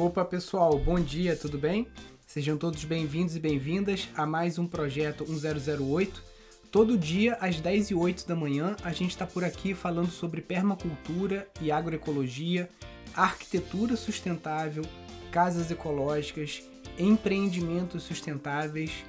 Opa 0.00 0.24
pessoal, 0.24 0.78
bom 0.78 1.00
dia, 1.00 1.34
tudo 1.34 1.58
bem? 1.58 1.88
Sejam 2.24 2.56
todos 2.56 2.84
bem-vindos 2.84 3.34
e 3.34 3.40
bem-vindas 3.40 4.08
a 4.14 4.24
mais 4.24 4.56
um 4.56 4.64
projeto 4.64 5.26
1008. 5.26 6.22
Todo 6.70 6.96
dia 6.96 7.36
às 7.40 7.60
10 7.60 7.90
e 7.90 7.94
08 7.96 8.24
da 8.24 8.36
manhã 8.36 8.76
a 8.84 8.92
gente 8.92 9.10
está 9.10 9.26
por 9.26 9.42
aqui 9.42 9.74
falando 9.74 10.08
sobre 10.08 10.40
permacultura 10.40 11.48
e 11.60 11.72
agroecologia, 11.72 12.70
arquitetura 13.12 13.96
sustentável, 13.96 14.84
casas 15.32 15.68
ecológicas, 15.68 16.62
empreendimentos 16.96 18.04
sustentáveis 18.04 19.04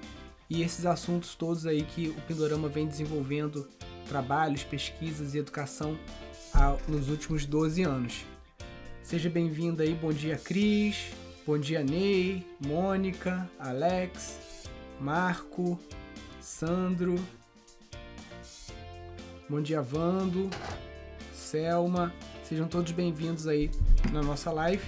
e 0.50 0.64
esses 0.64 0.88
assuntos 0.88 1.36
todos 1.36 1.68
aí 1.68 1.84
que 1.84 2.10
o 2.10 2.22
Pindorama 2.22 2.68
vem 2.68 2.88
desenvolvendo 2.88 3.70
trabalhos, 4.08 4.64
pesquisas 4.64 5.36
e 5.36 5.38
educação 5.38 5.96
nos 6.88 7.10
últimos 7.10 7.46
12 7.46 7.84
anos. 7.84 8.26
Seja 9.10 9.28
bem-vindo 9.28 9.82
aí, 9.82 9.96
bom 9.96 10.14
dia 10.14 10.38
Cris, 10.38 11.08
bom 11.44 11.58
dia 11.58 11.84
Ney, 11.84 12.46
Mônica, 12.64 13.50
Alex, 13.58 14.70
Marco, 15.02 15.80
Sandro, 16.40 17.16
bom 19.50 19.60
dia 19.64 19.82
Vando, 19.82 20.48
Selma, 21.34 22.14
sejam 22.44 22.68
todos 22.68 22.92
bem-vindos 22.92 23.48
aí 23.48 23.72
na 24.12 24.22
nossa 24.22 24.52
live. 24.52 24.86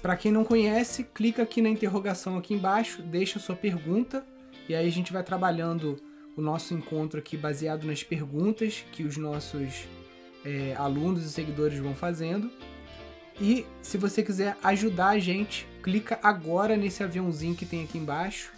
Para 0.00 0.16
quem 0.16 0.32
não 0.32 0.42
conhece, 0.42 1.04
clica 1.04 1.42
aqui 1.42 1.60
na 1.60 1.68
interrogação 1.68 2.38
aqui 2.38 2.54
embaixo, 2.54 3.02
deixa 3.02 3.38
sua 3.38 3.56
pergunta 3.56 4.26
e 4.70 4.74
aí 4.74 4.88
a 4.88 4.90
gente 4.90 5.12
vai 5.12 5.22
trabalhando 5.22 5.98
o 6.34 6.40
nosso 6.40 6.72
encontro 6.72 7.20
aqui 7.20 7.36
baseado 7.36 7.84
nas 7.84 8.02
perguntas 8.02 8.86
que 8.90 9.02
os 9.02 9.18
nossos 9.18 9.84
é, 10.46 10.74
alunos 10.78 11.26
e 11.26 11.28
seguidores 11.28 11.78
vão 11.78 11.94
fazendo. 11.94 12.50
E 13.38 13.66
se 13.82 13.98
você 13.98 14.22
quiser 14.22 14.56
ajudar 14.62 15.08
a 15.08 15.18
gente, 15.18 15.66
clica 15.82 16.18
agora 16.22 16.76
nesse 16.76 17.02
aviãozinho 17.02 17.54
que 17.54 17.66
tem 17.66 17.84
aqui 17.84 17.98
embaixo 17.98 18.52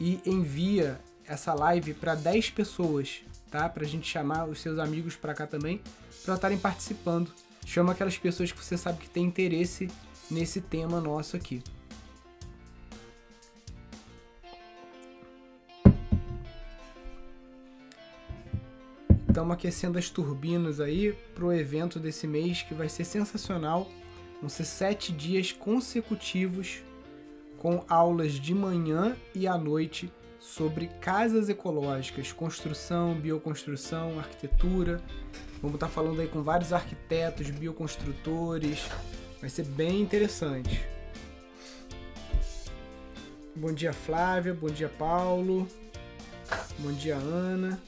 e 0.00 0.20
envia 0.24 1.00
essa 1.26 1.54
live 1.54 1.94
para 1.94 2.14
10 2.14 2.50
pessoas, 2.50 3.22
tá? 3.50 3.68
Para 3.68 3.84
a 3.84 3.88
gente 3.88 4.08
chamar 4.08 4.48
os 4.48 4.60
seus 4.60 4.78
amigos 4.78 5.14
para 5.14 5.34
cá 5.34 5.46
também, 5.46 5.80
para 6.24 6.34
estarem 6.34 6.58
participando. 6.58 7.30
Chama 7.64 7.92
aquelas 7.92 8.18
pessoas 8.18 8.50
que 8.50 8.64
você 8.64 8.76
sabe 8.76 8.98
que 8.98 9.10
tem 9.10 9.24
interesse 9.24 9.88
nesse 10.30 10.60
tema 10.60 11.00
nosso 11.00 11.36
aqui. 11.36 11.62
Estamos 19.28 19.54
aquecendo 19.54 19.96
as 19.96 20.10
turbinas 20.10 20.80
aí 20.80 21.12
para 21.34 21.44
o 21.44 21.52
evento 21.52 22.00
desse 22.00 22.26
mês 22.26 22.62
que 22.62 22.74
vai 22.74 22.88
ser 22.88 23.04
sensacional. 23.04 23.88
Vão 24.40 24.48
ser 24.48 24.64
sete 24.64 25.12
dias 25.12 25.52
consecutivos 25.52 26.82
com 27.58 27.84
aulas 27.88 28.32
de 28.32 28.54
manhã 28.54 29.16
e 29.34 29.46
à 29.46 29.58
noite 29.58 30.10
sobre 30.38 30.86
casas 31.00 31.50
ecológicas, 31.50 32.32
construção, 32.32 33.14
bioconstrução, 33.14 34.18
arquitetura. 34.18 35.00
Vamos 35.60 35.74
estar 35.74 35.88
falando 35.88 36.20
aí 36.20 36.26
com 36.26 36.42
vários 36.42 36.72
arquitetos, 36.72 37.50
bioconstrutores. 37.50 38.88
Vai 39.40 39.50
ser 39.50 39.66
bem 39.66 40.00
interessante. 40.00 40.80
Bom 43.54 43.72
dia, 43.74 43.92
Flávia. 43.92 44.54
Bom 44.54 44.70
dia, 44.70 44.88
Paulo. 44.88 45.68
Bom 46.78 46.92
dia, 46.92 47.16
Ana. 47.16 47.78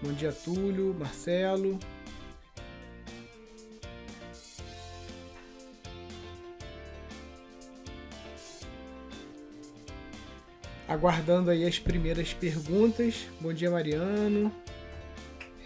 Bom 0.00 0.12
dia, 0.12 0.32
Túlio, 0.32 0.94
Marcelo. 0.96 1.78
Aguardando 10.92 11.50
aí 11.50 11.66
as 11.66 11.78
primeiras 11.78 12.34
perguntas. 12.34 13.26
Bom 13.40 13.50
dia, 13.50 13.70
Mariano, 13.70 14.52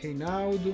Reinaldo. 0.00 0.72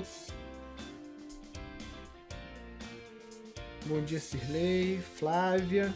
Bom 3.86 4.02
dia, 4.02 4.20
Cirlei, 4.20 5.00
Flávia. 5.16 5.94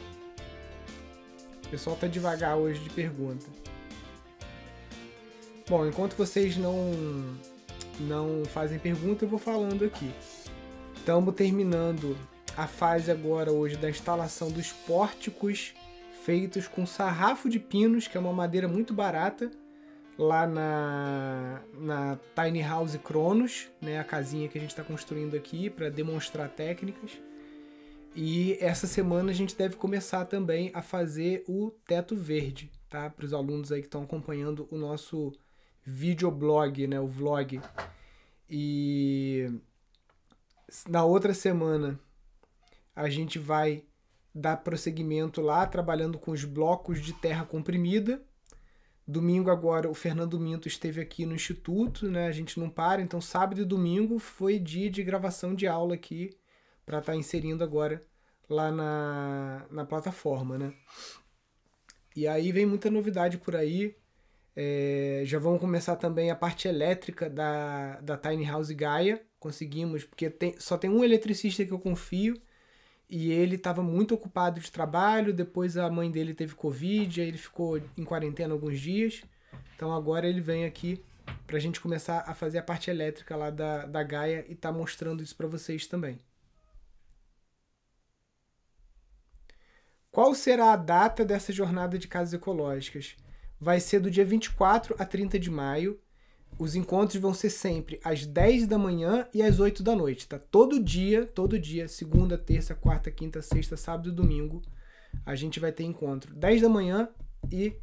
O 1.66 1.68
pessoal 1.68 1.96
tá 1.96 2.06
devagar 2.06 2.56
hoje 2.56 2.80
de 2.80 2.88
pergunta. 2.88 3.44
Bom, 5.68 5.86
enquanto 5.86 6.16
vocês 6.16 6.56
não 6.56 6.94
não 8.00 8.42
fazem 8.46 8.78
pergunta, 8.78 9.26
eu 9.26 9.28
vou 9.28 9.38
falando 9.38 9.84
aqui. 9.84 10.10
Estamos 10.96 11.34
terminando 11.34 12.16
a 12.56 12.66
fase 12.66 13.10
agora 13.10 13.52
hoje 13.52 13.76
da 13.76 13.90
instalação 13.90 14.50
dos 14.50 14.72
pórticos 14.72 15.74
feitos 16.26 16.66
com 16.66 16.84
sarrafo 16.84 17.48
de 17.48 17.60
pinos, 17.60 18.08
que 18.08 18.16
é 18.16 18.20
uma 18.20 18.32
madeira 18.32 18.66
muito 18.66 18.92
barata, 18.92 19.48
lá 20.18 20.44
na, 20.44 21.62
na 21.78 22.18
Tiny 22.34 22.62
House 22.62 22.96
Cronos, 22.96 23.68
né, 23.80 24.00
a 24.00 24.04
casinha 24.04 24.48
que 24.48 24.58
a 24.58 24.60
gente 24.60 24.70
está 24.70 24.82
construindo 24.82 25.36
aqui 25.36 25.70
para 25.70 25.88
demonstrar 25.88 26.48
técnicas. 26.48 27.12
E 28.12 28.58
essa 28.60 28.88
semana 28.88 29.30
a 29.30 29.34
gente 29.34 29.54
deve 29.54 29.76
começar 29.76 30.24
também 30.24 30.72
a 30.74 30.82
fazer 30.82 31.44
o 31.46 31.70
teto 31.86 32.16
verde, 32.16 32.72
tá? 32.90 33.08
Para 33.08 33.24
os 33.24 33.32
alunos 33.32 33.70
aí 33.70 33.80
que 33.80 33.86
estão 33.86 34.02
acompanhando 34.02 34.66
o 34.68 34.76
nosso 34.76 35.32
videoblog, 35.84 36.88
né, 36.88 36.98
o 36.98 37.06
vlog. 37.06 37.60
E 38.50 39.48
na 40.88 41.04
outra 41.04 41.32
semana 41.32 42.00
a 42.96 43.08
gente 43.08 43.38
vai 43.38 43.84
dar 44.36 44.58
prosseguimento 44.58 45.40
lá 45.40 45.66
trabalhando 45.66 46.18
com 46.18 46.30
os 46.30 46.44
blocos 46.44 47.00
de 47.00 47.14
terra 47.14 47.46
comprimida. 47.46 48.22
Domingo 49.08 49.50
agora 49.50 49.88
o 49.88 49.94
Fernando 49.94 50.38
Minto 50.38 50.68
esteve 50.68 51.00
aqui 51.00 51.24
no 51.24 51.34
instituto, 51.34 52.10
né? 52.10 52.26
A 52.26 52.32
gente 52.32 52.60
não 52.60 52.68
para, 52.68 53.00
então 53.00 53.20
sábado 53.20 53.62
e 53.62 53.64
domingo 53.64 54.18
foi 54.18 54.58
dia 54.58 54.90
de 54.90 55.02
gravação 55.02 55.54
de 55.54 55.66
aula 55.66 55.94
aqui 55.94 56.36
para 56.84 56.98
estar 56.98 57.12
tá 57.12 57.18
inserindo 57.18 57.64
agora 57.64 58.04
lá 58.48 58.70
na, 58.70 59.66
na 59.70 59.84
plataforma, 59.86 60.58
né? 60.58 60.74
E 62.14 62.28
aí 62.28 62.52
vem 62.52 62.66
muita 62.66 62.90
novidade 62.90 63.38
por 63.38 63.56
aí. 63.56 63.96
É, 64.54 65.22
já 65.24 65.38
vamos 65.38 65.60
começar 65.60 65.96
também 65.96 66.30
a 66.30 66.36
parte 66.36 66.68
elétrica 66.68 67.30
da, 67.30 68.00
da 68.00 68.18
Tiny 68.18 68.44
House 68.44 68.70
Gaia. 68.70 69.22
Conseguimos, 69.38 70.04
porque 70.04 70.28
tem, 70.28 70.54
só 70.58 70.76
tem 70.76 70.90
um 70.90 71.04
eletricista 71.04 71.64
que 71.64 71.72
eu 71.72 71.78
confio 71.78 72.40
e 73.08 73.30
ele 73.30 73.56
estava 73.56 73.82
muito 73.82 74.14
ocupado 74.14 74.60
de 74.60 74.70
trabalho. 74.70 75.32
Depois 75.32 75.76
a 75.76 75.90
mãe 75.90 76.10
dele 76.10 76.34
teve 76.34 76.54
Covid, 76.54 77.20
aí 77.20 77.28
ele 77.28 77.38
ficou 77.38 77.78
em 77.96 78.04
quarentena 78.04 78.54
alguns 78.54 78.80
dias. 78.80 79.22
Então 79.74 79.92
agora 79.92 80.28
ele 80.28 80.40
vem 80.40 80.64
aqui 80.64 81.02
para 81.46 81.56
a 81.56 81.60
gente 81.60 81.80
começar 81.80 82.24
a 82.26 82.34
fazer 82.34 82.58
a 82.58 82.62
parte 82.62 82.90
elétrica 82.90 83.36
lá 83.36 83.50
da, 83.50 83.86
da 83.86 84.02
Gaia 84.02 84.44
e 84.48 84.54
tá 84.54 84.72
mostrando 84.72 85.22
isso 85.22 85.36
para 85.36 85.46
vocês 85.46 85.86
também. 85.86 86.18
Qual 90.10 90.34
será 90.34 90.72
a 90.72 90.76
data 90.76 91.24
dessa 91.24 91.52
jornada 91.52 91.98
de 91.98 92.08
casas 92.08 92.32
ecológicas? 92.32 93.16
vai 93.60 93.80
ser 93.80 94.00
do 94.00 94.10
dia 94.10 94.24
24 94.24 94.94
a 94.98 95.04
30 95.04 95.38
de 95.38 95.50
maio. 95.50 96.00
Os 96.58 96.74
encontros 96.74 97.20
vão 97.20 97.34
ser 97.34 97.50
sempre 97.50 98.00
às 98.02 98.24
10 98.24 98.66
da 98.66 98.78
manhã 98.78 99.28
e 99.34 99.42
às 99.42 99.60
8 99.60 99.82
da 99.82 99.94
noite, 99.94 100.26
tá? 100.26 100.38
Todo 100.38 100.82
dia, 100.82 101.26
todo 101.26 101.58
dia, 101.58 101.86
segunda, 101.86 102.38
terça, 102.38 102.74
quarta, 102.74 103.10
quinta, 103.10 103.42
sexta, 103.42 103.76
sábado 103.76 104.08
e 104.08 104.12
domingo, 104.12 104.62
a 105.24 105.34
gente 105.34 105.60
vai 105.60 105.70
ter 105.70 105.84
encontro. 105.84 106.34
10 106.34 106.62
da 106.62 106.68
manhã 106.68 107.08
e 107.52 107.74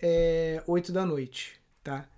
é, 0.00 0.62
8 0.66 0.92
da 0.92 1.04
noite, 1.04 1.60
tá? 1.84 2.08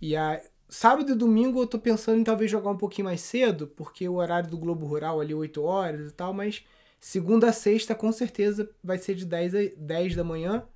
E 0.00 0.14
a 0.14 0.40
sábado 0.68 1.12
e 1.12 1.14
domingo 1.14 1.60
eu 1.60 1.66
tô 1.66 1.78
pensando 1.78 2.20
em 2.20 2.24
talvez 2.24 2.50
jogar 2.50 2.70
um 2.70 2.76
pouquinho 2.76 3.06
mais 3.06 3.20
cedo, 3.20 3.66
porque 3.68 4.08
o 4.08 4.16
horário 4.16 4.50
do 4.50 4.58
Globo 4.58 4.86
Rural 4.86 5.20
ali 5.20 5.34
8 5.34 5.62
horas 5.62 6.10
e 6.10 6.14
tal, 6.14 6.34
mas 6.34 6.64
segunda 7.00 7.48
a 7.48 7.52
sexta 7.52 7.94
com 7.94 8.12
certeza 8.12 8.70
vai 8.82 8.98
ser 8.98 9.14
de 9.14 9.24
10 9.24 9.54
a 9.54 9.58
10 9.76 10.16
da 10.16 10.24
manhã 10.24 10.66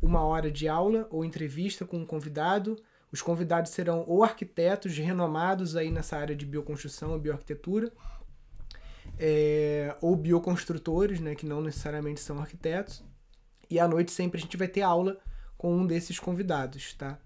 uma 0.00 0.22
hora 0.24 0.50
de 0.50 0.66
aula 0.66 1.06
ou 1.10 1.24
entrevista 1.24 1.84
com 1.84 1.98
um 1.98 2.06
convidado. 2.06 2.76
Os 3.12 3.20
convidados 3.20 3.72
serão 3.72 4.04
ou 4.08 4.24
arquitetos 4.24 4.96
renomados 4.96 5.76
aí 5.76 5.90
nessa 5.90 6.16
área 6.16 6.34
de 6.34 6.46
bioconstrução 6.46 7.12
ou 7.12 7.18
bioarquitetura, 7.18 7.92
é, 9.18 9.94
ou 10.00 10.16
bioconstrutores, 10.16 11.20
né, 11.20 11.34
que 11.34 11.44
não 11.44 11.60
necessariamente 11.60 12.20
são 12.20 12.40
arquitetos. 12.40 13.04
E 13.68 13.78
à 13.78 13.86
noite 13.86 14.10
sempre 14.10 14.38
a 14.38 14.40
gente 14.40 14.56
vai 14.56 14.66
ter 14.66 14.82
aula 14.82 15.18
com 15.58 15.76
um 15.76 15.86
desses 15.86 16.18
convidados, 16.18 16.94
tá? 16.94 17.18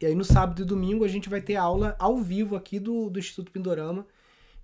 E 0.00 0.04
aí 0.04 0.14
no 0.14 0.24
sábado 0.24 0.60
e 0.60 0.64
domingo 0.64 1.04
a 1.04 1.08
gente 1.08 1.28
vai 1.28 1.40
ter 1.40 1.56
aula 1.56 1.96
ao 1.98 2.18
vivo 2.18 2.54
aqui 2.54 2.78
do, 2.78 3.08
do 3.08 3.18
Instituto 3.18 3.50
Pindorama, 3.50 4.06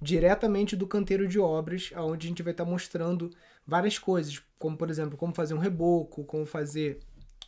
diretamente 0.01 0.77
do 0.77 0.87
canteiro 0.87 1.27
de 1.27 1.39
obras, 1.39 1.91
onde 1.97 2.27
a 2.27 2.29
gente 2.29 2.43
vai 2.43 2.53
estar 2.53 2.65
mostrando 2.67 3.31
várias 3.67 3.99
coisas, 3.99 4.43
como 4.59 4.77
por 4.77 4.91
exemplo, 4.91 5.17
como 5.17 5.35
fazer 5.35 5.55
um 5.55 5.59
reboco, 5.59 6.25
como 6.25 6.45
fazer 6.45 7.01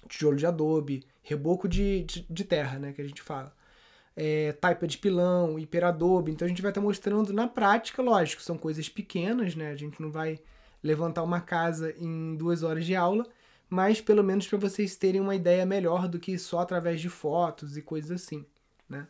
tijolo 0.09 0.37
de 0.37 0.47
adobe, 0.47 1.05
reboco 1.23 1.69
de, 1.69 2.05
de, 2.05 2.27
de 2.29 2.45
terra, 2.45 2.79
né, 2.79 2.93
que 2.93 3.01
a 3.01 3.07
gente 3.07 3.23
fala. 3.23 3.55
É, 4.17 4.53
taipa 4.53 4.87
de 4.87 4.99
pilão, 4.99 5.59
hiperadobe. 5.59 6.31
Então 6.31 6.47
a 6.47 6.49
gente 6.49 6.63
vai 6.63 6.71
estar 6.71 6.81
tá 6.81 6.87
mostrando 6.87 7.33
na 7.33 7.49
prática, 7.49 8.01
lógico, 8.01 8.43
são 8.43 8.57
coisas 8.57 8.89
pequenas, 8.89 9.57
né? 9.57 9.71
A 9.71 9.77
gente 9.77 10.01
não 10.01 10.11
vai 10.11 10.39
levantar 10.83 11.23
uma 11.23 11.41
casa 11.41 11.95
em 11.99 12.37
duas 12.37 12.63
horas 12.63 12.85
de 12.85 12.95
aula, 12.95 13.27
mas 13.69 14.01
pelo 14.01 14.23
menos 14.23 14.47
para 14.47 14.59
vocês 14.59 14.95
terem 14.97 15.21
uma 15.21 15.35
ideia 15.35 15.67
melhor 15.67 16.07
do 16.07 16.21
que 16.21 16.39
só 16.39 16.61
através 16.61 17.01
de 17.01 17.09
fotos 17.09 17.77
e 17.77 17.83
coisas 17.83 18.11
assim, 18.11 18.45
né? 18.89 19.09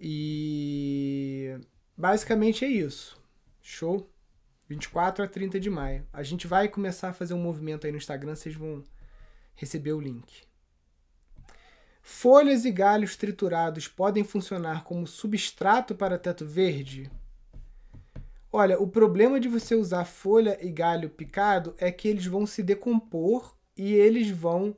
E 0.00 1.58
basicamente 1.96 2.64
é 2.64 2.68
isso. 2.68 3.18
Show? 3.62 4.10
24 4.68 5.24
a 5.24 5.28
30 5.28 5.58
de 5.58 5.70
maio. 5.70 6.06
A 6.12 6.22
gente 6.22 6.46
vai 6.46 6.68
começar 6.68 7.08
a 7.08 7.14
fazer 7.14 7.32
um 7.32 7.42
movimento 7.42 7.86
aí 7.86 7.92
no 7.92 7.98
Instagram, 7.98 8.34
vocês 8.34 8.54
vão 8.54 8.84
receber 9.58 9.92
o 9.92 10.00
link. 10.00 10.42
Folhas 12.00 12.64
e 12.64 12.70
galhos 12.70 13.16
triturados 13.16 13.86
podem 13.86 14.24
funcionar 14.24 14.84
como 14.84 15.06
substrato 15.06 15.94
para 15.94 16.18
teto 16.18 16.46
verde? 16.46 17.10
Olha, 18.50 18.80
o 18.80 18.88
problema 18.88 19.38
de 19.38 19.48
você 19.48 19.74
usar 19.74 20.06
folha 20.06 20.56
e 20.64 20.70
galho 20.70 21.10
picado 21.10 21.74
é 21.76 21.92
que 21.92 22.08
eles 22.08 22.24
vão 22.24 22.46
se 22.46 22.62
decompor 22.62 23.54
e 23.76 23.92
eles 23.92 24.30
vão, 24.30 24.74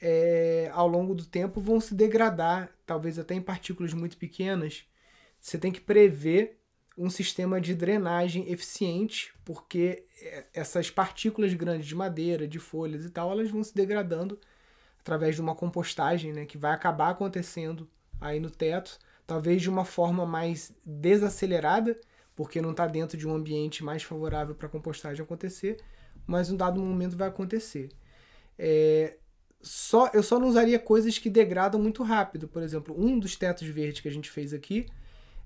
é, 0.00 0.70
ao 0.72 0.88
longo 0.88 1.14
do 1.14 1.26
tempo, 1.26 1.60
vão 1.60 1.80
se 1.80 1.94
degradar, 1.94 2.70
talvez 2.86 3.18
até 3.18 3.34
em 3.34 3.42
partículas 3.42 3.92
muito 3.92 4.16
pequenas. 4.16 4.84
Você 5.38 5.58
tem 5.58 5.70
que 5.70 5.80
prever 5.80 6.59
um 7.00 7.08
sistema 7.08 7.60
de 7.60 7.74
drenagem 7.74 8.50
eficiente, 8.52 9.32
porque 9.44 10.04
é, 10.20 10.44
essas 10.52 10.90
partículas 10.90 11.54
grandes 11.54 11.86
de 11.86 11.94
madeira, 11.94 12.46
de 12.46 12.58
folhas 12.58 13.04
e 13.04 13.10
tal, 13.10 13.32
elas 13.32 13.50
vão 13.50 13.64
se 13.64 13.74
degradando 13.74 14.38
através 15.00 15.34
de 15.34 15.40
uma 15.40 15.54
compostagem, 15.54 16.32
né, 16.32 16.44
que 16.44 16.58
vai 16.58 16.72
acabar 16.72 17.10
acontecendo 17.10 17.88
aí 18.20 18.38
no 18.38 18.50
teto, 18.50 18.98
talvez 19.26 19.62
de 19.62 19.70
uma 19.70 19.84
forma 19.84 20.26
mais 20.26 20.72
desacelerada, 20.84 21.98
porque 22.36 22.60
não 22.60 22.72
está 22.72 22.86
dentro 22.86 23.16
de 23.16 23.26
um 23.26 23.34
ambiente 23.34 23.82
mais 23.82 24.02
favorável 24.02 24.54
para 24.54 24.66
a 24.66 24.70
compostagem 24.70 25.22
acontecer, 25.22 25.78
mas 26.26 26.50
um 26.50 26.56
dado 26.56 26.80
momento 26.82 27.16
vai 27.16 27.28
acontecer. 27.28 27.88
É, 28.58 29.16
só, 29.62 30.10
eu 30.12 30.22
só 30.22 30.38
não 30.38 30.48
usaria 30.48 30.78
coisas 30.78 31.18
que 31.18 31.30
degradam 31.30 31.80
muito 31.80 32.02
rápido. 32.02 32.46
Por 32.46 32.62
exemplo, 32.62 32.94
um 32.98 33.18
dos 33.18 33.36
tetos 33.36 33.66
verdes 33.68 34.00
que 34.00 34.08
a 34.08 34.12
gente 34.12 34.30
fez 34.30 34.52
aqui, 34.52 34.86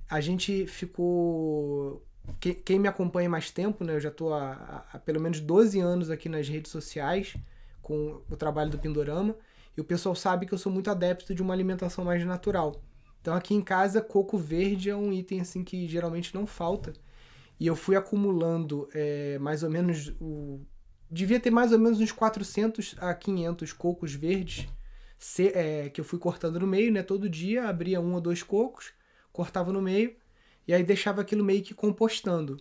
a 0.09 0.21
gente 0.21 0.67
ficou. 0.67 2.05
Quem, 2.41 2.55
quem 2.55 2.79
me 2.79 2.89
acompanha 2.89 3.29
mais 3.29 3.51
tempo, 3.51 3.85
né? 3.85 3.95
Eu 3.95 4.01
já 4.01 4.09
estou 4.09 4.33
há, 4.33 4.87
há, 4.93 4.99
pelo 4.99 5.21
menos 5.21 5.41
12 5.41 5.79
anos 5.81 6.11
aqui 6.11 6.29
nas 6.29 6.49
redes 6.49 6.71
sociais 6.71 7.37
com 7.83 8.23
o 8.31 8.37
trabalho 8.37 8.71
do 8.71 8.79
Pindorama. 8.79 9.37
E 9.77 9.81
o 9.81 9.85
pessoal 9.85 10.15
sabe 10.15 10.47
que 10.47 10.55
eu 10.55 10.59
sou 10.59 10.73
muito 10.73 10.91
adepto 10.91 11.35
de 11.35 11.43
uma 11.43 11.53
alimentação 11.53 12.05
mais 12.05 12.25
natural. 12.25 12.83
Então 13.21 13.35
aqui 13.35 13.55
em 13.55 13.61
casa, 13.61 14.01
coco 14.01 14.39
verde 14.39 14.91
é 14.91 14.97
um 14.97 15.13
item 15.13 15.41
assim 15.41 15.65
que 15.65 15.87
geralmente 15.89 16.35
não 16.35 16.47
falta. 16.47 16.93
E 17.59 17.67
eu 17.67 17.77
fui 17.77 17.97
acumulando 17.97 18.89
é, 18.95 19.39
mais 19.39 19.63
ou 19.63 19.71
menos 19.71 20.15
o 20.21 20.61
devia 21.11 21.39
ter 21.39 21.51
mais 21.51 21.73
ou 21.73 21.79
menos 21.79 22.01
uns 22.01 22.13
400 22.13 22.97
a 22.99 23.15
500 23.15 23.73
cocos 23.73 24.13
verdes 24.15 24.67
se, 25.17 25.49
é, 25.49 25.89
que 25.89 26.01
eu 26.01 26.05
fui 26.05 26.19
cortando 26.19 26.59
no 26.59 26.67
meio, 26.67 26.93
né? 26.93 27.03
Todo 27.03 27.29
dia 27.29 27.69
abria 27.69 28.01
um 28.01 28.15
ou 28.15 28.21
dois 28.21 28.43
cocos, 28.43 28.93
cortava 29.35 29.73
no 29.73 29.83
meio 29.83 30.15
e 30.67 30.73
aí 30.73 30.83
deixava 30.83 31.21
aquilo 31.21 31.45
meio 31.45 31.63
que 31.63 31.75
compostando. 31.75 32.57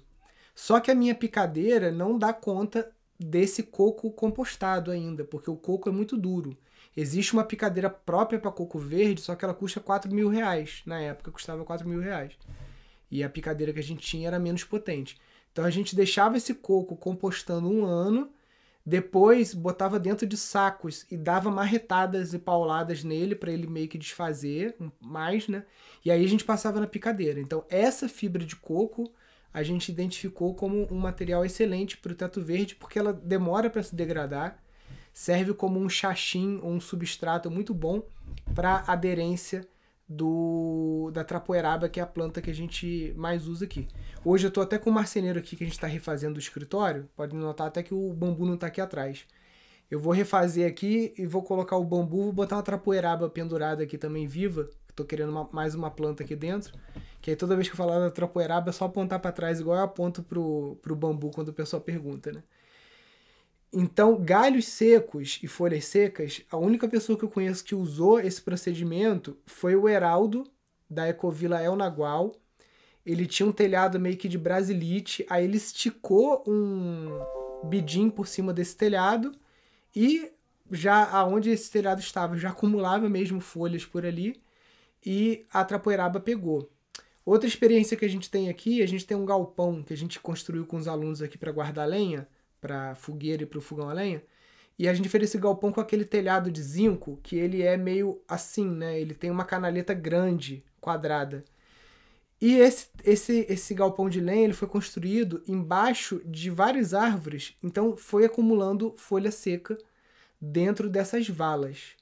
Só 0.54 0.80
que 0.80 0.92
a 0.92 0.96
minha 0.96 1.16
picadeira 1.16 1.92
não 1.92 2.18
dá 2.18 2.34
conta 2.34 2.92
desse 3.18 3.64
coco 3.64 4.12
compostado 4.12 4.92
ainda, 4.92 5.24
porque 5.24 5.50
o 5.50 5.56
coco 5.56 5.88
é 5.88 5.92
muito 5.92 6.18
duro. 6.18 6.58
Existe 6.98 7.34
uma 7.34 7.46
picadeira 7.46 7.90
própria 7.90 8.40
para 8.40 8.52
coco 8.52 8.78
verde, 8.78 9.22
só 9.22 9.36
que 9.36 9.46
ela 9.46 9.54
custa 9.54 9.80
4 9.80 10.14
mil 10.14 10.30
reais. 10.30 10.82
Na 10.86 11.00
época 11.00 11.32
custava 11.32 11.64
4 11.64 11.88
mil 11.88 12.00
reais. 12.00 12.34
E 13.10 13.24
a 13.24 13.30
picadeira 13.30 13.72
que 13.72 13.80
a 13.80 13.84
gente 13.84 14.06
tinha 14.06 14.28
era 14.28 14.40
menos 14.40 14.64
potente. 14.64 15.20
Então 15.52 15.64
a 15.64 15.70
gente 15.70 15.96
deixava 15.96 16.38
esse 16.38 16.56
coco 16.56 16.96
compostando 16.96 17.70
um 17.70 17.86
ano, 17.86 18.32
depois 18.86 19.54
botava 19.54 19.98
dentro 19.98 20.28
de 20.28 20.36
sacos 20.36 21.06
e 21.10 21.16
dava 21.16 21.50
marretadas 21.50 22.34
e 22.34 22.40
pauladas 22.40 23.04
nele 23.04 23.34
para 23.34 23.52
ele 23.52 23.66
meio 23.66 23.88
que 23.88 23.98
desfazer 23.98 24.76
mais, 25.00 25.48
né? 25.48 25.64
E 26.04 26.12
aí 26.12 26.24
a 26.24 26.28
gente 26.28 26.44
passava 26.44 26.82
na 26.82 26.88
picadeira. 26.88 27.40
Então 27.40 27.64
essa 27.70 28.10
fibra 28.10 28.44
de 28.46 28.56
coco 28.56 29.12
a 29.54 29.64
gente 29.64 29.90
identificou 29.90 30.54
como 30.54 30.88
um 30.92 31.00
material 31.00 31.46
excelente 31.46 31.98
para 31.98 32.12
o 32.12 32.16
teto 32.16 32.42
verde 32.42 32.76
porque 32.76 33.00
ela 33.00 33.14
demora 33.14 33.70
para 33.70 33.84
se 33.84 33.96
degradar 33.96 34.62
serve 35.14 35.54
como 35.54 35.80
um 35.80 35.88
chachim 35.88 36.60
ou 36.64 36.72
um 36.72 36.82
substrato 36.82 37.50
muito 37.52 37.74
bom 37.74 38.02
para 38.56 38.84
aderência 38.88 39.66
do 40.08 41.10
da 41.14 41.24
trapoeraba, 41.24 41.90
que 41.90 42.00
é 42.00 42.04
a 42.04 42.08
planta 42.08 42.42
que 42.42 42.50
a 42.50 42.54
gente 42.54 43.14
mais 43.16 43.48
usa 43.48 43.66
aqui. 43.66 43.88
Hoje 44.24 44.46
eu 44.46 44.50
estou 44.50 44.64
até 44.64 44.78
com 44.78 44.90
o 44.90 44.94
marceneiro 44.94 45.40
aqui 45.40 45.56
que 45.56 45.64
a 45.64 45.68
gente 45.68 45.76
está 45.76 45.88
refazendo 45.88 46.36
o 46.36 46.40
escritório. 46.40 47.10
Pode 47.16 47.36
notar 47.36 47.68
até 47.68 47.82
que 47.84 47.94
o 47.94 48.14
bambu 48.14 48.46
não 48.46 48.56
está 48.56 48.68
aqui 48.68 48.82
atrás. 48.82 49.26
Eu 49.90 50.00
vou 50.00 50.14
refazer 50.14 50.68
aqui 50.68 51.14
e 51.18 51.26
vou 51.26 51.44
colocar 51.44 51.78
o 51.78 51.84
bambu, 51.84 52.24
vou 52.24 52.34
botar 52.34 52.56
uma 52.56 52.64
trapoeraba 52.64 53.30
pendurada 53.30 53.84
aqui 53.84 53.98
também 53.98 54.28
viva. 54.28 54.70
Estou 54.90 55.06
querendo 55.06 55.30
uma, 55.30 55.50
mais 55.52 55.76
uma 55.76 55.90
planta 55.92 56.24
aqui 56.24 56.36
dentro. 56.36 56.78
Que 57.22 57.32
aí 57.32 57.36
toda 57.36 57.56
vez 57.56 57.68
que 57.68 57.74
eu 57.74 57.78
falar 57.78 58.00
da 58.00 58.12
trapoeraba 58.12 58.70
é 58.70 58.74
só 58.74 58.86
apontar 58.86 59.20
para 59.20 59.32
trás, 59.32 59.60
igual 59.60 59.78
eu 59.78 59.84
aponto 59.84 60.24
pro, 60.24 60.78
pro 60.82 60.96
bambu 60.96 61.32
quando 61.32 61.50
o 61.50 61.54
pessoal 61.54 61.82
pergunta, 61.82 62.32
né? 62.32 62.44
Então, 63.76 64.16
galhos 64.24 64.68
secos 64.68 65.40
e 65.42 65.48
folhas 65.48 65.86
secas, 65.86 66.44
a 66.52 66.58
única 66.58 66.88
pessoa 66.88 67.18
que 67.18 67.26
eu 67.26 67.30
conheço 67.30 67.64
que 67.64 67.74
usou 67.74 68.20
esse 68.20 68.40
procedimento 68.40 69.36
foi 69.48 69.76
o 69.76 69.90
Heraldo, 69.90 70.44
da 70.88 71.10
Ecovila 71.10 71.60
El 71.60 71.76
Nagual. 71.76 72.36
Ele 73.04 73.26
tinha 73.26 73.48
um 73.48 73.52
telhado 73.52 74.00
meio 74.00 74.16
que 74.16 74.30
de 74.30 74.38
brasilite, 74.38 75.26
aí 75.28 75.46
ele 75.46 75.58
esticou 75.58 76.44
um 76.48 77.10
bidim 77.68 78.12
por 78.12 78.28
cima 78.28 78.54
desse 78.54 78.78
telhado 78.78 79.36
e 79.96 80.32
já 80.72 81.10
aonde 81.10 81.50
esse 81.50 81.72
telhado 81.72 82.00
estava 82.00 82.38
já 82.38 82.50
acumulava 82.50 83.10
mesmo 83.10 83.42
folhas 83.42 83.86
por 83.86 84.06
ali 84.06 84.40
e 85.04 85.46
a 85.52 85.66
trapoeraba 85.66 86.20
pegou. 86.20 86.70
Outra 87.26 87.48
experiência 87.48 87.98
que 87.98 88.06
a 88.06 88.10
gente 88.10 88.30
tem 88.30 88.50
aqui, 88.50 88.84
a 88.84 88.86
gente 88.86 89.06
tem 89.06 89.18
um 89.18 89.26
galpão 89.26 89.82
que 89.82 89.94
a 89.94 89.98
gente 89.98 90.20
construiu 90.20 90.66
com 90.66 90.78
os 90.78 90.88
alunos 90.88 91.24
aqui 91.24 91.40
para 91.40 91.52
guardar 91.52 91.88
lenha 91.88 92.28
para 92.64 92.96
fogueira 92.96 93.44
e 93.44 93.46
para 93.46 93.60
o 93.60 93.62
fogão 93.62 93.90
a 93.90 93.94
lenha. 93.94 94.24
E 94.80 94.88
a 94.88 94.94
gente 94.94 95.10
fez 95.10 95.26
esse 95.26 95.38
galpão 95.38 95.72
com 95.72 95.82
aquele 95.82 96.06
telhado 96.06 96.50
de 96.50 96.64
zinco, 96.64 97.20
que 97.22 97.36
ele 97.36 97.62
é 97.62 97.76
meio 97.76 98.22
assim, 98.26 98.66
né? 98.66 99.00
Ele 99.00 99.14
tem 99.14 99.30
uma 99.30 99.44
canaleta 99.44 99.94
grande, 99.94 100.64
quadrada. 100.80 101.44
E 102.40 102.56
esse, 102.56 102.88
esse, 103.04 103.46
esse 103.50 103.74
galpão 103.74 104.10
de 104.10 104.20
lenha 104.22 104.46
ele 104.46 104.54
foi 104.54 104.68
construído 104.68 105.44
embaixo 105.48 106.22
de 106.26 106.50
várias 106.50 106.94
árvores, 106.94 107.56
então 107.62 107.96
foi 107.96 108.26
acumulando 108.26 108.96
folha 108.98 109.32
seca 109.32 109.78
dentro 110.42 110.90
dessas 110.90 111.28
valas. 111.28 111.96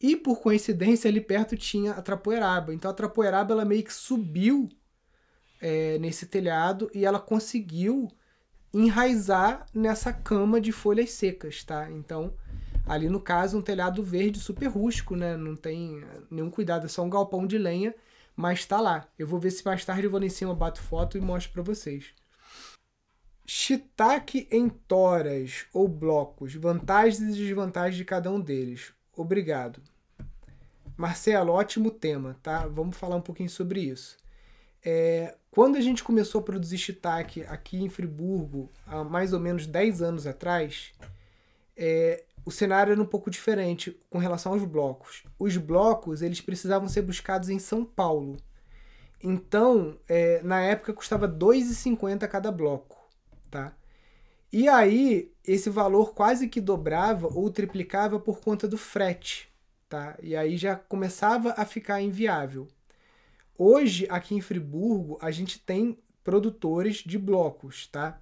E 0.00 0.14
por 0.16 0.40
coincidência 0.40 1.08
ali 1.08 1.20
perto 1.20 1.56
tinha 1.56 1.92
a 1.92 2.02
trapoeraba. 2.02 2.72
Então 2.74 2.90
a 2.90 2.94
trapoeraba 2.94 3.52
ela 3.52 3.64
meio 3.64 3.82
que 3.82 3.92
subiu 3.92 4.68
é, 5.60 5.98
nesse 5.98 6.26
telhado 6.26 6.90
e 6.94 7.04
ela 7.04 7.18
conseguiu 7.18 8.08
enraizar 8.78 9.66
nessa 9.72 10.12
cama 10.12 10.60
de 10.60 10.70
folhas 10.70 11.10
secas, 11.12 11.64
tá? 11.64 11.90
Então, 11.90 12.34
ali 12.86 13.08
no 13.08 13.20
caso, 13.20 13.58
um 13.58 13.62
telhado 13.62 14.02
verde 14.02 14.38
super 14.38 14.66
rústico, 14.66 15.16
né? 15.16 15.36
Não 15.36 15.56
tem 15.56 16.04
nenhum 16.30 16.50
cuidado, 16.50 16.84
é 16.84 16.88
só 16.88 17.02
um 17.02 17.10
galpão 17.10 17.46
de 17.46 17.56
lenha, 17.56 17.94
mas 18.34 18.66
tá 18.66 18.80
lá. 18.80 19.08
Eu 19.18 19.26
vou 19.26 19.40
ver 19.40 19.50
se 19.50 19.64
mais 19.64 19.84
tarde 19.84 20.04
eu 20.04 20.10
vou 20.10 20.20
lá 20.20 20.26
em 20.26 20.30
cima, 20.30 20.54
bato 20.54 20.80
foto 20.80 21.16
e 21.16 21.20
mostro 21.20 21.52
para 21.52 21.62
vocês. 21.62 22.06
Shiitake 23.46 24.48
em 24.50 24.68
toras 24.68 25.66
ou 25.72 25.88
blocos, 25.88 26.54
vantagens 26.54 27.20
e 27.20 27.32
desvantagens 27.32 27.96
de 27.96 28.04
cada 28.04 28.30
um 28.30 28.40
deles. 28.40 28.92
Obrigado. 29.16 29.80
Marcelo, 30.96 31.52
ótimo 31.52 31.90
tema, 31.90 32.36
tá? 32.42 32.66
Vamos 32.66 32.96
falar 32.96 33.16
um 33.16 33.20
pouquinho 33.20 33.48
sobre 33.48 33.80
isso. 33.80 34.16
É, 34.88 35.34
quando 35.50 35.74
a 35.74 35.80
gente 35.80 36.04
começou 36.04 36.40
a 36.40 36.44
produzir 36.44 36.78
shiitake 36.78 37.42
aqui 37.48 37.82
em 37.82 37.88
Friburgo, 37.88 38.70
há 38.86 39.02
mais 39.02 39.32
ou 39.32 39.40
menos 39.40 39.66
10 39.66 40.00
anos 40.00 40.28
atrás, 40.28 40.92
é, 41.76 42.22
o 42.44 42.52
cenário 42.52 42.92
era 42.92 43.02
um 43.02 43.06
pouco 43.06 43.28
diferente 43.28 44.00
com 44.08 44.18
relação 44.18 44.52
aos 44.52 44.64
blocos. 44.64 45.24
Os 45.40 45.56
blocos 45.56 46.22
eles 46.22 46.40
precisavam 46.40 46.88
ser 46.88 47.02
buscados 47.02 47.48
em 47.48 47.58
São 47.58 47.84
Paulo. 47.84 48.36
Então, 49.20 49.98
é, 50.08 50.40
na 50.44 50.60
época 50.60 50.92
custava 50.92 51.26
R$ 51.26 51.32
2,50 51.32 52.28
cada 52.28 52.52
bloco, 52.52 52.96
tá? 53.50 53.74
E 54.52 54.68
aí, 54.68 55.32
esse 55.44 55.68
valor 55.68 56.14
quase 56.14 56.46
que 56.46 56.60
dobrava 56.60 57.26
ou 57.26 57.50
triplicava 57.50 58.20
por 58.20 58.38
conta 58.38 58.68
do 58.68 58.78
frete, 58.78 59.52
tá? 59.88 60.16
E 60.22 60.36
aí 60.36 60.56
já 60.56 60.76
começava 60.76 61.54
a 61.56 61.64
ficar 61.64 62.00
inviável. 62.00 62.68
Hoje, 63.58 64.06
aqui 64.10 64.34
em 64.34 64.40
Friburgo, 64.40 65.18
a 65.20 65.30
gente 65.30 65.58
tem 65.58 65.98
produtores 66.22 66.96
de 66.96 67.18
blocos, 67.18 67.86
tá? 67.86 68.20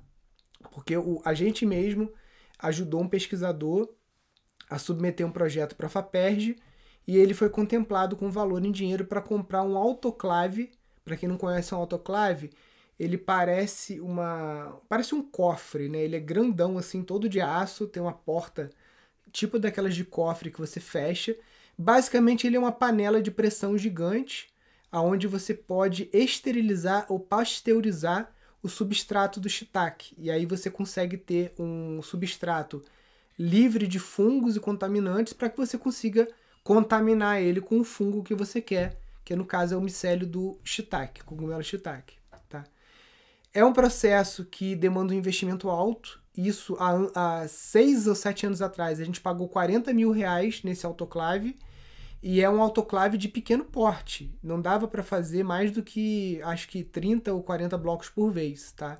Porque 0.70 0.96
o, 0.96 1.20
a 1.24 1.34
gente 1.34 1.66
mesmo 1.66 2.12
ajudou 2.58 3.02
um 3.02 3.08
pesquisador 3.08 3.88
a 4.68 4.78
submeter 4.78 5.26
um 5.26 5.32
projeto 5.32 5.74
para 5.74 5.86
a 5.86 5.90
FAPERJ 5.90 6.56
e 7.06 7.16
ele 7.16 7.34
foi 7.34 7.50
contemplado 7.50 8.16
com 8.16 8.30
valor 8.30 8.64
em 8.64 8.72
dinheiro 8.72 9.04
para 9.04 9.20
comprar 9.20 9.62
um 9.62 9.76
autoclave. 9.76 10.70
Para 11.04 11.16
quem 11.16 11.28
não 11.28 11.36
conhece 11.36 11.74
um 11.74 11.78
autoclave, 11.78 12.50
ele 12.98 13.18
parece 13.18 14.00
uma 14.00 14.80
parece 14.88 15.14
um 15.14 15.22
cofre, 15.22 15.88
né? 15.88 15.98
Ele 15.98 16.16
é 16.16 16.20
grandão 16.20 16.78
assim, 16.78 17.02
todo 17.02 17.28
de 17.28 17.40
aço, 17.40 17.86
tem 17.86 18.02
uma 18.02 18.12
porta 18.12 18.70
tipo 19.32 19.58
daquelas 19.58 19.94
de 19.94 20.04
cofre 20.04 20.50
que 20.50 20.60
você 20.60 20.80
fecha. 20.80 21.36
Basicamente 21.76 22.46
ele 22.46 22.56
é 22.56 22.58
uma 22.58 22.72
panela 22.72 23.20
de 23.20 23.30
pressão 23.30 23.76
gigante, 23.76 24.53
aonde 24.94 25.26
você 25.26 25.52
pode 25.52 26.08
esterilizar 26.12 27.04
ou 27.08 27.18
pasteurizar 27.18 28.32
o 28.62 28.68
substrato 28.68 29.40
do 29.40 29.48
shiitake. 29.48 30.14
E 30.16 30.30
aí 30.30 30.46
você 30.46 30.70
consegue 30.70 31.16
ter 31.16 31.52
um 31.58 32.00
substrato 32.00 32.80
livre 33.36 33.88
de 33.88 33.98
fungos 33.98 34.54
e 34.54 34.60
contaminantes 34.60 35.32
para 35.32 35.50
que 35.50 35.56
você 35.56 35.76
consiga 35.76 36.28
contaminar 36.62 37.42
ele 37.42 37.60
com 37.60 37.80
o 37.80 37.84
fungo 37.84 38.22
que 38.22 38.36
você 38.36 38.60
quer, 38.60 38.96
que 39.24 39.34
no 39.34 39.44
caso 39.44 39.74
é 39.74 39.76
o 39.76 39.80
micélio 39.80 40.28
do 40.28 40.56
shiitake, 40.62 41.24
cogumelo 41.24 41.64
shiitake. 41.64 42.14
É 43.52 43.64
um 43.64 43.72
processo 43.72 44.44
que 44.44 44.76
demanda 44.76 45.12
um 45.12 45.16
investimento 45.16 45.68
alto. 45.68 46.20
Isso 46.36 46.76
há, 46.78 47.42
há 47.42 47.48
seis 47.48 48.06
ou 48.06 48.14
sete 48.14 48.46
anos 48.46 48.62
atrás 48.62 49.00
a 49.00 49.04
gente 49.04 49.20
pagou 49.20 49.48
40 49.48 49.92
mil 49.92 50.12
reais 50.12 50.62
nesse 50.62 50.86
autoclave 50.86 51.56
e 52.26 52.40
é 52.40 52.48
um 52.48 52.62
autoclave 52.62 53.18
de 53.18 53.28
pequeno 53.28 53.66
porte. 53.66 54.34
Não 54.42 54.58
dava 54.58 54.88
para 54.88 55.02
fazer 55.02 55.42
mais 55.44 55.70
do 55.70 55.82
que 55.82 56.40
acho 56.42 56.66
que 56.68 56.82
30 56.82 57.34
ou 57.34 57.42
40 57.42 57.76
blocos 57.76 58.08
por 58.08 58.32
vez, 58.32 58.72
tá? 58.72 58.96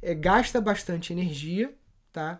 É, 0.00 0.14
gasta 0.14 0.60
bastante 0.60 1.12
energia, 1.12 1.74
tá? 2.12 2.38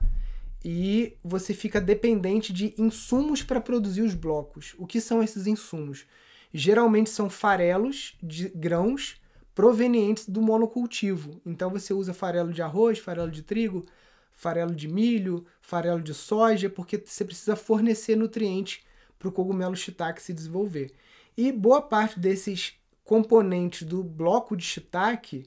E 0.64 1.17
você 1.25 1.52
fica 1.52 1.81
dependente 1.81 2.52
de 2.52 2.73
insumos 2.79 3.43
para 3.43 3.61
produzir 3.61 4.02
os 4.02 4.14
blocos. 4.14 4.76
O 4.79 4.87
que 4.87 5.00
são 5.00 5.21
esses 5.25 5.49
insumos? 5.49 6.07
Geralmente 6.55 7.11
são 7.11 7.29
farelos 7.29 8.17
de 8.23 8.49
grãos 8.50 9.21
provenientes 9.57 10.29
do 10.29 10.41
monocultivo. 10.41 11.41
Então 11.45 11.69
você 11.69 11.93
usa 11.93 12.14
farelo 12.14 12.52
de 12.52 12.62
arroz, 12.62 13.00
farelo 13.00 13.31
de 13.31 13.43
trigo, 13.43 13.85
farelo 14.31 14.73
de 14.73 14.87
milho, 14.87 15.45
farelo 15.61 16.00
de 16.00 16.14
soja, 16.14 16.71
porque 16.71 17.02
você 17.05 17.25
precisa 17.25 17.57
fornecer 17.57 18.14
nutrientes 18.14 18.85
para 19.23 19.29
o 19.29 19.33
cogumelo 19.33 19.76
shiitake 19.76 20.21
se 20.21 20.33
desenvolver. 20.33 20.93
E 21.37 21.52
boa 21.52 21.81
parte 21.81 22.19
desses 22.19 22.75
componentes 23.05 23.87
do 23.87 24.02
bloco 24.02 24.57
de 24.57 24.64
shiitake, 24.64 25.47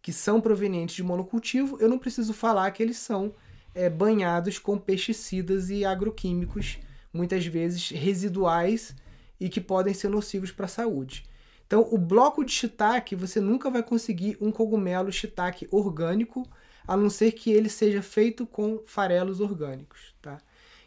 que 0.00 0.10
são 0.10 0.40
provenientes 0.40 0.96
de 0.96 1.02
monocultivo, 1.02 1.76
eu 1.78 1.88
não 1.88 1.98
preciso 1.98 2.32
falar 2.32 2.70
que 2.70 2.82
eles 2.82 2.96
são 2.96 3.34
é, 3.74 3.90
banhados 3.90 4.58
com 4.58 4.78
pesticidas 4.78 5.68
e 5.68 5.84
agroquímicos, 5.84 6.78
muitas 7.12 7.44
vezes 7.44 7.90
residuais 7.90 8.96
e 9.38 9.50
que 9.50 9.60
podem 9.60 9.92
ser 9.92 10.08
nocivos 10.08 10.50
para 10.50 10.64
a 10.64 10.68
saúde. 10.68 11.24
Então, 11.66 11.86
o 11.92 11.98
bloco 11.98 12.42
de 12.42 12.52
shiitake, 12.52 13.14
você 13.14 13.38
nunca 13.38 13.70
vai 13.70 13.82
conseguir 13.82 14.38
um 14.40 14.50
cogumelo 14.50 15.12
shiitake 15.12 15.68
orgânico, 15.70 16.48
a 16.88 16.96
não 16.96 17.10
ser 17.10 17.32
que 17.32 17.50
ele 17.50 17.68
seja 17.68 18.02
feito 18.02 18.46
com 18.46 18.82
farelos 18.86 19.40
orgânicos, 19.40 20.14
tá? 20.22 20.38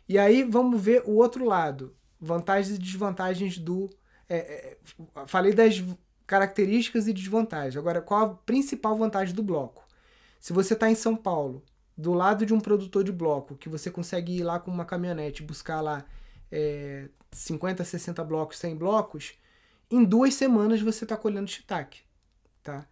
E 0.09 0.17
aí 0.17 0.43
vamos 0.43 0.81
ver 0.81 1.03
o 1.05 1.11
outro 1.11 1.45
lado, 1.45 1.95
vantagens 2.23 2.75
e 2.75 2.79
desvantagens 2.79 3.57
do... 3.57 3.89
É, 4.29 4.37
é, 4.37 4.77
falei 5.27 5.53
das 5.53 5.83
características 6.25 7.07
e 7.07 7.13
desvantagens. 7.13 7.77
Agora, 7.77 8.01
qual 8.01 8.25
a 8.25 8.29
principal 8.33 8.97
vantagem 8.97 9.35
do 9.35 9.43
bloco? 9.43 9.85
Se 10.39 10.53
você 10.53 10.73
está 10.73 10.89
em 10.89 10.95
São 10.95 11.15
Paulo, 11.15 11.63
do 11.97 12.13
lado 12.13 12.45
de 12.45 12.53
um 12.53 12.59
produtor 12.59 13.03
de 13.03 13.11
bloco, 13.11 13.55
que 13.55 13.69
você 13.69 13.91
consegue 13.91 14.37
ir 14.37 14.43
lá 14.43 14.59
com 14.59 14.71
uma 14.71 14.85
caminhonete 14.85 15.43
buscar 15.43 15.81
lá 15.81 16.05
é, 16.51 17.09
50, 17.31 17.83
60 17.83 18.23
blocos, 18.23 18.57
100 18.57 18.75
blocos, 18.75 19.33
em 19.91 20.03
duas 20.03 20.33
semanas 20.33 20.81
você 20.81 21.05
está 21.05 21.15
colhendo 21.15 21.47
shiitake, 21.47 22.01
tá? 22.63 22.87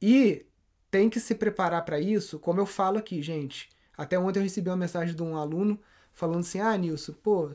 E 0.00 0.46
tem 0.90 1.10
que 1.10 1.18
se 1.18 1.34
preparar 1.34 1.84
para 1.84 2.00
isso, 2.00 2.38
como 2.38 2.60
eu 2.60 2.66
falo 2.66 2.98
aqui, 2.98 3.20
gente. 3.22 3.68
Até 3.96 4.18
ontem 4.18 4.38
eu 4.38 4.44
recebi 4.44 4.70
uma 4.70 4.76
mensagem 4.76 5.14
de 5.14 5.22
um 5.22 5.36
aluno 5.36 5.78
falando 6.12 6.40
assim: 6.40 6.60
Ah, 6.60 6.76
Nilson, 6.76 7.12
pô, 7.14 7.50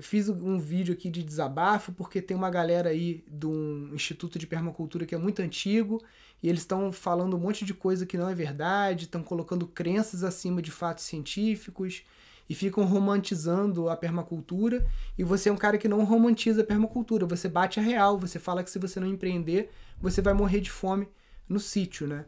fiz 0.00 0.28
um 0.28 0.58
vídeo 0.58 0.94
aqui 0.94 1.10
de 1.10 1.22
desabafo 1.22 1.92
porque 1.92 2.20
tem 2.20 2.36
uma 2.36 2.50
galera 2.50 2.90
aí 2.90 3.24
de 3.28 3.46
um 3.46 3.90
instituto 3.94 4.38
de 4.38 4.46
permacultura 4.46 5.06
que 5.06 5.14
é 5.14 5.18
muito 5.18 5.40
antigo 5.40 6.02
e 6.42 6.48
eles 6.48 6.60
estão 6.60 6.92
falando 6.92 7.36
um 7.36 7.40
monte 7.40 7.64
de 7.64 7.74
coisa 7.74 8.06
que 8.06 8.16
não 8.16 8.28
é 8.28 8.34
verdade, 8.34 9.04
estão 9.04 9.22
colocando 9.22 9.66
crenças 9.66 10.22
acima 10.22 10.62
de 10.62 10.70
fatos 10.70 11.04
científicos 11.04 12.04
e 12.48 12.54
ficam 12.54 12.84
romantizando 12.84 13.90
a 13.90 13.96
permacultura, 13.96 14.86
e 15.18 15.22
você 15.22 15.50
é 15.50 15.52
um 15.52 15.56
cara 15.56 15.76
que 15.76 15.86
não 15.86 16.02
romantiza 16.04 16.62
a 16.62 16.64
permacultura, 16.64 17.26
você 17.26 17.46
bate 17.46 17.78
a 17.78 17.82
real, 17.82 18.16
você 18.16 18.38
fala 18.38 18.64
que 18.64 18.70
se 18.70 18.78
você 18.78 18.98
não 18.98 19.06
empreender, 19.06 19.70
você 20.00 20.22
vai 20.22 20.32
morrer 20.32 20.60
de 20.60 20.70
fome 20.70 21.06
no 21.46 21.60
sítio, 21.60 22.06
né? 22.06 22.24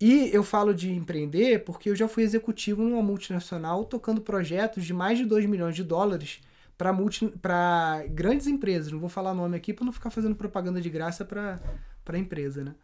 E 0.00 0.30
eu 0.32 0.42
falo 0.42 0.74
de 0.74 0.90
empreender 0.90 1.64
porque 1.64 1.88
eu 1.88 1.96
já 1.96 2.06
fui 2.06 2.22
executivo 2.22 2.82
numa 2.82 3.02
multinacional 3.02 3.84
tocando 3.84 4.20
projetos 4.20 4.84
de 4.84 4.92
mais 4.92 5.16
de 5.16 5.24
2 5.24 5.46
milhões 5.46 5.74
de 5.74 5.82
dólares 5.82 6.40
para 6.76 6.92
multi... 6.92 7.32
grandes 8.10 8.46
empresas. 8.46 8.92
Não 8.92 9.00
vou 9.00 9.08
falar 9.08 9.34
nome 9.34 9.56
aqui 9.56 9.72
para 9.72 9.84
não 9.84 9.92
ficar 9.92 10.10
fazendo 10.10 10.34
propaganda 10.34 10.80
de 10.80 10.90
graça 10.90 11.24
para 11.24 12.18
empresa, 12.18 12.64
né? 12.64 12.74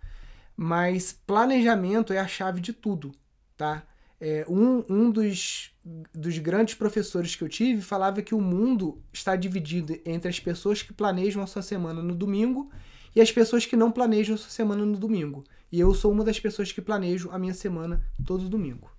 Mas 0.56 1.12
planejamento 1.26 2.12
é 2.12 2.18
a 2.18 2.26
chave 2.26 2.60
de 2.60 2.72
tudo, 2.72 3.12
tá? 3.56 3.84
É, 4.20 4.44
um 4.48 4.84
um 4.88 5.10
dos, 5.10 5.72
dos 6.14 6.38
grandes 6.38 6.74
professores 6.74 7.34
que 7.34 7.42
eu 7.42 7.48
tive 7.48 7.82
falava 7.82 8.22
que 8.22 8.34
o 8.34 8.40
mundo 8.40 9.02
está 9.12 9.34
dividido 9.34 9.98
entre 10.04 10.28
as 10.28 10.38
pessoas 10.38 10.82
que 10.82 10.92
planejam 10.92 11.42
a 11.42 11.46
sua 11.46 11.62
semana 11.62 12.02
no 12.02 12.14
domingo 12.14 12.70
e 13.16 13.20
as 13.20 13.32
pessoas 13.32 13.66
que 13.66 13.76
não 13.76 13.90
planejam 13.90 14.34
a 14.34 14.38
sua 14.38 14.50
semana 14.50 14.86
no 14.86 14.96
domingo. 14.96 15.42
E 15.70 15.80
eu 15.80 15.92
sou 15.94 16.12
uma 16.12 16.24
das 16.24 16.38
pessoas 16.38 16.70
que 16.70 16.80
planejo 16.80 17.30
a 17.30 17.38
minha 17.38 17.54
semana 17.54 18.04
todo 18.24 18.48
domingo. 18.48 18.90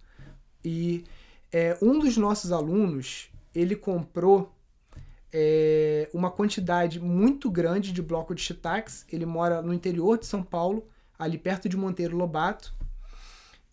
E 0.64 1.04
é, 1.52 1.78
um 1.82 2.00
dos 2.00 2.18
nossos 2.18 2.52
alunos, 2.52 3.30
ele 3.54 3.76
comprou 3.76 4.53
é, 5.34 6.08
uma 6.14 6.30
quantidade 6.30 7.00
muito 7.00 7.50
grande 7.50 7.92
de 7.92 8.02
bloco 8.02 8.36
de 8.36 8.42
shiitakes. 8.42 9.06
Ele 9.12 9.26
mora 9.26 9.62
no 9.62 9.74
interior 9.74 10.20
de 10.20 10.28
São 10.28 10.44
Paulo, 10.44 10.88
ali 11.18 11.38
perto 11.38 11.68
de 11.68 11.76
Monteiro 11.76 12.16
Lobato. 12.16 12.74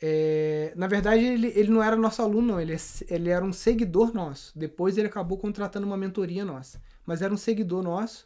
É, 0.01 0.73
na 0.75 0.87
verdade, 0.87 1.23
ele, 1.23 1.49
ele 1.49 1.71
não 1.71 1.83
era 1.83 1.95
nosso 1.95 2.23
aluno, 2.23 2.55
não. 2.55 2.61
Ele, 2.61 2.75
ele 3.09 3.29
era 3.29 3.45
um 3.45 3.53
seguidor 3.53 4.15
nosso. 4.15 4.59
Depois 4.59 4.97
ele 4.97 5.09
acabou 5.09 5.37
contratando 5.37 5.87
uma 5.87 5.99
mentoria 5.99 6.45
nossa. 6.45 6.81
Mas 7.05 7.21
era 7.21 7.33
um 7.33 7.37
seguidor 7.37 7.83
nosso, 7.83 8.25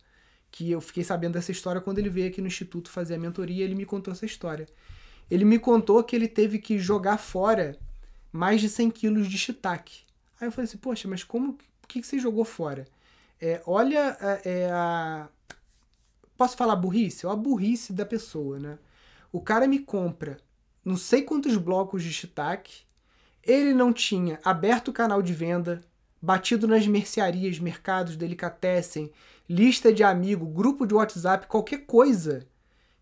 que 0.50 0.70
eu 0.70 0.80
fiquei 0.80 1.02
sabendo 1.02 1.32
dessa 1.32 1.50
história 1.50 1.80
quando 1.80 1.98
ele 1.98 2.08
veio 2.08 2.28
aqui 2.28 2.40
no 2.40 2.46
Instituto 2.46 2.88
fazer 2.88 3.16
a 3.16 3.18
mentoria. 3.18 3.64
Ele 3.64 3.74
me 3.74 3.84
contou 3.84 4.12
essa 4.12 4.24
história. 4.24 4.66
Ele 5.28 5.44
me 5.44 5.58
contou 5.58 6.04
que 6.04 6.14
ele 6.14 6.28
teve 6.28 6.60
que 6.60 6.78
jogar 6.78 7.18
fora 7.18 7.76
mais 8.30 8.60
de 8.60 8.68
100 8.68 8.90
quilos 8.90 9.26
de 9.26 9.36
shiitake. 9.36 10.02
Aí 10.40 10.46
eu 10.46 10.52
falei 10.52 10.68
assim, 10.68 10.78
poxa, 10.78 11.08
mas 11.08 11.24
como 11.24 11.58
que, 11.88 12.00
que 12.00 12.06
você 12.06 12.18
jogou 12.18 12.44
fora? 12.44 12.86
É, 13.40 13.62
olha 13.66 14.16
a, 14.20 14.48
é, 14.48 14.70
a... 14.70 15.28
Posso 16.36 16.56
falar 16.56 16.76
burrice? 16.76 17.26
Olha 17.26 17.34
a 17.34 17.36
burrice 17.36 17.92
da 17.92 18.06
pessoa, 18.06 18.58
né? 18.58 18.78
O 19.32 19.40
cara 19.40 19.66
me 19.66 19.78
compra 19.78 20.38
não 20.84 20.96
sei 20.96 21.22
quantos 21.22 21.56
blocos 21.56 22.02
de 22.02 22.12
shiitake. 22.12 22.82
Ele 23.42 23.72
não 23.72 23.92
tinha 23.92 24.38
aberto 24.44 24.88
o 24.88 24.92
canal 24.92 25.22
de 25.22 25.32
venda, 25.32 25.80
batido 26.20 26.68
nas 26.68 26.86
mercearias, 26.86 27.58
mercados, 27.58 28.16
delicatessen, 28.16 29.10
lista 29.48 29.92
de 29.92 30.02
amigo, 30.02 30.46
grupo 30.46 30.86
de 30.86 30.94
WhatsApp, 30.94 31.46
qualquer 31.46 31.86
coisa 31.86 32.46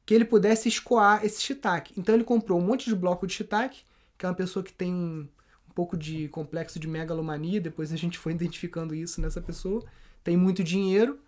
que 0.06 0.14
ele 0.14 0.24
pudesse 0.24 0.68
escoar 0.68 1.24
esse 1.24 1.40
shiitake. 1.42 1.94
Então 1.98 2.14
ele 2.14 2.24
comprou 2.24 2.58
um 2.58 2.64
monte 2.64 2.88
de 2.88 2.94
bloco 2.94 3.26
de 3.26 3.34
shiitake, 3.34 3.82
que 4.16 4.26
é 4.26 4.28
uma 4.28 4.34
pessoa 4.34 4.62
que 4.62 4.72
tem 4.72 4.92
um, 4.92 5.28
um 5.68 5.72
pouco 5.74 5.96
de 5.96 6.28
complexo 6.28 6.78
de 6.78 6.88
megalomania, 6.88 7.60
depois 7.60 7.92
a 7.92 7.96
gente 7.96 8.18
foi 8.18 8.32
identificando 8.34 8.94
isso 8.94 9.20
nessa 9.20 9.40
pessoa, 9.40 9.84
tem 10.22 10.36
muito 10.36 10.62
dinheiro, 10.62 11.20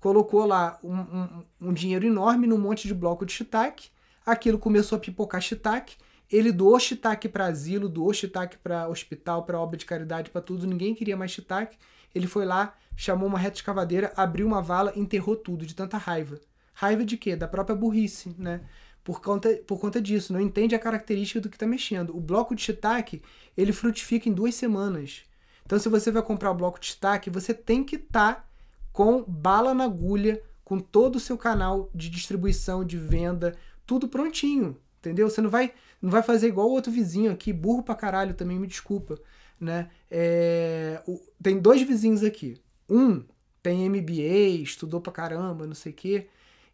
colocou 0.00 0.44
lá 0.44 0.78
um, 0.82 0.94
um, 0.94 1.44
um 1.60 1.72
dinheiro 1.72 2.06
enorme 2.06 2.46
num 2.46 2.58
monte 2.58 2.88
de 2.88 2.94
bloco 2.94 3.24
de 3.24 3.32
shiitake, 3.32 3.90
aquilo 4.26 4.58
começou 4.58 4.96
a 4.96 5.00
pipocar 5.00 5.40
shiitake. 5.40 5.96
Ele 6.30 6.50
doou 6.50 6.80
shiitake 6.80 7.28
para 7.28 7.46
asilo, 7.46 7.88
doou 7.88 8.12
shiitake 8.12 8.56
para 8.58 8.88
hospital, 8.88 9.44
para 9.44 9.60
obra 9.60 9.76
de 9.76 9.84
caridade, 9.84 10.30
para 10.30 10.40
tudo. 10.40 10.66
Ninguém 10.66 10.94
queria 10.94 11.16
mais 11.16 11.30
shiitake. 11.30 11.76
Ele 12.14 12.26
foi 12.26 12.46
lá, 12.46 12.74
chamou 12.96 13.28
uma 13.28 13.38
reta 13.38 13.56
escavadeira, 13.56 14.12
abriu 14.16 14.46
uma 14.46 14.62
vala, 14.62 14.92
enterrou 14.96 15.36
tudo 15.36 15.66
de 15.66 15.74
tanta 15.74 15.98
raiva. 15.98 16.40
Raiva 16.72 17.04
de 17.04 17.18
quê? 17.18 17.36
Da 17.36 17.46
própria 17.46 17.76
burrice, 17.76 18.34
né? 18.38 18.62
Por 19.04 19.20
conta, 19.20 19.50
por 19.66 19.78
conta 19.78 20.00
disso, 20.00 20.32
não 20.32 20.40
entende 20.40 20.74
a 20.74 20.78
característica 20.78 21.40
do 21.40 21.50
que 21.50 21.56
está 21.56 21.66
mexendo. 21.66 22.16
O 22.16 22.20
bloco 22.20 22.54
de 22.54 22.62
shiitake, 22.62 23.20
ele 23.56 23.72
frutifica 23.72 24.28
em 24.28 24.32
duas 24.32 24.54
semanas. 24.54 25.24
Então, 25.64 25.78
se 25.78 25.88
você 25.88 26.10
vai 26.10 26.22
comprar 26.22 26.50
o 26.50 26.54
bloco 26.54 26.80
de 26.80 26.86
shiitake, 26.86 27.30
você 27.30 27.54
tem 27.54 27.84
que 27.84 27.96
estar 27.96 28.34
tá 28.34 28.44
com 28.92 29.22
bala 29.22 29.72
na 29.72 29.84
agulha, 29.84 30.42
com 30.64 30.78
todo 30.78 31.16
o 31.16 31.20
seu 31.20 31.36
canal 31.38 31.90
de 31.94 32.10
distribuição, 32.10 32.84
de 32.84 32.98
venda, 32.98 33.56
tudo 33.86 34.08
prontinho, 34.08 34.76
entendeu? 34.98 35.28
Você 35.28 35.40
não 35.40 35.50
vai, 35.50 35.72
não 36.00 36.10
vai 36.10 36.22
fazer 36.22 36.48
igual 36.48 36.68
o 36.68 36.72
outro 36.72 36.92
vizinho 36.92 37.32
aqui, 37.32 37.52
burro 37.52 37.82
pra 37.82 37.94
caralho 37.94 38.34
também, 38.34 38.58
me 38.58 38.66
desculpa, 38.66 39.18
né? 39.58 39.88
É, 40.10 41.02
o, 41.06 41.20
tem 41.42 41.58
dois 41.58 41.82
vizinhos 41.82 42.22
aqui. 42.22 42.60
Um 42.88 43.24
tem 43.62 43.88
MBA, 43.88 44.62
estudou 44.62 45.00
pra 45.00 45.12
caramba, 45.12 45.66
não 45.66 45.74
sei 45.74 45.92
o 45.92 45.94
quê. 45.94 46.26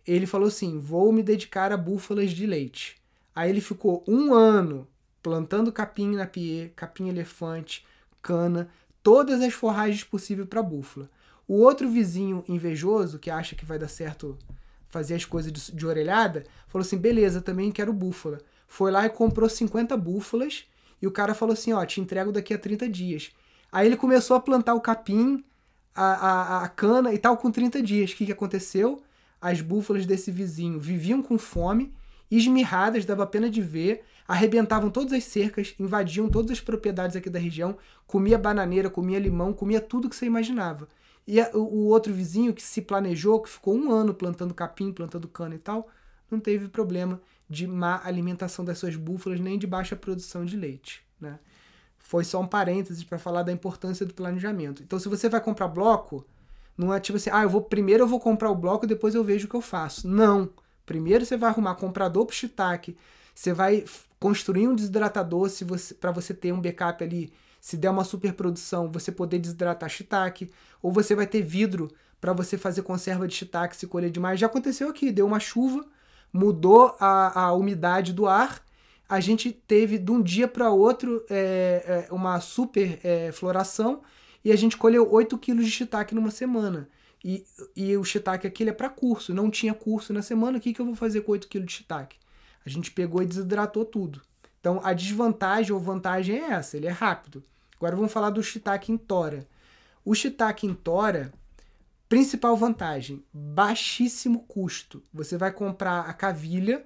Ele 0.07 0.27
falou 0.27 0.49
assim: 0.49 0.79
vou 0.79 1.13
me 1.13 1.23
dedicar 1.23 1.71
a 1.71 1.77
búfalas 1.77 2.31
de 2.31 2.47
leite. 2.47 2.97
Aí 3.35 3.51
ele 3.51 3.61
ficou 3.61 4.03
um 4.09 4.33
ano 4.33 4.89
plantando 5.23 5.71
capim 5.71 6.17
na 6.17 6.27
pie, 6.27 6.73
capim 6.75 7.09
elefante, 7.09 7.87
cana, 8.23 8.69
todas 9.03 9.41
as 9.41 9.53
forragens 9.53 10.05
possíveis 10.05 10.49
para 10.49 10.63
búfala. 10.63 11.11
O 11.47 11.55
outro 11.55 11.89
vizinho 11.89 12.45
invejoso, 12.49 13.19
que 13.19 13.31
acha 13.31 13.55
que 13.55 13.65
vai 13.65 13.79
dar 13.79 13.89
certo 13.89 14.37
fazer 14.89 15.15
as 15.15 15.25
coisas 15.25 15.53
de, 15.53 15.73
de 15.73 15.87
orelhada, 15.87 16.45
falou 16.67 16.85
assim: 16.85 16.99
beleza, 16.99 17.41
também 17.41 17.71
quero 17.71 17.93
búfala. 17.93 18.39
Foi 18.67 18.91
lá 18.91 19.07
e 19.07 19.11
comprou 19.11 19.49
50 19.49 19.97
búfalas 19.97 20.65
e 21.01 21.07
o 21.07 21.11
cara 21.11 21.35
falou 21.35 21.53
assim: 21.53 21.73
ó, 21.73 21.85
te 21.85 22.01
entrego 22.01 22.33
daqui 22.33 22.53
a 22.53 22.59
30 22.59 22.89
dias. 22.89 23.31
Aí 23.71 23.87
ele 23.87 23.97
começou 23.97 24.37
a 24.37 24.41
plantar 24.41 24.75
o 24.75 24.81
capim, 24.81 25.45
a, 25.95 26.05
a, 26.05 26.65
a 26.65 26.69
cana 26.69 27.13
e 27.13 27.19
tal 27.19 27.37
com 27.37 27.51
30 27.51 27.83
dias. 27.83 28.13
O 28.13 28.17
que, 28.17 28.27
que 28.27 28.33
aconteceu? 28.33 29.03
As 29.41 29.61
búfalas 29.61 30.07
desse 30.07 30.31
vizinho 30.31 30.81
viviam 30.81 31.23
com 31.23 31.39
fome, 31.39 31.95
esmirradas, 32.31 33.05
dava 33.05 33.27
pena 33.27 33.49
de 33.49 33.63
ver, 33.63 34.03
arrebentavam 34.29 34.91
todas 34.91 35.15
as 35.15 35.25
cercas, 35.25 35.75
invadiam 35.81 36.29
todas 36.29 36.51
as 36.51 36.61
propriedades 36.61 37.17
aqui 37.17 37.31
da 37.31 37.39
região, 37.39 37.79
comia 38.07 38.37
bananeira, 38.37 38.91
comia 38.91 39.19
limão, 39.19 39.55
comia 39.55 39.81
tudo 39.81 40.09
que 40.09 40.15
você 40.15 40.27
imaginava. 40.27 40.87
E 41.27 41.41
a, 41.41 41.51
o 41.55 41.87
outro 41.87 42.13
vizinho 42.13 42.53
que 42.53 42.63
se 42.63 42.83
planejou, 42.83 43.41
que 43.41 43.49
ficou 43.49 43.75
um 43.75 43.91
ano 43.91 44.13
plantando 44.13 44.53
capim, 44.53 44.93
plantando 44.93 45.27
cana 45.27 45.55
e 45.55 45.59
tal, 45.59 45.89
não 46.31 46.39
teve 46.39 46.69
problema 46.69 47.19
de 47.49 47.67
má 47.67 48.03
alimentação 48.05 48.63
das 48.63 48.79
suas 48.79 48.97
búfalas 48.97 49.41
nem 49.41 49.59
de 49.59 49.67
baixa 49.67 49.97
produção 49.97 50.45
de 50.45 50.59
leite. 50.59 51.03
Né? 51.19 51.39
Foi 51.99 52.23
só 52.23 52.39
um 52.41 52.47
parênteses 52.47 53.03
para 53.03 53.19
falar 53.19 53.43
da 53.43 53.53
importância 53.53 54.05
do 54.05 54.13
planejamento. 54.13 54.83
Então, 54.83 54.99
se 54.99 55.09
você 55.09 55.29
vai 55.29 55.41
comprar 55.41 55.69
bloco, 55.69 56.27
não 56.77 56.93
é 56.93 57.01
tipo 57.01 57.17
assim, 57.17 57.31
ah, 57.33 57.43
eu 57.43 57.49
vou 57.49 57.63
primeiro 57.63 58.05
eu 58.05 58.09
vou 58.09 58.21
comprar 58.21 58.51
o 58.51 58.55
bloco, 58.55 58.87
depois 58.87 59.15
eu 59.15 59.25
vejo 59.25 59.47
o 59.47 59.51
que 59.51 59.57
eu 59.57 59.63
faço. 59.63 60.07
Não. 60.07 60.51
Primeiro 60.85 61.25
você 61.25 61.37
vai 61.37 61.49
arrumar 61.49 61.75
comprador 61.77 62.27
para 62.27 62.33
o 62.33 62.37
shiitake, 62.37 62.97
você 63.39 63.53
vai 63.53 63.85
construir 64.19 64.67
um 64.67 64.75
desidratador 64.75 65.49
se 65.49 65.63
você, 65.63 65.95
para 65.95 66.11
você 66.11 66.35
ter 66.35 66.51
um 66.51 66.61
backup 66.61 67.05
ali, 67.05 67.33
se 67.61 67.77
der 67.77 67.89
uma 67.89 68.03
superprodução, 68.03 68.91
você 68.91 69.13
poder 69.13 69.39
desidratar 69.39 69.89
shiitake, 69.89 70.51
ou 70.83 70.91
você 70.91 71.15
vai 71.15 71.25
ter 71.25 71.41
vidro 71.41 71.89
para 72.21 72.33
você 72.33 72.59
fazer 72.59 72.83
conserva 72.83 73.29
de 73.29 73.37
shiitake 73.37 73.77
se 73.77 73.87
colher 73.87 74.11
demais. 74.11 74.41
Já 74.41 74.47
aconteceu 74.47 74.89
aqui, 74.89 75.13
deu 75.13 75.25
uma 75.25 75.39
chuva, 75.39 75.87
mudou 76.33 76.97
a, 76.99 77.45
a 77.45 77.53
umidade 77.53 78.13
do 78.13 78.27
ar, 78.27 78.61
a 79.09 79.21
gente 79.21 79.53
teve 79.53 79.99
de 79.99 80.11
um 80.11 80.21
dia 80.21 80.49
para 80.49 80.73
outro 80.73 81.25
é, 81.31 82.07
é, 82.11 82.13
uma 82.13 82.41
super 82.41 82.99
é, 83.05 83.31
floração 83.31 84.03
e 84.45 84.51
a 84.51 84.57
gente 84.57 84.77
colheu 84.77 85.09
8 85.09 85.39
quilos 85.39 85.65
de 85.65 85.71
shiitake 85.71 86.13
numa 86.13 86.33
semana. 86.33 86.89
E, 87.25 87.45
e 87.77 87.97
o 87.97 88.03
shiitake 88.03 88.49
aquele 88.49 88.71
é 88.71 88.73
para 88.73 88.91
curso, 88.91 89.33
não 89.33 89.49
tinha 89.49 89.75
curso 89.75 90.13
na 90.13 90.23
semana, 90.23 90.59
o 90.59 90.61
que, 90.61 90.75
que 90.75 90.81
eu 90.81 90.87
vou 90.87 90.97
fazer 90.97 91.21
com 91.21 91.31
8 91.31 91.47
quilos 91.47 91.69
de 91.69 91.75
shiitake? 91.75 92.17
A 92.69 92.73
gente 92.73 92.91
pegou 92.91 93.23
e 93.23 93.27
desidratou 93.27 93.85
tudo. 93.85 94.23
Então 94.61 94.81
a 94.85 94.93
desvantagem 94.93 95.73
ou 95.73 95.81
vantagem 95.81 96.39
é 96.39 96.53
essa, 96.53 96.77
ele 96.77 96.87
é 96.87 96.91
rápido. 96.91 97.43
Agora 97.77 97.97
vamos 97.97 98.13
falar 98.13 98.31
do 98.31 98.43
shiitake 98.43 98.93
em 98.93 98.97
tora. 98.97 99.47
O 100.05 100.15
shiitake 100.15 100.67
em 100.67 100.75
tora, 100.75 101.33
Principal 102.09 102.57
vantagem: 102.57 103.23
baixíssimo 103.33 104.41
custo. 104.47 105.03
Você 105.13 105.37
vai 105.37 105.53
comprar 105.53 106.01
a 106.01 106.13
cavilha 106.15 106.85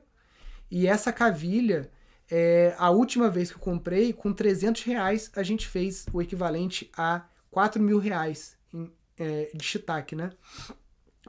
e 0.70 0.86
essa 0.86 1.12
cavilha, 1.12 1.90
é, 2.30 2.74
a 2.76 2.90
última 2.90 3.30
vez 3.30 3.50
que 3.50 3.56
eu 3.56 3.60
comprei, 3.60 4.12
com 4.12 4.32
300 4.32 4.82
reais, 4.82 5.30
a 5.36 5.42
gente 5.42 5.68
fez 5.68 6.06
o 6.12 6.20
equivalente 6.20 6.90
a 6.96 7.24
4 7.50 7.80
mil 7.80 7.98
reais 7.98 8.56
em, 8.74 8.90
é, 9.16 9.50
de 9.54 9.64
shiitake, 9.64 10.16
né? 10.16 10.30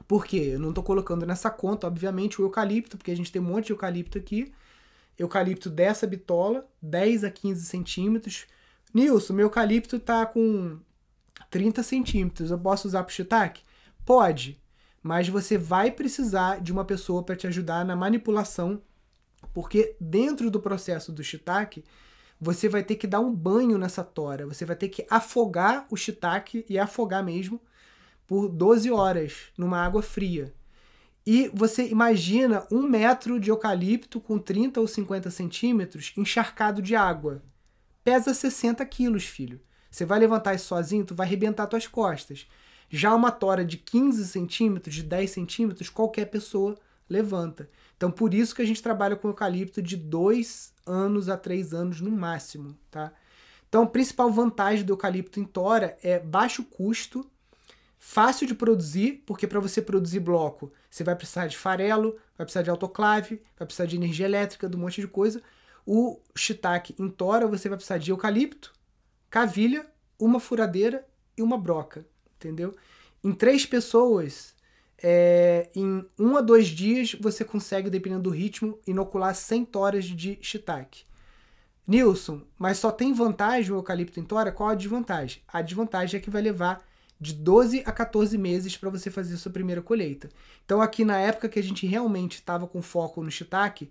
Por 0.08 0.26
quê? 0.26 0.50
Eu 0.54 0.58
não 0.58 0.70
estou 0.70 0.82
colocando 0.82 1.24
nessa 1.24 1.50
conta, 1.50 1.86
obviamente, 1.86 2.40
o 2.40 2.44
eucalipto, 2.44 2.96
porque 2.96 3.10
a 3.10 3.16
gente 3.16 3.30
tem 3.30 3.40
um 3.40 3.44
monte 3.44 3.66
de 3.66 3.72
eucalipto 3.72 4.18
aqui. 4.18 4.52
Eucalipto 5.18 5.70
dessa 5.70 6.06
bitola, 6.06 6.68
10 6.82 7.24
a 7.24 7.30
15 7.30 7.64
centímetros. 7.64 8.46
Nilson, 8.92 9.32
meu 9.34 9.46
eucalipto 9.46 9.98
tá 9.98 10.26
com 10.26 10.78
30 11.50 11.82
centímetros. 11.82 12.50
Eu 12.50 12.58
posso 12.58 12.88
usar 12.88 13.04
para 13.04 13.12
shiitake? 13.12 13.62
Pode, 14.04 14.60
mas 15.02 15.28
você 15.28 15.56
vai 15.56 15.90
precisar 15.90 16.60
de 16.60 16.72
uma 16.72 16.84
pessoa 16.84 17.22
para 17.22 17.36
te 17.36 17.46
ajudar 17.46 17.84
na 17.84 17.94
manipulação, 17.94 18.82
porque 19.52 19.96
dentro 20.00 20.50
do 20.50 20.60
processo 20.60 21.12
do 21.12 21.22
shiitake, 21.22 21.84
você 22.40 22.68
vai 22.68 22.82
ter 22.82 22.96
que 22.96 23.06
dar 23.06 23.20
um 23.20 23.32
banho 23.32 23.78
nessa 23.78 24.02
tora, 24.02 24.46
você 24.46 24.64
vai 24.64 24.74
ter 24.74 24.88
que 24.88 25.06
afogar 25.08 25.86
o 25.90 25.96
shiitake 25.96 26.64
e 26.68 26.78
afogar 26.78 27.24
mesmo 27.24 27.60
por 28.26 28.48
12 28.48 28.90
horas 28.90 29.52
numa 29.56 29.78
água 29.78 30.02
fria. 30.02 30.54
E 31.26 31.50
você 31.54 31.88
imagina 31.88 32.66
um 32.70 32.82
metro 32.82 33.40
de 33.40 33.50
eucalipto 33.50 34.20
com 34.20 34.38
30 34.38 34.80
ou 34.80 34.86
50 34.86 35.30
centímetros 35.30 36.12
encharcado 36.16 36.82
de 36.82 36.94
água. 36.94 37.42
Pesa 38.02 38.34
60 38.34 38.84
quilos, 38.84 39.24
filho. 39.24 39.60
Você 39.90 40.04
vai 40.04 40.18
levantar 40.18 40.54
isso 40.54 40.66
sozinho, 40.66 41.04
tu 41.04 41.14
vai 41.14 41.26
arrebentar 41.26 41.66
tuas 41.66 41.86
costas. 41.86 42.46
Já 42.90 43.14
uma 43.14 43.30
tora 43.30 43.64
de 43.64 43.78
15 43.78 44.26
centímetros, 44.26 44.94
de 44.94 45.02
10 45.02 45.30
centímetros, 45.30 45.88
qualquer 45.88 46.26
pessoa 46.26 46.76
levanta. 47.08 47.70
Então, 47.96 48.10
por 48.10 48.34
isso 48.34 48.54
que 48.54 48.60
a 48.62 48.66
gente 48.66 48.82
trabalha 48.82 49.16
com 49.16 49.28
eucalipto 49.28 49.80
de 49.80 49.96
2 49.96 50.72
anos 50.86 51.28
a 51.28 51.36
3 51.36 51.72
anos 51.72 52.00
no 52.00 52.10
máximo, 52.10 52.76
tá? 52.90 53.12
Então, 53.68 53.84
a 53.84 53.86
principal 53.86 54.30
vantagem 54.30 54.84
do 54.84 54.92
eucalipto 54.92 55.40
em 55.40 55.44
tora 55.44 55.96
é 56.02 56.18
baixo 56.18 56.62
custo, 56.64 57.28
fácil 58.06 58.46
de 58.46 58.54
produzir, 58.54 59.22
porque 59.26 59.46
para 59.46 59.60
você 59.60 59.80
produzir 59.82 60.20
bloco, 60.20 60.72
você 60.90 61.02
vai 61.02 61.16
precisar 61.16 61.46
de 61.46 61.56
farelo, 61.56 62.16
vai 62.36 62.44
precisar 62.44 62.62
de 62.62 62.70
autoclave, 62.70 63.40
vai 63.58 63.66
precisar 63.66 63.86
de 63.86 63.96
energia 63.96 64.26
elétrica, 64.26 64.68
de 64.68 64.76
um 64.76 64.80
monte 64.80 65.00
de 65.00 65.08
coisa. 65.08 65.42
O 65.86 66.20
shiitake 66.34 66.94
em 66.98 67.08
tora, 67.08 67.46
você 67.46 67.68
vai 67.68 67.76
precisar 67.76 67.98
de 67.98 68.10
eucalipto, 68.10 68.72
cavilha, 69.30 69.86
uma 70.18 70.38
furadeira 70.38 71.06
e 71.36 71.42
uma 71.42 71.58
broca 71.58 72.06
entendeu? 72.44 72.76
Em 73.22 73.32
três 73.32 73.64
pessoas, 73.64 74.54
é, 75.02 75.70
em 75.74 76.04
um 76.18 76.36
a 76.36 76.40
dois 76.40 76.68
dias, 76.68 77.14
você 77.18 77.44
consegue, 77.44 77.88
dependendo 77.88 78.24
do 78.24 78.30
ritmo, 78.30 78.78
inocular 78.86 79.34
100 79.34 79.64
toras 79.64 80.04
de 80.04 80.38
shiitake. 80.42 81.04
Nilson, 81.86 82.42
mas 82.58 82.78
só 82.78 82.90
tem 82.90 83.12
vantagem 83.12 83.72
o 83.72 83.76
eucalipto 83.76 84.18
em 84.20 84.24
tora? 84.24 84.52
Qual 84.52 84.68
a 84.68 84.74
desvantagem? 84.74 85.42
A 85.48 85.60
desvantagem 85.60 86.18
é 86.18 86.22
que 86.22 86.30
vai 86.30 86.40
levar 86.40 86.84
de 87.24 87.32
12 87.32 87.82
a 87.86 87.90
14 87.90 88.36
meses 88.36 88.76
para 88.76 88.90
você 88.90 89.10
fazer 89.10 89.34
a 89.34 89.38
sua 89.38 89.50
primeira 89.50 89.80
colheita. 89.80 90.28
Então, 90.64 90.82
aqui 90.82 91.04
na 91.04 91.18
época 91.18 91.48
que 91.48 91.58
a 91.58 91.62
gente 91.62 91.86
realmente 91.86 92.34
estava 92.34 92.66
com 92.66 92.82
foco 92.82 93.22
no 93.22 93.30
shiitake, 93.30 93.90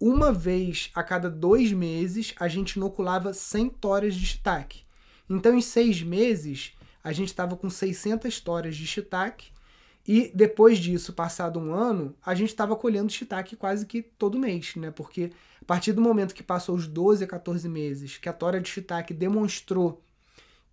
uma 0.00 0.32
vez 0.32 0.90
a 0.94 1.02
cada 1.02 1.28
dois 1.28 1.72
meses 1.72 2.32
a 2.38 2.46
gente 2.46 2.74
inoculava 2.74 3.34
100 3.34 3.68
toras 3.70 4.14
de 4.14 4.24
shiitake. 4.24 4.82
Então, 5.28 5.56
em 5.56 5.60
seis 5.60 6.00
meses, 6.02 6.72
a 7.02 7.12
gente 7.12 7.28
estava 7.28 7.56
com 7.56 7.68
600 7.68 8.32
histórias 8.32 8.76
de 8.76 8.86
shiitake 8.86 9.50
e 10.06 10.30
depois 10.32 10.78
disso, 10.78 11.12
passado 11.12 11.58
um 11.58 11.74
ano, 11.74 12.14
a 12.24 12.32
gente 12.32 12.50
estava 12.50 12.76
colhendo 12.76 13.12
shiitake 13.12 13.56
quase 13.56 13.84
que 13.84 14.02
todo 14.02 14.38
mês, 14.38 14.76
né? 14.76 14.92
Porque 14.92 15.32
a 15.60 15.64
partir 15.64 15.92
do 15.92 16.00
momento 16.00 16.34
que 16.34 16.44
passou 16.44 16.76
os 16.76 16.86
12 16.86 17.24
a 17.24 17.26
14 17.26 17.68
meses, 17.68 18.18
que 18.18 18.28
a 18.28 18.32
tora 18.32 18.60
de 18.60 18.68
shiitake 18.68 19.12
demonstrou 19.12 20.00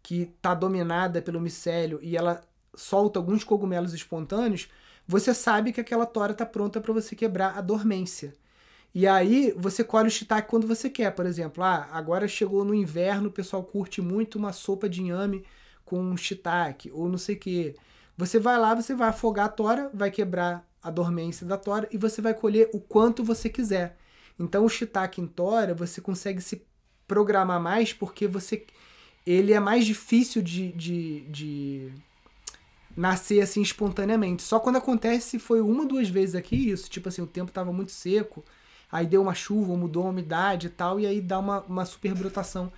que 0.05 0.31
está 0.37 0.53
dominada 0.53 1.19
pelo 1.19 1.41
micélio 1.41 1.97
e 1.99 2.15
ela 2.15 2.39
solta 2.75 3.17
alguns 3.17 3.43
cogumelos 3.43 3.91
espontâneos, 3.91 4.69
você 5.07 5.33
sabe 5.33 5.73
que 5.73 5.81
aquela 5.81 6.05
tora 6.05 6.31
está 6.31 6.45
pronta 6.45 6.79
para 6.79 6.93
você 6.93 7.15
quebrar 7.15 7.57
a 7.57 7.61
dormência. 7.61 8.35
E 8.93 9.07
aí 9.07 9.51
você 9.57 9.83
colhe 9.83 10.07
o 10.07 10.11
shiitake 10.11 10.47
quando 10.47 10.67
você 10.67 10.91
quer, 10.91 11.09
por 11.09 11.25
exemplo, 11.25 11.63
ah, 11.63 11.89
agora 11.91 12.27
chegou 12.27 12.63
no 12.63 12.75
inverno, 12.75 13.29
o 13.29 13.31
pessoal 13.31 13.63
curte 13.63 13.99
muito 13.99 14.37
uma 14.37 14.53
sopa 14.53 14.87
de 14.87 15.01
inhame 15.01 15.43
com 15.83 15.99
um 15.99 16.15
shiitake 16.15 16.91
ou 16.93 17.09
não 17.09 17.17
sei 17.17 17.33
o 17.35 17.39
que. 17.39 17.75
Você 18.15 18.37
vai 18.37 18.59
lá, 18.59 18.75
você 18.75 18.93
vai 18.93 19.09
afogar 19.09 19.47
a 19.47 19.49
tora, 19.49 19.89
vai 19.91 20.11
quebrar 20.11 20.69
a 20.83 20.91
dormência 20.91 21.47
da 21.47 21.57
tora 21.57 21.89
e 21.91 21.97
você 21.97 22.21
vai 22.21 22.35
colher 22.35 22.69
o 22.73 22.79
quanto 22.79 23.23
você 23.23 23.49
quiser. 23.49 23.97
Então 24.39 24.63
o 24.65 24.69
shiitake 24.69 25.19
em 25.19 25.25
tora 25.25 25.73
você 25.73 25.99
consegue 25.99 26.41
se 26.41 26.63
programar 27.07 27.59
mais 27.59 27.91
porque 27.91 28.27
você 28.27 28.67
ele 29.25 29.53
é 29.53 29.59
mais 29.59 29.85
difícil 29.85 30.41
de, 30.41 30.71
de, 30.73 31.21
de 31.21 31.91
nascer 32.95 33.41
assim 33.41 33.61
espontaneamente. 33.61 34.43
Só 34.43 34.59
quando 34.59 34.77
acontece 34.77 35.39
foi 35.39 35.61
uma 35.61 35.85
duas 35.85 36.09
vezes 36.09 36.35
aqui 36.35 36.69
isso, 36.69 36.89
tipo 36.89 37.09
assim, 37.09 37.21
o 37.21 37.27
tempo 37.27 37.49
estava 37.49 37.73
muito 37.73 37.91
seco, 37.91 38.43
aí 38.91 39.05
deu 39.05 39.21
uma 39.21 39.33
chuva, 39.33 39.75
mudou 39.75 40.05
a 40.05 40.09
umidade 40.09 40.67
e 40.67 40.69
tal, 40.69 40.99
e 40.99 41.05
aí 41.05 41.19
dá 41.21 41.39
uma, 41.39 41.61
uma 41.61 41.85
superbrotação 41.85 42.71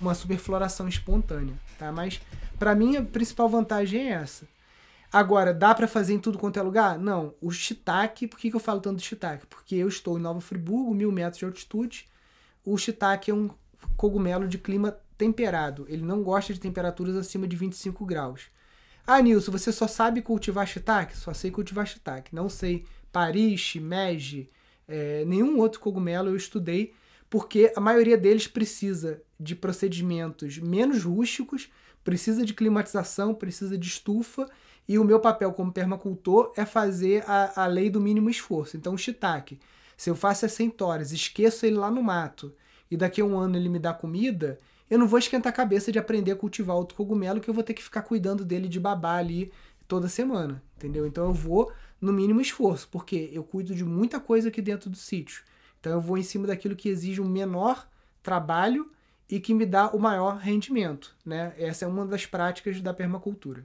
uma 0.00 0.14
superfloração 0.14 0.86
espontânea, 0.86 1.54
tá? 1.78 1.90
Mas 1.90 2.20
para 2.58 2.74
mim 2.74 2.96
a 2.96 3.02
principal 3.02 3.48
vantagem 3.48 4.08
é 4.08 4.12
essa. 4.12 4.46
Agora, 5.12 5.52
dá 5.52 5.74
para 5.74 5.86
fazer 5.86 6.14
em 6.14 6.18
tudo 6.18 6.38
quanto 6.38 6.58
é 6.58 6.62
lugar? 6.62 6.98
Não. 6.98 7.34
O 7.40 7.50
shiitake, 7.50 8.26
por 8.26 8.38
que, 8.38 8.48
que 8.50 8.56
eu 8.56 8.60
falo 8.60 8.80
tanto 8.80 8.98
de 8.98 9.04
shiitake? 9.04 9.46
Porque 9.46 9.74
eu 9.74 9.86
estou 9.86 10.18
em 10.18 10.22
Nova 10.22 10.40
Friburgo, 10.40 10.94
mil 10.94 11.12
metros 11.12 11.38
de 11.38 11.44
altitude. 11.44 12.08
O 12.64 12.78
shiitake 12.78 13.30
é 13.30 13.34
um 13.34 13.50
cogumelo 13.96 14.48
de 14.48 14.56
clima 14.56 14.96
temperado. 15.22 15.86
Ele 15.88 16.02
não 16.02 16.20
gosta 16.20 16.52
de 16.52 16.58
temperaturas 16.58 17.14
acima 17.14 17.46
de 17.46 17.54
25 17.54 18.04
graus. 18.04 18.50
Ah, 19.06 19.22
Nilson, 19.22 19.52
você 19.52 19.70
só 19.70 19.86
sabe 19.86 20.20
cultivar 20.20 20.66
shiitake? 20.66 21.16
Só 21.16 21.32
sei 21.32 21.52
cultivar 21.52 21.86
shiitake. 21.86 22.34
Não 22.34 22.48
sei 22.48 22.84
Paris, 23.12 23.60
shimeji, 23.60 24.50
É, 24.88 25.24
nenhum 25.24 25.58
outro 25.58 25.78
cogumelo 25.78 26.28
eu 26.28 26.36
estudei, 26.36 26.92
porque 27.30 27.72
a 27.76 27.80
maioria 27.80 28.18
deles 28.18 28.48
precisa 28.48 29.22
de 29.38 29.54
procedimentos 29.54 30.58
menos 30.58 31.04
rústicos, 31.04 31.70
precisa 32.02 32.44
de 32.44 32.52
climatização, 32.52 33.32
precisa 33.32 33.78
de 33.78 33.86
estufa, 33.86 34.50
e 34.88 34.98
o 34.98 35.04
meu 35.04 35.20
papel 35.20 35.52
como 35.52 35.72
permacultor 35.72 36.52
é 36.56 36.66
fazer 36.66 37.22
a, 37.28 37.62
a 37.62 37.66
lei 37.68 37.88
do 37.88 38.00
mínimo 38.00 38.28
esforço. 38.28 38.76
Então, 38.76 38.94
o 38.94 38.98
shiitake, 38.98 39.60
se 39.96 40.10
eu 40.10 40.16
faço 40.16 40.44
as 40.44 40.52
centórias, 40.52 41.12
esqueço 41.12 41.64
ele 41.64 41.76
lá 41.76 41.90
no 41.90 42.02
mato, 42.02 42.52
e 42.90 42.96
daqui 42.96 43.20
a 43.20 43.24
um 43.24 43.38
ano 43.38 43.56
ele 43.56 43.68
me 43.68 43.78
dá 43.78 43.94
comida, 43.94 44.58
eu 44.92 44.98
não 44.98 45.08
vou 45.08 45.18
esquentar 45.18 45.50
a 45.50 45.56
cabeça 45.56 45.90
de 45.90 45.98
aprender 45.98 46.32
a 46.32 46.36
cultivar 46.36 46.76
outro 46.76 46.94
cogumelo 46.94 47.40
que 47.40 47.48
eu 47.48 47.54
vou 47.54 47.64
ter 47.64 47.72
que 47.72 47.82
ficar 47.82 48.02
cuidando 48.02 48.44
dele 48.44 48.68
de 48.68 48.78
babá 48.78 49.16
ali 49.16 49.50
toda 49.88 50.06
semana, 50.06 50.62
entendeu? 50.76 51.06
Então 51.06 51.24
eu 51.24 51.32
vou 51.32 51.72
no 51.98 52.12
mínimo 52.12 52.42
esforço, 52.42 52.86
porque 52.92 53.30
eu 53.32 53.42
cuido 53.42 53.74
de 53.74 53.86
muita 53.86 54.20
coisa 54.20 54.50
aqui 54.50 54.60
dentro 54.60 54.90
do 54.90 54.96
sítio. 54.98 55.44
Então 55.80 55.92
eu 55.92 56.00
vou 56.02 56.18
em 56.18 56.22
cima 56.22 56.46
daquilo 56.46 56.76
que 56.76 56.90
exige 56.90 57.22
um 57.22 57.26
menor 57.26 57.88
trabalho 58.22 58.92
e 59.30 59.40
que 59.40 59.54
me 59.54 59.64
dá 59.64 59.88
o 59.88 59.98
maior 59.98 60.36
rendimento, 60.36 61.16
né? 61.24 61.54
Essa 61.56 61.86
é 61.86 61.88
uma 61.88 62.04
das 62.04 62.26
práticas 62.26 62.78
da 62.82 62.92
permacultura. 62.92 63.64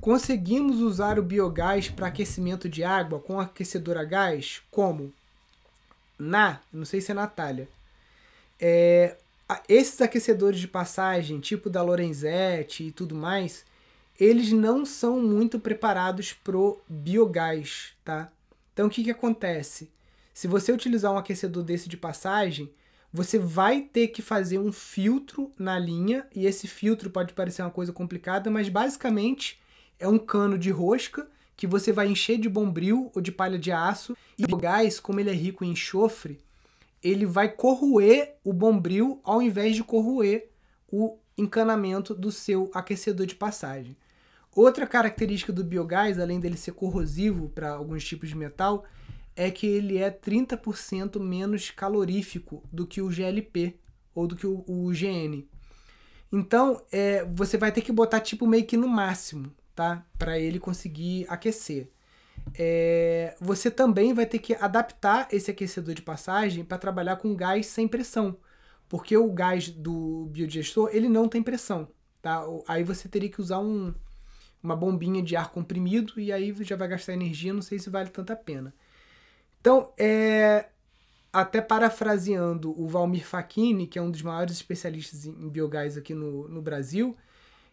Conseguimos 0.00 0.80
usar 0.80 1.16
o 1.16 1.22
biogás 1.22 1.88
para 1.88 2.08
aquecimento 2.08 2.68
de 2.68 2.82
água 2.82 3.20
com 3.20 3.38
aquecedor 3.38 3.96
a 3.96 4.02
gás? 4.02 4.62
Como? 4.68 5.12
Na, 6.18 6.60
não 6.72 6.84
sei 6.84 7.00
se 7.00 7.12
é 7.12 7.14
Natália. 7.14 7.68
É, 8.60 9.16
esses 9.68 10.00
aquecedores 10.00 10.60
de 10.60 10.68
passagem, 10.68 11.40
tipo 11.40 11.68
da 11.68 11.82
Lorenzetti 11.82 12.84
e 12.84 12.92
tudo 12.92 13.14
mais, 13.14 13.64
eles 14.18 14.52
não 14.52 14.86
são 14.86 15.20
muito 15.20 15.58
preparados 15.58 16.32
pro 16.32 16.80
biogás, 16.88 17.92
tá? 18.04 18.30
Então 18.72 18.86
o 18.86 18.90
que, 18.90 19.04
que 19.04 19.10
acontece? 19.10 19.90
Se 20.32 20.48
você 20.48 20.72
utilizar 20.72 21.12
um 21.12 21.18
aquecedor 21.18 21.62
desse 21.62 21.88
de 21.88 21.96
passagem, 21.96 22.70
você 23.12 23.38
vai 23.38 23.82
ter 23.82 24.08
que 24.08 24.20
fazer 24.20 24.58
um 24.58 24.72
filtro 24.72 25.52
na 25.56 25.78
linha, 25.78 26.26
e 26.34 26.46
esse 26.46 26.66
filtro 26.66 27.08
pode 27.08 27.32
parecer 27.32 27.62
uma 27.62 27.70
coisa 27.70 27.92
complicada, 27.92 28.50
mas 28.50 28.68
basicamente 28.68 29.60
é 30.00 30.08
um 30.08 30.18
cano 30.18 30.58
de 30.58 30.70
rosca 30.70 31.28
que 31.56 31.68
você 31.68 31.92
vai 31.92 32.08
encher 32.08 32.38
de 32.38 32.48
bombril 32.48 33.12
ou 33.14 33.22
de 33.22 33.30
palha 33.30 33.56
de 33.56 33.70
aço, 33.70 34.16
e 34.36 34.44
o 34.52 34.56
gás, 34.56 34.98
como 34.98 35.20
ele 35.20 35.30
é 35.30 35.34
rico 35.34 35.64
em 35.64 35.70
enxofre, 35.70 36.40
ele 37.04 37.26
vai 37.26 37.50
corroer 37.50 38.38
o 38.42 38.50
bombril 38.50 39.20
ao 39.22 39.42
invés 39.42 39.76
de 39.76 39.84
corroer 39.84 40.48
o 40.90 41.18
encanamento 41.36 42.14
do 42.14 42.32
seu 42.32 42.70
aquecedor 42.72 43.26
de 43.26 43.34
passagem. 43.34 43.94
Outra 44.56 44.86
característica 44.86 45.52
do 45.52 45.62
biogás, 45.62 46.18
além 46.18 46.40
dele 46.40 46.56
ser 46.56 46.72
corrosivo 46.72 47.50
para 47.50 47.72
alguns 47.72 48.02
tipos 48.04 48.30
de 48.30 48.36
metal, 48.36 48.86
é 49.36 49.50
que 49.50 49.66
ele 49.66 49.98
é 49.98 50.10
30% 50.10 51.20
menos 51.20 51.70
calorífico 51.70 52.62
do 52.72 52.86
que 52.86 53.02
o 53.02 53.10
GLP 53.10 53.78
ou 54.14 54.26
do 54.26 54.34
que 54.36 54.46
o, 54.46 54.64
o 54.66 54.90
GN. 54.92 55.46
Então, 56.32 56.80
é, 56.90 57.24
você 57.24 57.58
vai 57.58 57.70
ter 57.70 57.82
que 57.82 57.92
botar 57.92 58.20
tipo 58.20 58.46
meio 58.46 58.64
que 58.64 58.76
no 58.76 58.88
máximo, 58.88 59.52
tá? 59.74 60.06
Para 60.16 60.38
ele 60.38 60.58
conseguir 60.58 61.26
aquecer 61.28 61.90
é, 62.52 63.34
você 63.40 63.70
também 63.70 64.12
vai 64.12 64.26
ter 64.26 64.38
que 64.38 64.54
adaptar 64.54 65.28
esse 65.32 65.50
aquecedor 65.50 65.94
de 65.94 66.02
passagem 66.02 66.64
para 66.64 66.78
trabalhar 66.78 67.16
com 67.16 67.34
gás 67.34 67.66
sem 67.66 67.88
pressão, 67.88 68.36
porque 68.88 69.16
o 69.16 69.32
gás 69.32 69.70
do 69.70 70.26
biodigestor 70.30 70.90
ele 70.92 71.08
não 71.08 71.28
tem 71.28 71.42
pressão, 71.42 71.88
tá? 72.20 72.44
Aí 72.68 72.84
você 72.84 73.08
teria 73.08 73.28
que 73.28 73.40
usar 73.40 73.58
um, 73.58 73.94
uma 74.62 74.76
bombinha 74.76 75.22
de 75.22 75.36
ar 75.36 75.50
comprimido 75.50 76.20
e 76.20 76.32
aí 76.32 76.54
já 76.60 76.76
vai 76.76 76.88
gastar 76.88 77.14
energia, 77.14 77.52
não 77.52 77.62
sei 77.62 77.78
se 77.78 77.90
vale 77.90 78.10
tanta 78.10 78.36
pena. 78.36 78.74
Então, 79.60 79.92
é, 79.98 80.66
até 81.32 81.60
parafraseando 81.60 82.78
o 82.80 82.86
Valmir 82.86 83.26
Facchini, 83.26 83.86
que 83.86 83.98
é 83.98 84.02
um 84.02 84.10
dos 84.10 84.22
maiores 84.22 84.54
especialistas 84.54 85.26
em 85.26 85.48
biogás 85.48 85.96
aqui 85.96 86.14
no, 86.14 86.46
no 86.48 86.62
Brasil, 86.62 87.16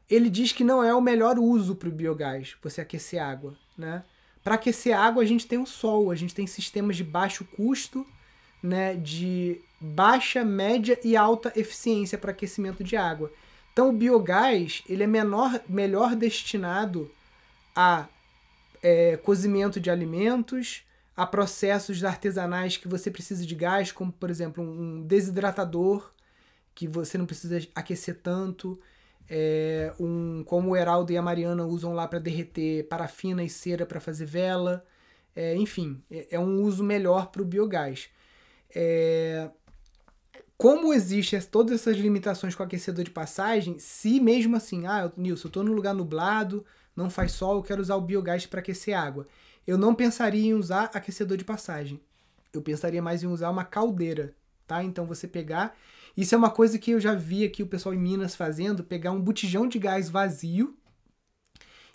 ele 0.09 0.29
diz 0.29 0.51
que 0.51 0.63
não 0.63 0.83
é 0.83 0.93
o 0.95 1.01
melhor 1.01 1.37
uso 1.37 1.75
para 1.75 1.87
o 1.87 1.91
biogás, 1.91 2.55
você 2.61 2.81
aquecer 2.81 3.21
água, 3.21 3.55
né? 3.77 4.03
Para 4.43 4.55
aquecer 4.55 4.97
água, 4.97 5.21
a 5.23 5.25
gente 5.25 5.47
tem 5.47 5.59
o 5.59 5.65
sol, 5.65 6.11
a 6.11 6.15
gente 6.15 6.33
tem 6.33 6.47
sistemas 6.47 6.97
de 6.97 7.03
baixo 7.03 7.45
custo, 7.45 8.05
né, 8.61 8.95
de 8.95 9.61
baixa, 9.79 10.43
média 10.43 10.99
e 11.03 11.15
alta 11.15 11.51
eficiência 11.55 12.17
para 12.17 12.31
aquecimento 12.31 12.83
de 12.83 12.95
água. 12.95 13.31
Então, 13.71 13.89
o 13.89 13.93
biogás 13.93 14.83
ele 14.87 15.03
é 15.03 15.07
menor, 15.07 15.61
melhor 15.67 16.15
destinado 16.15 17.09
a 17.75 18.07
é, 18.81 19.17
cozimento 19.17 19.79
de 19.79 19.89
alimentos, 19.89 20.83
a 21.15 21.25
processos 21.25 22.03
artesanais 22.03 22.77
que 22.77 22.87
você 22.87 23.11
precisa 23.11 23.45
de 23.45 23.55
gás, 23.55 23.91
como 23.91 24.11
por 24.11 24.29
exemplo 24.29 24.63
um 24.63 25.01
desidratador, 25.03 26.11
que 26.73 26.87
você 26.87 27.17
não 27.17 27.25
precisa 27.25 27.61
aquecer 27.75 28.19
tanto 28.21 28.79
é, 29.33 29.93
um, 29.97 30.43
como 30.43 30.71
o 30.71 30.75
Heraldo 30.75 31.13
e 31.13 31.17
a 31.17 31.21
Mariana 31.21 31.65
usam 31.65 31.93
lá 31.93 32.05
para 32.05 32.19
derreter 32.19 32.85
parafina 32.89 33.41
e 33.41 33.49
cera 33.49 33.85
para 33.85 34.01
fazer 34.01 34.25
vela. 34.25 34.85
É, 35.33 35.55
enfim, 35.55 36.03
é, 36.11 36.35
é, 36.35 36.39
um 36.39 36.61
uso 36.61 36.83
melhor 36.83 37.31
para 37.31 37.41
o 37.41 37.45
biogás. 37.45 38.09
É, 38.75 39.49
como 40.57 40.93
existem 40.93 41.39
todas 41.43 41.79
essas 41.79 41.95
limitações 41.95 42.55
com 42.55 42.61
aquecedor 42.61 43.05
de 43.05 43.11
passagem, 43.11 43.79
se 43.79 44.19
mesmo 44.19 44.57
assim, 44.57 44.85
ah, 44.85 45.09
Nilson, 45.15 45.47
eu 45.47 45.49
estou 45.49 45.63
num 45.63 45.73
lugar 45.73 45.93
nublado, 45.93 46.65
não 46.93 47.09
faz 47.09 47.31
sol, 47.31 47.55
eu 47.55 47.63
quero 47.63 47.81
usar 47.81 47.95
o 47.95 48.01
biogás 48.01 48.45
para 48.45 48.59
aquecer 48.59 48.93
água. 48.93 49.25
Eu 49.65 49.77
não 49.77 49.95
pensaria 49.95 50.49
em 50.49 50.53
usar 50.53 50.91
aquecedor 50.93 51.37
de 51.37 51.45
passagem. 51.45 52.01
Eu 52.51 52.61
pensaria 52.61 53.01
mais 53.01 53.23
em 53.23 53.27
usar 53.27 53.49
uma 53.49 53.63
caldeira, 53.63 54.35
tá? 54.67 54.83
Então 54.83 55.05
você 55.05 55.25
pegar 55.25 55.73
isso 56.15 56.35
é 56.35 56.37
uma 56.37 56.49
coisa 56.49 56.77
que 56.77 56.91
eu 56.91 56.99
já 56.99 57.15
vi 57.15 57.45
aqui 57.45 57.63
o 57.63 57.67
pessoal 57.67 57.95
em 57.95 57.99
Minas 57.99 58.35
fazendo, 58.35 58.83
pegar 58.83 59.11
um 59.11 59.21
botijão 59.21 59.67
de 59.67 59.79
gás 59.79 60.09
vazio 60.09 60.75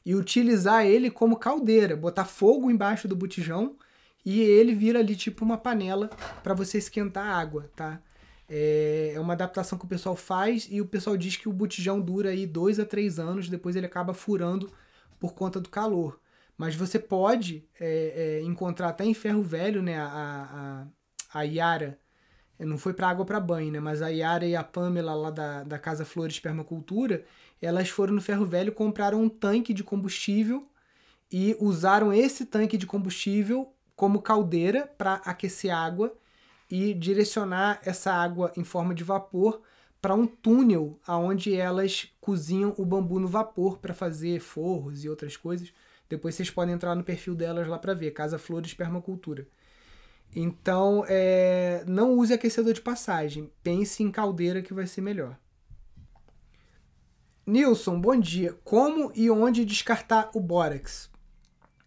e 0.05 0.15
utilizar 0.15 0.87
ele 0.87 1.11
como 1.11 1.37
caldeira, 1.37 1.97
botar 1.97 2.25
fogo 2.25 2.71
embaixo 2.71 3.09
do 3.09 3.17
botijão 3.17 3.77
e 4.25 4.41
ele 4.41 4.75
vira 4.75 4.99
ali 4.99 5.15
tipo 5.15 5.45
uma 5.45 5.59
panela 5.59 6.09
para 6.43 6.55
você 6.55 6.79
esquentar 6.79 7.27
a 7.27 7.37
água, 7.37 7.71
tá? 7.77 8.01
É, 8.49 9.13
é 9.15 9.21
uma 9.21 9.33
adaptação 9.33 9.79
que 9.79 9.85
o 9.85 9.89
pessoal 9.89 10.17
faz 10.17 10.69
e 10.71 10.81
o 10.81 10.87
pessoal 10.87 11.17
diz 11.17 11.37
que 11.37 11.49
o 11.49 11.53
botijão 11.53 12.01
dura 12.01 12.31
aí 12.31 12.47
dois 12.47 12.79
a 12.79 12.85
três 12.85 13.19
anos, 13.19 13.49
depois 13.49 13.77
ele 13.77 13.87
acaba 13.87 14.15
furando 14.15 14.71
por 15.19 15.35
conta 15.35 15.61
do 15.61 15.69
calor. 15.69 16.21
Mas 16.57 16.75
você 16.75 16.99
pode 16.99 17.69
é, 17.79 18.39
é, 18.39 18.43
encontrar 18.43 18.89
até 18.89 19.05
em 19.05 19.15
ferro 19.15 19.43
velho, 19.43 19.83
né? 19.83 19.99
A, 19.99 20.87
a, 21.33 21.39
a 21.41 21.43
Yara 21.43 21.99
não 22.59 22.79
foi 22.79 22.95
para 22.95 23.09
água 23.09 23.25
para 23.25 23.41
banho, 23.41 23.71
né? 23.71 23.81
Mas 23.81 24.01
a 24.01 24.09
Yara 24.09 24.47
e 24.47 24.57
a 24.57 24.65
Pamela 24.65 25.15
lá 25.15 25.31
da, 25.31 25.63
da 25.63 25.79
Casa 25.79 26.05
Flores 26.05 26.41
Permacultura, 26.41 27.25
elas 27.61 27.89
foram 27.89 28.15
no 28.15 28.21
Ferro 28.21 28.47
Velho, 28.47 28.73
compraram 28.73 29.23
um 29.23 29.29
tanque 29.29 29.75
de 29.75 29.85
combustível 29.85 30.67
e 31.31 31.57
usaram 31.61 32.13
esse 32.13 32.47
tanque 32.47 32.79
de 32.79 32.87
combustível 32.87 33.73
como 33.95 34.23
caldeira 34.23 34.87
para 34.99 35.15
aquecer 35.17 35.75
água 35.75 36.15
e 36.71 36.95
direcionar 36.95 37.81
essa 37.85 38.13
água 38.13 38.53
em 38.57 38.65
forma 38.65 38.95
de 38.95 39.05
vapor 39.05 39.61
para 40.01 40.15
um 40.15 40.27
túnel 40.27 40.99
aonde 41.07 41.55
elas 41.55 42.09
cozinham 42.21 42.75
o 42.77 42.85
bambu 42.85 43.19
no 43.19 43.29
vapor 43.29 43.79
para 43.79 43.95
fazer 43.95 44.41
forros 44.41 45.05
e 45.05 45.09
outras 45.09 45.37
coisas. 45.37 45.73
Depois 46.09 46.35
vocês 46.35 46.51
podem 46.51 46.75
entrar 46.75 46.95
no 46.95 47.03
perfil 47.03 47.35
delas 47.35 47.67
lá 47.67 47.79
para 47.79 47.95
ver, 47.95 48.13
Casa 48.13 48.39
Flores 48.39 48.75
Permacultura. 48.75 49.47
Então, 50.35 51.05
é, 51.09 51.83
não 51.87 52.13
use 52.13 52.33
aquecedor 52.33 52.73
de 52.73 52.81
passagem. 52.81 53.51
Pense 53.63 54.03
em 54.03 54.11
caldeira 54.11 54.61
que 54.61 54.75
vai 54.75 54.87
ser 54.87 55.01
melhor. 55.01 55.39
Nilson, 57.47 58.01
bom 58.01 58.19
dia. 58.19 58.59
Como 58.65 59.13
e 59.15 59.31
onde 59.31 59.65
descartar 59.65 60.31
o 60.35 60.41
bórax? 60.41 61.09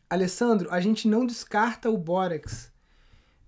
Alessandro, 0.10 0.71
a 0.71 0.80
gente 0.80 1.08
não 1.08 1.25
descarta 1.25 1.89
o 1.89 1.97
bórax. 1.97 2.71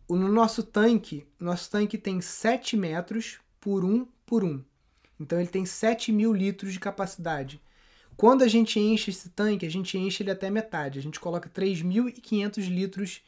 No 0.10 0.27
nosso 0.27 0.62
tanque, 0.62 1.25
nosso 1.39 1.71
tanque 1.71 1.97
tem 1.97 2.19
7 2.19 2.75
metros 2.75 3.39
por 3.62 3.86
1 3.86 4.06
por 4.25 4.43
1. 4.43 4.62
Então 5.19 5.39
ele 5.39 5.47
tem 5.47 5.65
7 5.65 6.12
mil 6.12 6.34
litros 6.34 6.73
de 6.73 6.80
capacidade. 6.80 7.62
Quando 8.17 8.43
a 8.43 8.47
gente 8.47 8.80
enche 8.80 9.10
esse 9.10 9.30
tanque, 9.30 9.65
a 9.65 9.71
gente 9.71 9.97
enche 9.97 10.21
ele 10.21 10.32
até 10.32 10.49
metade. 10.49 10.99
A 10.99 11.01
gente 11.01 11.19
coloca 11.19 11.49
3.500 11.49 12.67
litros 12.67 13.21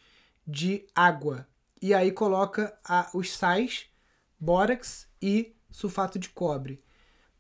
de 0.46 0.86
água 0.94 1.48
e 1.84 1.94
aí 1.94 2.14
coloca 2.14 2.74
a, 2.82 3.10
os 3.14 3.34
sais, 3.34 3.88
bórax 4.40 5.06
e 5.22 5.54
sulfato 5.70 6.18
de 6.18 6.30
cobre. 6.30 6.82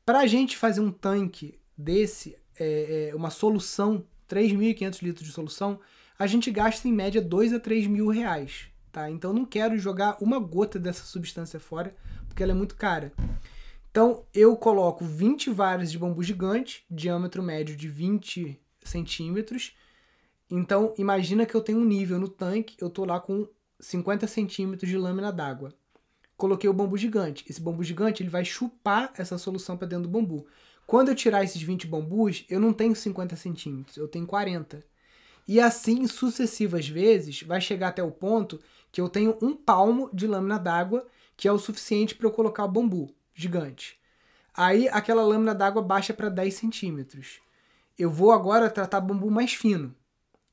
Para 0.06 0.19
a 0.19 0.27
gente 0.27 0.58
fazer 0.58 0.82
um 0.82 0.91
tanque 0.91 1.58
desse, 1.77 2.36
é, 2.60 3.12
é, 3.12 3.15
uma 3.15 3.29
solução, 3.29 4.06
3.500 4.27 5.01
litros 5.01 5.25
de 5.25 5.32
solução, 5.32 5.79
a 6.19 6.27
gente 6.27 6.51
gasta 6.51 6.89
em 6.89 6.91
média 6.91 7.21
2 7.21 7.53
a 7.53 7.60
3 7.60 7.88
mil 7.88 8.10
reais. 8.10 8.65
Tá? 8.91 9.10
Então 9.10 9.32
não 9.32 9.45
quero 9.45 9.77
jogar 9.77 10.17
uma 10.19 10.39
gota 10.39 10.77
dessa 10.77 11.06
substância 11.06 11.58
fora, 11.58 11.95
porque 12.27 12.43
ela 12.43 12.51
é 12.51 12.56
muito 12.56 12.75
cara. 12.75 13.13
Então 13.91 14.25
eu 14.34 14.58
coloco 14.58 15.06
20 15.06 15.51
varas 15.51 15.89
de 15.89 15.97
bambu 15.97 16.21
gigante, 16.21 16.86
diâmetro 16.91 17.41
médio 17.41 17.77
de 17.77 17.88
20 17.88 18.60
centímetros, 18.84 19.73
Então, 20.51 20.93
imagina 20.97 21.45
que 21.45 21.56
eu 21.56 21.62
tenho 21.62 21.79
um 21.79 21.86
nível 21.86 22.19
no 22.19 22.27
tanque, 22.27 22.75
eu 22.82 22.89
tô 22.89 23.06
lá 23.06 23.21
com 23.21 23.47
50 23.84 24.26
centímetros 24.28 24.89
de 24.89 24.98
lâmina 24.98 25.32
d'água. 25.32 25.74
Coloquei 26.38 26.69
o 26.69 26.74
bambu 26.74 26.98
gigante. 26.98 27.46
Esse 27.48 27.62
bambu 27.62 27.84
gigante 27.84 28.24
ele 28.24 28.30
vai 28.30 28.43
chupar 28.43 29.12
essa 29.17 29.38
solução 29.38 29.78
para 29.78 29.88
dentro 29.88 30.04
do 30.04 30.10
bambu. 30.10 30.48
Quando 30.88 31.10
eu 31.10 31.15
tirar 31.15 31.43
esses 31.43 31.62
20 31.62 31.88
bambus, 31.88 32.46
eu 32.50 32.60
não 32.60 32.74
tenho 32.74 32.96
50 32.96 33.36
centímetros, 33.36 33.98
eu 33.98 34.08
tenho 34.08 34.26
40. 34.26 34.84
E 35.48 35.60
assim, 35.60 36.08
sucessivas 36.08 36.88
vezes, 36.88 37.43
vai 37.43 37.60
chegar 37.62 37.89
até 37.89 38.02
o 38.02 38.12
ponto 38.12 38.60
que 38.91 39.02
eu 39.02 39.10
tenho 39.10 39.38
um 39.41 39.56
palmo 39.56 40.10
de 40.13 40.28
lâmina 40.28 40.58
d'água, 40.58 41.06
que 41.36 41.48
é 41.48 41.52
o 41.52 41.60
suficiente 41.60 42.15
para 42.15 42.28
eu 42.28 42.32
colocar 42.32 42.65
o 42.65 42.72
bambu 42.72 43.13
gigante. 43.34 44.00
Aí 44.54 44.88
aquela 44.89 45.24
lâmina 45.24 45.54
d'água 45.54 45.82
baixa 45.82 46.13
para 46.13 46.30
10 46.30 46.54
centímetros. 46.54 47.39
Eu 47.98 48.10
vou 48.10 48.32
agora 48.32 48.69
tratar 48.69 49.02
bambu 49.02 49.30
mais 49.30 49.54
fino. 49.54 49.96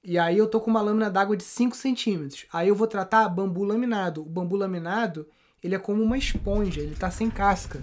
E 0.03 0.19
aí 0.19 0.39
eu 0.39 0.49
tô 0.49 0.59
com 0.59 0.71
uma 0.71 0.81
lâmina 0.81 1.11
d'água 1.11 1.37
de 1.37 1.45
5 1.45 1.77
centímetros. 1.77 2.47
Aí 2.51 2.69
eu 2.69 2.75
vou 2.75 2.87
tratar 2.87 3.29
bambu 3.29 3.65
laminado. 3.65 4.23
O 4.23 4.25
bambu 4.25 4.57
laminado, 4.57 5.29
ele 5.63 5.75
é 5.75 5.79
como 5.79 6.03
uma 6.03 6.17
esponja, 6.17 6.81
ele 6.81 6.95
tá 6.95 7.11
sem 7.11 7.31
casca. 7.31 7.83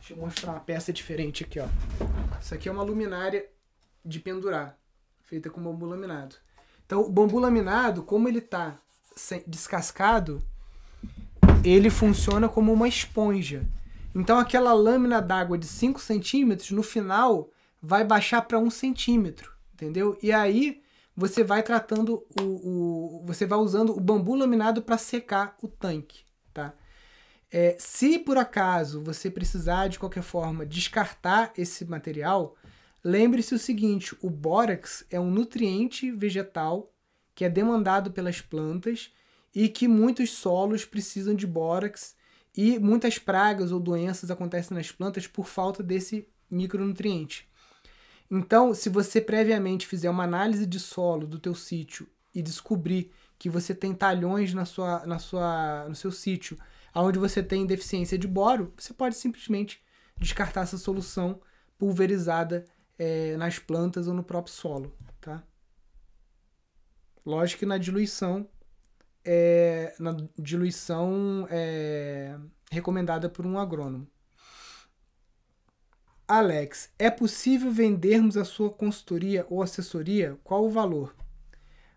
Deixa 0.00 0.12
eu 0.12 0.16
mostrar 0.16 0.52
uma 0.52 0.60
peça 0.60 0.92
diferente 0.92 1.44
aqui, 1.44 1.60
ó. 1.60 1.68
Isso 2.40 2.52
aqui 2.52 2.68
é 2.68 2.72
uma 2.72 2.82
luminária 2.82 3.46
de 4.04 4.18
pendurar, 4.18 4.76
feita 5.20 5.48
com 5.48 5.62
bambu 5.62 5.86
laminado. 5.86 6.34
Então, 6.84 7.02
o 7.02 7.08
bambu 7.08 7.38
laminado, 7.38 8.02
como 8.02 8.28
ele 8.28 8.40
tá 8.40 8.76
descascado, 9.46 10.42
ele 11.62 11.90
funciona 11.90 12.48
como 12.48 12.72
uma 12.72 12.88
esponja. 12.88 13.64
Então, 14.12 14.40
aquela 14.40 14.72
lâmina 14.72 15.22
d'água 15.22 15.56
de 15.56 15.66
5 15.66 16.00
centímetros, 16.00 16.72
no 16.72 16.82
final, 16.82 17.48
vai 17.80 18.02
baixar 18.02 18.42
para 18.42 18.58
1 18.58 18.68
centímetro 18.68 19.51
entendeu? 19.82 20.16
E 20.22 20.30
aí 20.32 20.82
você 21.16 21.42
vai 21.42 21.62
tratando 21.62 22.24
o, 22.40 22.42
o 22.42 23.22
você 23.26 23.44
vai 23.44 23.58
usando 23.58 23.90
o 23.90 24.00
bambu 24.00 24.34
laminado 24.34 24.80
para 24.80 24.96
secar 24.96 25.56
o 25.60 25.68
tanque, 25.68 26.24
tá? 26.54 26.74
É, 27.50 27.76
se 27.78 28.18
por 28.18 28.38
acaso 28.38 29.02
você 29.02 29.30
precisar 29.30 29.88
de 29.88 29.98
qualquer 29.98 30.22
forma 30.22 30.64
descartar 30.64 31.52
esse 31.56 31.84
material, 31.84 32.56
lembre-se 33.04 33.54
o 33.54 33.58
seguinte: 33.58 34.16
o 34.22 34.30
bórax 34.30 35.04
é 35.10 35.20
um 35.20 35.30
nutriente 35.30 36.10
vegetal 36.10 36.94
que 37.34 37.44
é 37.44 37.50
demandado 37.50 38.12
pelas 38.12 38.40
plantas 38.40 39.12
e 39.54 39.68
que 39.68 39.88
muitos 39.88 40.30
solos 40.30 40.84
precisam 40.84 41.34
de 41.34 41.46
bórax 41.46 42.14
e 42.56 42.78
muitas 42.78 43.18
pragas 43.18 43.72
ou 43.72 43.80
doenças 43.80 44.30
acontecem 44.30 44.76
nas 44.76 44.92
plantas 44.92 45.26
por 45.26 45.46
falta 45.46 45.82
desse 45.82 46.28
micronutriente. 46.50 47.50
Então, 48.34 48.72
se 48.72 48.88
você 48.88 49.20
previamente 49.20 49.86
fizer 49.86 50.08
uma 50.08 50.24
análise 50.24 50.64
de 50.64 50.80
solo 50.80 51.26
do 51.26 51.38
teu 51.38 51.54
sítio 51.54 52.08
e 52.34 52.40
descobrir 52.40 53.12
que 53.38 53.50
você 53.50 53.74
tem 53.74 53.94
talhões 53.94 54.54
na 54.54 54.64
sua, 54.64 55.04
na 55.04 55.18
sua, 55.18 55.86
no 55.86 55.94
seu 55.94 56.10
sítio 56.10 56.56
onde 56.94 57.18
você 57.18 57.42
tem 57.42 57.66
deficiência 57.66 58.16
de 58.16 58.26
boro, 58.26 58.72
você 58.74 58.94
pode 58.94 59.16
simplesmente 59.16 59.84
descartar 60.16 60.62
essa 60.62 60.78
solução 60.78 61.42
pulverizada 61.76 62.64
é, 62.98 63.36
nas 63.36 63.58
plantas 63.58 64.08
ou 64.08 64.14
no 64.14 64.24
próprio 64.24 64.54
solo, 64.54 64.96
tá? 65.20 65.42
Lógico 67.26 67.60
que 67.60 67.66
na 67.66 67.76
diluição 67.76 68.48
é, 69.22 69.94
na 69.98 70.16
diluição 70.38 71.46
é, 71.50 72.38
recomendada 72.70 73.28
por 73.28 73.44
um 73.44 73.58
agrônomo. 73.58 74.06
Alex, 76.26 76.90
é 76.98 77.10
possível 77.10 77.70
vendermos 77.70 78.36
a 78.36 78.44
sua 78.44 78.70
consultoria 78.70 79.46
ou 79.50 79.62
assessoria? 79.62 80.38
Qual 80.42 80.64
o 80.64 80.70
valor? 80.70 81.14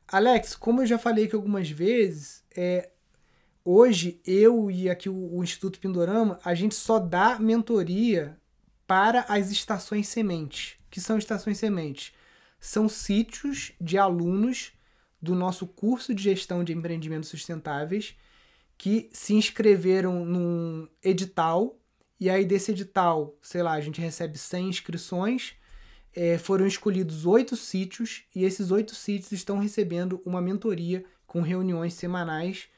Alex, 0.08 0.56
como 0.56 0.82
eu 0.82 0.86
já 0.86 0.98
falei 0.98 1.26
aqui 1.26 1.36
algumas 1.36 1.70
vezes, 1.70 2.44
é, 2.56 2.90
hoje 3.64 4.20
eu 4.26 4.70
e 4.70 4.90
aqui 4.90 5.10
o, 5.10 5.36
o 5.38 5.44
Instituto 5.44 5.80
Pindorama, 5.80 6.40
a 6.44 6.54
gente 6.54 6.76
só 6.76 7.00
dá 7.00 7.40
mentoria 7.40 8.38
para 8.86 9.22
as 9.22 9.52
estações 9.52 10.08
sementes. 10.08 10.78
que 10.90 11.02
são 11.02 11.18
estações 11.18 11.58
sementes? 11.58 12.14
São 12.60 12.88
sítios 12.88 13.74
de 13.82 13.98
alunos 13.98 14.74
do 15.22 15.36
nosso 15.36 15.66
curso 15.66 16.14
de 16.14 16.24
gestão 16.24 16.64
de 16.64 16.74
empreendimentos 16.74 17.30
sustentáveis 17.30 18.16
que 18.78 19.10
se 19.12 19.34
inscreveram 19.34 20.26
num 20.26 20.88
edital 21.02 21.80
e 22.20 22.30
aí 22.30 22.46
desse 22.46 22.72
edital, 22.72 23.36
sei 23.42 23.62
lá, 23.62 23.74
a 23.74 23.82
gente 23.82 24.00
recebe 24.00 24.38
100 24.38 24.70
inscrições, 24.70 25.54
é, 26.14 26.38
foram 26.38 26.66
escolhidos 26.66 27.26
oito 27.26 27.58
sítios 27.58 28.24
e 28.34 28.46
esses 28.46 28.72
oito 28.72 28.96
sítios 28.96 29.34
estão 29.34 29.58
recebendo 29.58 30.22
uma 30.26 30.42
mentoria 30.42 31.04
com 31.28 31.42
reuniões 31.42 31.94
semanais 31.94 32.70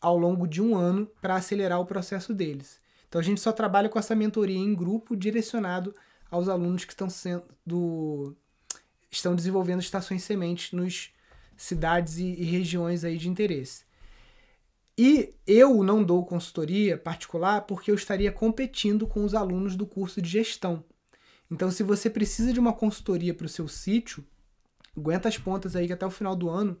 ao 0.00 0.18
longo 0.18 0.46
de 0.46 0.60
um 0.60 0.76
ano 0.76 1.10
para 1.20 1.36
acelerar 1.36 1.80
o 1.80 1.86
processo 1.86 2.34
deles. 2.34 2.80
Então 3.08 3.20
a 3.20 3.24
gente 3.24 3.40
só 3.40 3.52
trabalha 3.52 3.88
com 3.88 3.98
essa 3.98 4.14
mentoria 4.14 4.58
em 4.58 4.74
grupo 4.74 5.16
direcionado 5.16 5.94
aos 6.30 6.48
alunos 6.48 6.84
que 6.84 6.92
estão 6.92 7.08
sendo 7.08 8.36
estão 9.10 9.34
desenvolvendo 9.34 9.80
estações 9.80 10.22
sementes 10.22 10.72
nos 10.72 11.12
cidades 11.56 12.16
e, 12.16 12.24
e 12.24 12.44
regiões 12.44 13.04
aí 13.04 13.18
de 13.18 13.28
interesse. 13.28 13.84
E 14.96 15.34
eu 15.46 15.82
não 15.82 16.04
dou 16.04 16.24
consultoria 16.24 16.98
particular 16.98 17.62
porque 17.62 17.90
eu 17.90 17.94
estaria 17.94 18.30
competindo 18.30 19.06
com 19.06 19.24
os 19.24 19.34
alunos 19.34 19.74
do 19.74 19.86
curso 19.86 20.20
de 20.20 20.28
gestão. 20.28 20.84
Então, 21.50 21.70
se 21.70 21.82
você 21.82 22.10
precisa 22.10 22.52
de 22.52 22.60
uma 22.60 22.72
consultoria 22.72 23.34
para 23.34 23.46
o 23.46 23.48
seu 23.48 23.68
sítio, 23.68 24.24
aguenta 24.96 25.28
as 25.28 25.38
pontas 25.38 25.76
aí 25.76 25.86
que 25.86 25.92
até 25.92 26.06
o 26.06 26.10
final 26.10 26.36
do 26.36 26.48
ano 26.48 26.78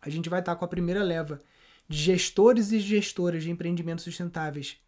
a 0.00 0.08
gente 0.08 0.28
vai 0.28 0.40
estar 0.40 0.56
com 0.56 0.64
a 0.64 0.68
primeira 0.68 1.02
leva 1.02 1.42
de 1.88 1.98
gestores 1.98 2.72
e 2.72 2.78
gestoras 2.78 3.42
de 3.42 3.50
empreendimentos 3.50 4.04
sustentáveis 4.04 4.78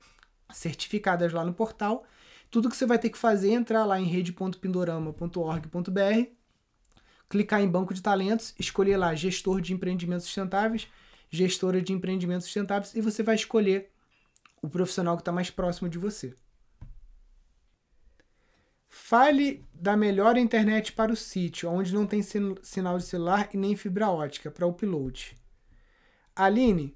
certificadas 0.53 1.33
lá 1.33 1.45
no 1.45 1.53
portal. 1.53 2.05
Tudo 2.51 2.69
que 2.69 2.77
você 2.77 2.87
vai 2.87 2.99
ter 2.99 3.11
que 3.11 3.19
fazer 3.19 3.51
é 3.51 3.55
entrar 3.55 3.85
lá 3.85 4.01
em 4.01 4.05
rede.pindorama.org.br, 4.05 6.31
clicar 7.29 7.61
em 7.61 7.69
banco 7.69 7.93
de 7.93 8.03
talentos, 8.03 8.55
escolher 8.59 8.97
lá 8.97 9.15
gestor 9.15 9.61
de 9.61 9.73
empreendimentos 9.73 10.27
sustentáveis 10.27 10.89
gestora 11.33 11.81
de 11.81 11.95
empreendimentos 11.95 12.45
sustentáveis 12.45 12.95
e 12.95 13.01
você 13.01 13.23
vai 13.23 13.35
escolher 13.35 13.91
o 14.61 14.69
profissional 14.69 15.17
que 15.17 15.23
está 15.23 15.33
mais 15.33 15.51
próximo 15.51 15.89
de 15.89 15.99
você. 15.99 16.37
Fale 18.87 19.65
da 19.73 19.97
melhor 19.97 20.37
internet 20.37 20.93
para 20.93 21.11
o 21.11 21.17
sítio, 21.17 21.71
onde 21.71 21.95
não 21.95 22.07
tem 22.07 22.21
sinal 22.23 22.99
de 22.99 23.05
celular 23.05 23.49
e 23.55 23.57
nem 23.57 23.75
fibra 23.75 24.11
ótica 24.11 24.51
para 24.51 24.67
upload. 24.67 25.35
Aline, 26.37 26.95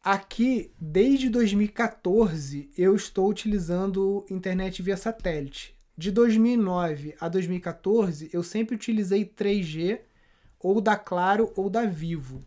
aqui 0.00 0.72
desde 0.80 1.28
2014 1.28 2.70
eu 2.78 2.94
estou 2.94 3.28
utilizando 3.28 4.24
internet 4.30 4.80
via 4.80 4.96
satélite. 4.96 5.76
De 5.96 6.12
2009 6.12 7.16
a 7.20 7.28
2014 7.28 8.30
eu 8.32 8.44
sempre 8.44 8.76
utilizei 8.76 9.24
3G 9.24 10.00
ou 10.60 10.80
da 10.80 10.96
Claro 10.96 11.52
ou 11.56 11.68
da 11.68 11.84
Vivo. 11.84 12.46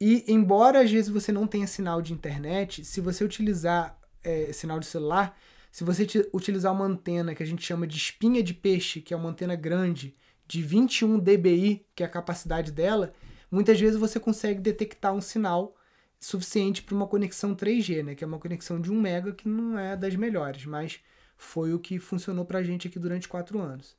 E 0.00 0.24
embora 0.28 0.82
às 0.82 0.90
vezes 0.90 1.10
você 1.10 1.32
não 1.32 1.46
tenha 1.46 1.66
sinal 1.66 2.02
de 2.02 2.12
internet, 2.12 2.84
se 2.84 3.00
você 3.00 3.24
utilizar 3.24 3.98
é, 4.22 4.52
sinal 4.52 4.78
de 4.78 4.86
celular, 4.86 5.38
se 5.72 5.84
você 5.84 6.06
utilizar 6.32 6.72
uma 6.72 6.84
antena 6.84 7.34
que 7.34 7.42
a 7.42 7.46
gente 7.46 7.64
chama 7.64 7.86
de 7.86 7.96
espinha 7.96 8.42
de 8.42 8.54
peixe, 8.54 9.00
que 9.00 9.12
é 9.12 9.16
uma 9.16 9.30
antena 9.30 9.54
grande, 9.54 10.16
de 10.46 10.62
21 10.62 11.18
dBi, 11.18 11.86
que 11.94 12.02
é 12.02 12.06
a 12.06 12.08
capacidade 12.10 12.72
dela, 12.72 13.12
muitas 13.50 13.78
vezes 13.80 13.98
você 13.98 14.18
consegue 14.20 14.60
detectar 14.60 15.12
um 15.12 15.20
sinal 15.20 15.74
suficiente 16.18 16.82
para 16.82 16.94
uma 16.94 17.06
conexão 17.06 17.54
3G, 17.54 18.02
né? 18.02 18.14
que 18.14 18.24
é 18.24 18.26
uma 18.26 18.38
conexão 18.38 18.80
de 18.80 18.90
1 18.90 19.00
mega 19.00 19.32
que 19.32 19.48
não 19.48 19.78
é 19.78 19.96
das 19.96 20.16
melhores, 20.16 20.64
mas 20.64 21.00
foi 21.36 21.74
o 21.74 21.78
que 21.78 21.98
funcionou 21.98 22.44
para 22.44 22.60
a 22.60 22.62
gente 22.62 22.88
aqui 22.88 22.98
durante 22.98 23.28
quatro 23.28 23.60
anos. 23.60 23.96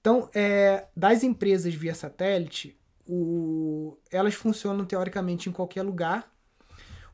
Então, 0.00 0.28
é, 0.34 0.86
das 0.96 1.22
empresas 1.22 1.72
via 1.74 1.94
satélite, 1.94 2.76
o, 3.14 3.98
elas 4.10 4.34
funcionam 4.34 4.86
teoricamente 4.86 5.48
em 5.48 5.52
qualquer 5.52 5.82
lugar. 5.82 6.32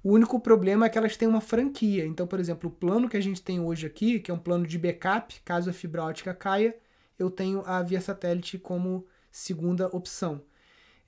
O 0.03 0.13
único 0.13 0.39
problema 0.39 0.87
é 0.87 0.89
que 0.89 0.97
elas 0.97 1.17
têm 1.17 1.27
uma 1.27 1.41
franquia. 1.41 2.07
Então, 2.07 2.27
por 2.27 2.39
exemplo, 2.39 2.71
o 2.71 2.73
plano 2.73 3.09
que 3.09 3.17
a 3.17 3.21
gente 3.21 3.43
tem 3.43 3.59
hoje 3.59 3.87
aqui, 3.87 4.21
que 4.21 4.31
é 4.31 4.35
um 4.35 4.39
plano 4.39 4.67
de 4.67 4.79
backup, 4.79 5.41
caso 5.45 5.69
a 5.69 5.73
fibra 5.73 6.05
ótica 6.05 6.33
caia, 6.33 6.77
eu 7.19 7.31
tenho 7.31 7.63
a 7.67 7.83
via 7.83 8.01
satélite 8.01 8.59
como 8.59 9.07
segunda 9.31 9.89
opção. 9.89 10.41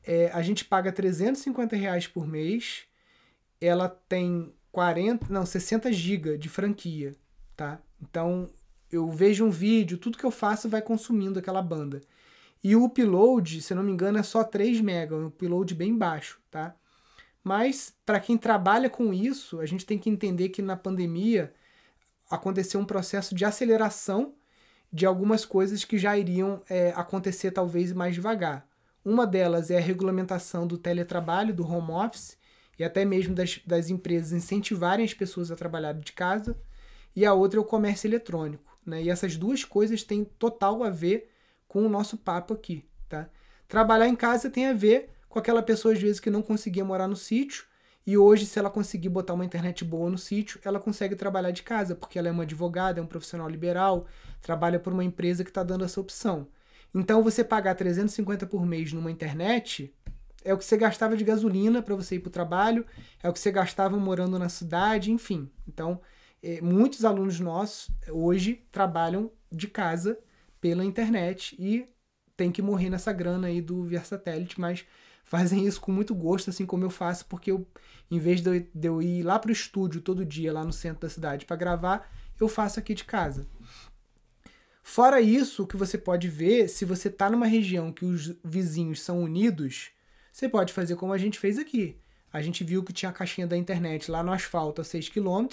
É, 0.03 0.31
a 0.33 0.43
gente 0.43 0.65
paga 0.65 0.91
350 0.91 1.77
reais 1.77 2.09
por 2.09 2.27
mês. 2.27 2.83
Ela 3.61 3.89
tem 3.89 4.53
40, 4.73 5.27
não, 5.33 5.47
60 5.47 5.93
GB 5.93 6.37
de 6.37 6.49
franquia, 6.49 7.15
tá? 7.57 7.81
Então, 8.03 8.51
eu 8.91 9.09
vejo 9.09 9.45
um 9.45 9.51
vídeo, 9.51 9.99
tudo 9.99 10.19
que 10.19 10.25
eu 10.25 10.31
faço 10.33 10.69
vai 10.69 10.83
consumindo 10.83 11.39
aquela 11.39 11.63
banda. 11.63 12.01
E 12.63 12.77
o 12.77 12.85
upload, 12.85 13.63
se 13.63 13.75
não 13.75 13.83
me 13.83 13.93
engano, 13.93 14.19
é 14.19 14.23
só 14.23 14.45
3 14.45 14.81
MB, 14.81 15.15
um 15.15 15.27
upload 15.27 15.75
bem 15.75 15.97
baixo, 15.97 16.41
tá? 16.51 16.75
Mas 17.43 17.95
para 18.05 18.21
quem 18.21 18.37
trabalha 18.37 18.91
com 18.91 19.15
isso, 19.15 19.61
a 19.61 19.67
gente 19.67 19.87
tem 19.87 19.99
que 19.99 20.11
entender 20.11 20.51
que 20.51 20.61
na 20.61 20.77
pandemia 20.77 21.53
aconteceu 22.31 22.79
um 22.79 22.85
processo 22.85 23.35
de 23.35 23.45
aceleração 23.45 24.35
de 24.93 25.07
algumas 25.07 25.45
coisas 25.45 25.85
que 25.85 25.99
já 25.99 26.17
iriam 26.19 26.63
é, 26.69 26.93
acontecer 26.95 27.51
talvez 27.51 27.93
mais 27.93 28.15
devagar. 28.15 28.69
Uma 29.05 29.27
delas 29.27 29.71
é 29.71 29.79
a 29.79 29.81
regulamentação 29.81 30.67
do 30.67 30.77
teletrabalho, 30.77 31.55
do 31.55 31.67
home 31.67 31.93
office, 31.93 32.37
e 32.79 32.85
até 32.85 33.05
mesmo 33.05 33.35
das, 33.35 33.61
das 33.67 33.89
empresas 33.89 34.33
incentivarem 34.33 35.05
as 35.05 35.15
pessoas 35.15 35.51
a 35.51 35.57
trabalhar 35.57 35.95
de 35.95 36.13
casa. 36.13 36.59
E 37.15 37.25
a 37.25 37.33
outra 37.33 37.59
é 37.59 37.63
o 37.63 37.65
comércio 37.65 38.07
eletrônico. 38.07 38.79
Né? 38.85 39.05
E 39.05 39.11
essas 39.11 39.37
duas 39.37 39.65
coisas 39.65 40.03
têm 40.03 40.25
total 40.25 40.83
a 40.83 40.91
ver 40.91 41.31
com 41.71 41.87
o 41.87 41.89
nosso 41.89 42.17
papo 42.17 42.53
aqui. 42.53 42.85
Tá? 43.09 43.31
Trabalhar 43.69 44.09
em 44.09 44.17
casa 44.17 44.51
tem 44.51 44.67
a 44.67 44.73
ver 44.73 45.09
com 45.29 45.39
aquela 45.39 45.63
pessoa, 45.63 45.95
às 45.95 46.01
vezes, 46.01 46.19
que 46.19 46.29
não 46.29 46.43
conseguia 46.43 46.85
morar 46.85 47.07
no 47.07 47.15
sítio, 47.15 47.65
e 48.05 48.19
hoje, 48.19 48.45
se 48.45 48.59
ela 48.59 48.69
conseguir 48.69 49.09
botar 49.09 49.35
uma 49.35 49.45
internet 49.45 49.85
boa 49.85 50.11
no 50.11 50.19
sítio, 50.19 50.59
ela 50.65 50.81
consegue 50.81 51.15
trabalhar 51.15 51.53
de 51.53 51.63
casa, 51.63 51.95
porque 51.95 52.19
ela 52.19 52.27
é 52.27 52.31
uma 52.33 52.43
advogada, 52.43 52.99
é 52.99 53.03
um 53.03 53.07
profissional 53.07 53.49
liberal, 53.49 54.07
trabalha 54.43 54.81
por 54.81 54.93
uma 54.93 55.05
empresa 55.05 55.45
que 55.45 55.51
está 55.51 55.63
dando 55.63 55.85
essa 55.85 56.01
opção. 56.01 56.49
Então, 56.93 57.23
você 57.23 57.45
pagar 57.45 57.77
350 57.77 58.47
por 58.47 58.67
mês 58.67 58.93
numa 58.93 59.11
internet 59.11 59.95
é 60.43 60.53
o 60.53 60.59
que 60.59 60.65
você 60.65 60.77
gastava 60.77 61.17
de 61.17 61.23
gasolina 61.23 61.81
para 61.81 61.95
você 61.95 62.17
ir 62.17 62.19
para 62.19 62.31
o 62.31 62.33
trabalho, 62.33 62.85
é 63.23 63.29
o 63.29 63.33
que 63.33 63.39
você 63.39 63.53
gastava 63.53 63.97
morando 63.97 64.41
na 64.41 64.49
cidade, 64.49 65.13
enfim. 65.13 65.49
Então, 65.69 66.01
é, 66.43 66.61
muitos 66.61 67.05
alunos 67.05 67.39
nossos 67.39 67.95
hoje 68.09 68.67
trabalham 68.73 69.31
de 69.53 69.69
casa 69.69 70.19
pela 70.61 70.85
internet 70.85 71.57
e 71.59 71.89
tem 72.37 72.51
que 72.51 72.63
morrer 72.63 72.91
nessa 72.91 73.13
grana 73.13 73.49
aí 73.49 73.61
do 73.61 73.85
via 73.85 74.03
satélite, 74.03 74.61
mas 74.61 74.85
fazem 75.25 75.67
isso 75.67 75.81
com 75.81 75.93
muito 75.93 76.15
gosto, 76.15 76.51
assim 76.51 76.67
como 76.67 76.85
eu 76.85 76.91
faço, 76.91 77.27
porque 77.27 77.51
eu, 77.51 77.67
em 78.11 78.19
vez 78.19 78.41
de 78.41 78.49
eu, 78.49 78.67
de 78.75 78.89
eu 78.89 79.03
ir 79.03 79.23
lá 79.23 79.39
para 79.39 79.51
o 79.51 79.53
estúdio 79.53 80.01
todo 80.01 80.25
dia, 80.25 80.53
lá 80.53 80.65
no 80.65 80.73
centro 80.73 81.01
da 81.01 81.09
cidade, 81.09 81.47
para 81.47 81.57
gravar, 81.57 82.11
eu 82.41 82.49
faço 82.49 82.81
aqui 82.81 82.95
de 82.95 83.05
casa. 83.05 83.47
Fora 84.83 85.21
isso, 85.21 85.63
o 85.63 85.67
que 85.67 85.77
você 85.77 85.97
pode 85.97 86.29
ver, 86.29 86.69
se 86.69 86.85
você 86.85 87.09
está 87.09 87.31
numa 87.31 87.47
região 87.47 87.93
que 87.93 88.05
os 88.05 88.35
vizinhos 88.43 89.01
são 89.03 89.23
unidos, 89.23 89.91
você 90.33 90.49
pode 90.49 90.73
fazer 90.73 90.97
como 90.97 91.13
a 91.13 91.19
gente 91.19 91.39
fez 91.39 91.59
aqui. 91.59 91.97
A 92.33 92.41
gente 92.41 92.65
viu 92.65 92.83
que 92.83 92.93
tinha 92.93 93.11
a 93.11 93.13
caixinha 93.13 93.47
da 93.47 93.57
internet 93.57 94.11
lá 94.11 94.23
no 94.23 94.33
asfalto 94.33 94.81
a 94.81 94.85
6 94.85 95.09
km. 95.09 95.47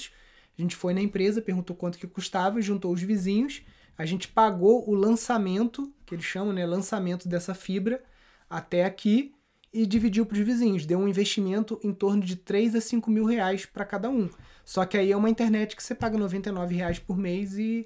A 0.58 0.62
gente 0.62 0.76
foi 0.76 0.94
na 0.94 1.02
empresa, 1.02 1.42
perguntou 1.42 1.76
quanto 1.76 1.98
que 1.98 2.08
custava, 2.08 2.62
juntou 2.62 2.94
os 2.94 3.02
vizinhos. 3.02 3.62
A 3.98 4.06
gente 4.06 4.28
pagou 4.28 4.88
o 4.90 4.94
lançamento, 4.94 5.92
que 6.06 6.16
eles 6.16 6.26
chamam, 6.26 6.54
né? 6.54 6.66
Lançamento 6.66 7.28
dessa 7.28 7.54
fibra 7.54 8.04
até 8.50 8.86
aqui 8.86 9.34
e 9.74 9.86
dividiu 9.86 10.26
para 10.26 10.38
os 10.38 10.46
vizinhos. 10.46 10.86
Deu 10.86 11.00
um 11.00 11.08
investimento 11.08 11.80
em 11.84 11.94
torno 11.94 12.24
de 12.24 12.36
3 12.36 12.76
a 12.76 12.82
5 12.82 13.10
mil 13.10 13.26
reais 13.26 13.66
para 13.66 13.86
cada 13.86 14.10
um. 14.10 14.30
Só 14.64 14.86
que 14.86 14.98
aí 14.98 15.12
é 15.12 15.18
uma 15.18 15.30
internet 15.30 15.76
que 15.76 15.84
você 15.84 15.96
paga 15.96 16.18
99 16.18 16.76
reais 16.76 17.00
por 17.00 17.18
mês 17.18 17.58
e, 17.58 17.86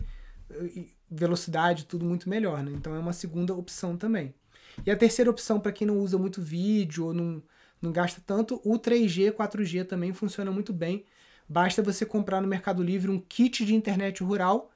e 0.75 0.89
velocidade, 1.09 1.85
tudo 1.85 2.05
muito 2.05 2.29
melhor, 2.29 2.63
né? 2.63 2.71
Então 2.73 2.95
é 2.95 2.99
uma 2.99 3.13
segunda 3.13 3.53
opção 3.53 3.97
também. 3.97 4.33
E 4.85 4.91
a 4.91 4.95
terceira 4.95 5.29
opção, 5.29 5.59
para 5.59 5.71
quem 5.71 5.85
não 5.85 5.99
usa 5.99 6.17
muito 6.17 6.41
vídeo 6.41 7.07
ou 7.07 7.13
não, 7.13 7.43
não 7.81 7.91
gasta 7.91 8.21
tanto, 8.25 8.61
o 8.63 8.79
3G, 8.79 9.31
4G 9.31 9.85
também 9.85 10.13
funciona 10.13 10.51
muito 10.51 10.71
bem. 10.71 11.05
Basta 11.47 11.81
você 11.81 12.05
comprar 12.05 12.41
no 12.41 12.47
Mercado 12.47 12.81
Livre 12.81 13.11
um 13.11 13.19
kit 13.19 13.65
de 13.65 13.75
internet 13.75 14.23
rural, 14.23 14.70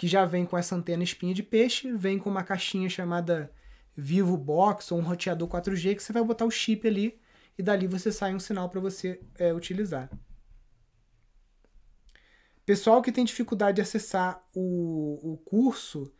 que 0.00 0.08
já 0.08 0.24
vem 0.24 0.46
com 0.46 0.56
essa 0.56 0.74
antena 0.74 1.02
espinha 1.02 1.34
de 1.34 1.42
peixe, 1.42 1.92
vem 1.92 2.18
com 2.18 2.30
uma 2.30 2.42
caixinha 2.42 2.88
chamada 2.88 3.52
Vivo 3.94 4.34
Box 4.34 4.90
ou 4.92 4.98
um 4.98 5.02
roteador 5.02 5.46
4G 5.46 5.94
que 5.94 6.02
você 6.02 6.10
vai 6.10 6.24
botar 6.24 6.46
o 6.46 6.50
chip 6.50 6.88
ali 6.88 7.20
e 7.58 7.62
dali 7.62 7.86
você 7.86 8.10
sai 8.10 8.34
um 8.34 8.40
sinal 8.40 8.70
para 8.70 8.80
você 8.80 9.20
é, 9.36 9.52
utilizar. 9.52 10.10
Pessoal 12.64 13.02
que 13.02 13.12
tem 13.12 13.26
dificuldade 13.26 13.76
de 13.76 13.82
acessar 13.82 14.42
o, 14.54 15.34
o 15.34 15.36
curso, 15.36 16.10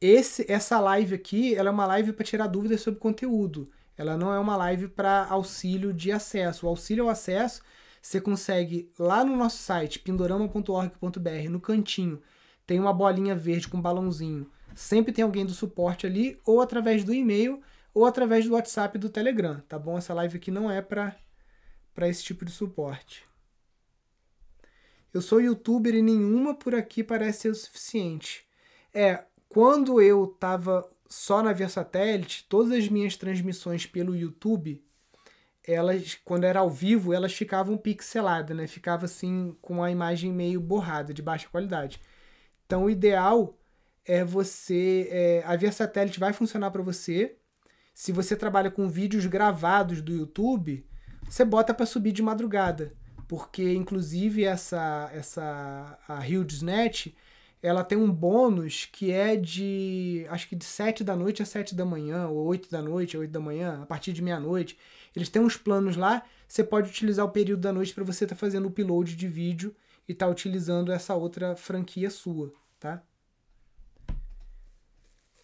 esse, 0.00 0.44
essa 0.50 0.80
live 0.80 1.14
aqui 1.14 1.54
ela 1.54 1.68
é 1.68 1.72
uma 1.72 1.86
live 1.86 2.12
para 2.12 2.24
tirar 2.24 2.48
dúvidas 2.48 2.80
sobre 2.80 2.98
conteúdo. 2.98 3.70
Ela 3.96 4.16
não 4.16 4.34
é 4.34 4.38
uma 4.40 4.56
live 4.56 4.88
para 4.88 5.26
auxílio 5.26 5.92
de 5.92 6.10
acesso. 6.10 6.66
O 6.66 6.68
auxílio 6.68 7.04
ao 7.04 7.10
acesso 7.10 7.62
você 8.02 8.20
consegue 8.20 8.90
lá 8.98 9.24
no 9.24 9.36
nosso 9.36 9.58
site, 9.58 10.00
pindorama.org.br, 10.00 11.48
no 11.48 11.60
cantinho, 11.60 12.20
tem 12.66 12.78
uma 12.80 12.92
bolinha 12.92 13.34
verde 13.34 13.68
com 13.68 13.78
um 13.78 13.82
balãozinho. 13.82 14.50
Sempre 14.74 15.12
tem 15.12 15.22
alguém 15.22 15.44
do 15.44 15.52
suporte 15.52 16.06
ali, 16.06 16.40
ou 16.44 16.60
através 16.60 17.04
do 17.04 17.12
e-mail, 17.12 17.60
ou 17.94 18.06
através 18.06 18.46
do 18.46 18.54
WhatsApp 18.54 18.96
e 18.96 19.00
do 19.00 19.10
Telegram, 19.10 19.60
tá 19.68 19.78
bom? 19.78 19.98
Essa 19.98 20.14
live 20.14 20.36
aqui 20.36 20.50
não 20.50 20.70
é 20.70 20.80
para 20.80 21.14
esse 22.08 22.24
tipo 22.24 22.44
de 22.44 22.50
suporte. 22.50 23.24
Eu 25.12 25.20
sou 25.20 25.40
youtuber 25.40 25.94
e 25.94 26.00
nenhuma 26.00 26.54
por 26.54 26.74
aqui 26.74 27.04
parece 27.04 27.40
ser 27.40 27.48
o 27.50 27.54
suficiente. 27.54 28.46
É, 28.94 29.24
quando 29.48 30.00
eu 30.00 30.26
tava 30.40 30.90
só 31.06 31.42
na 31.42 31.52
via 31.52 31.68
satélite, 31.68 32.46
todas 32.48 32.72
as 32.72 32.88
minhas 32.88 33.16
transmissões 33.16 33.84
pelo 33.84 34.16
YouTube, 34.16 34.82
elas, 35.62 36.18
quando 36.24 36.44
era 36.44 36.60
ao 36.60 36.70
vivo, 36.70 37.12
elas 37.12 37.34
ficavam 37.34 37.76
pixeladas, 37.76 38.56
né? 38.56 38.66
Ficava 38.66 39.04
assim 39.04 39.54
com 39.60 39.82
a 39.82 39.90
imagem 39.90 40.32
meio 40.32 40.60
borrada, 40.60 41.12
de 41.12 41.20
baixa 41.20 41.48
qualidade. 41.48 42.00
Então, 42.66 42.84
o 42.84 42.90
ideal 42.90 43.58
é 44.04 44.24
você. 44.24 45.08
É, 45.10 45.42
a 45.46 45.56
via 45.56 45.72
satélite 45.72 46.20
vai 46.20 46.32
funcionar 46.32 46.70
para 46.70 46.82
você. 46.82 47.36
Se 47.94 48.12
você 48.12 48.34
trabalha 48.34 48.70
com 48.70 48.88
vídeos 48.88 49.26
gravados 49.26 50.00
do 50.00 50.12
YouTube, 50.12 50.86
você 51.28 51.44
bota 51.44 51.74
para 51.74 51.86
subir 51.86 52.12
de 52.12 52.22
madrugada 52.22 52.92
porque 53.32 53.72
inclusive 53.72 54.44
essa 54.44 55.10
essa 55.10 55.98
a 56.06 56.18
HughesNet 56.18 57.14
ela 57.62 57.82
tem 57.82 57.96
um 57.96 58.12
bônus 58.12 58.86
que 58.92 59.10
é 59.10 59.36
de 59.36 60.26
acho 60.28 60.46
que 60.50 60.54
de 60.54 60.66
7 60.66 61.02
da 61.02 61.16
noite 61.16 61.42
a 61.42 61.46
7 61.46 61.74
da 61.74 61.82
manhã, 61.86 62.28
ou 62.28 62.44
8 62.44 62.70
da 62.70 62.82
noite 62.82 63.16
a 63.16 63.20
8 63.20 63.30
da 63.30 63.40
manhã, 63.40 63.80
a 63.82 63.86
partir 63.86 64.12
de 64.12 64.20
meia-noite. 64.20 64.76
Eles 65.16 65.30
têm 65.30 65.40
uns 65.40 65.56
planos 65.56 65.96
lá, 65.96 66.22
você 66.46 66.62
pode 66.62 66.90
utilizar 66.90 67.24
o 67.24 67.30
período 67.30 67.60
da 67.60 67.72
noite 67.72 67.94
para 67.94 68.04
você 68.04 68.24
estar 68.24 68.36
tá 68.36 68.38
fazendo 68.38 68.68
upload 68.68 69.16
de 69.16 69.28
vídeo 69.28 69.74
e 70.08 70.14
tá 70.14 70.26
utilizando 70.28 70.92
essa 70.92 71.14
outra 71.14 71.56
franquia 71.56 72.10
sua, 72.10 72.52
tá? 72.78 73.02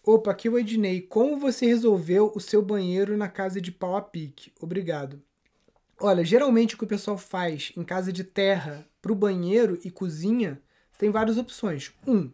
Opa, 0.03 0.31
aqui 0.31 0.49
o 0.49 0.57
Ednei. 0.57 1.01
Como 1.01 1.37
você 1.37 1.65
resolveu 1.65 2.31
o 2.35 2.39
seu 2.39 2.61
banheiro 2.61 3.15
na 3.17 3.27
casa 3.27 3.61
de 3.61 3.71
pau 3.71 3.95
a 3.95 4.01
pique? 4.01 4.51
Obrigado. 4.59 5.21
Olha, 5.99 6.23
geralmente 6.23 6.75
o 6.75 6.77
que 6.77 6.83
o 6.83 6.87
pessoal 6.87 7.17
faz 7.17 7.73
em 7.75 7.83
casa 7.83 8.11
de 8.11 8.23
terra 8.23 8.87
para 9.01 9.11
o 9.11 9.15
banheiro 9.15 9.77
e 9.83 9.91
cozinha 9.91 10.61
tem 10.97 11.09
várias 11.11 11.37
opções. 11.37 11.93
Um 12.07 12.31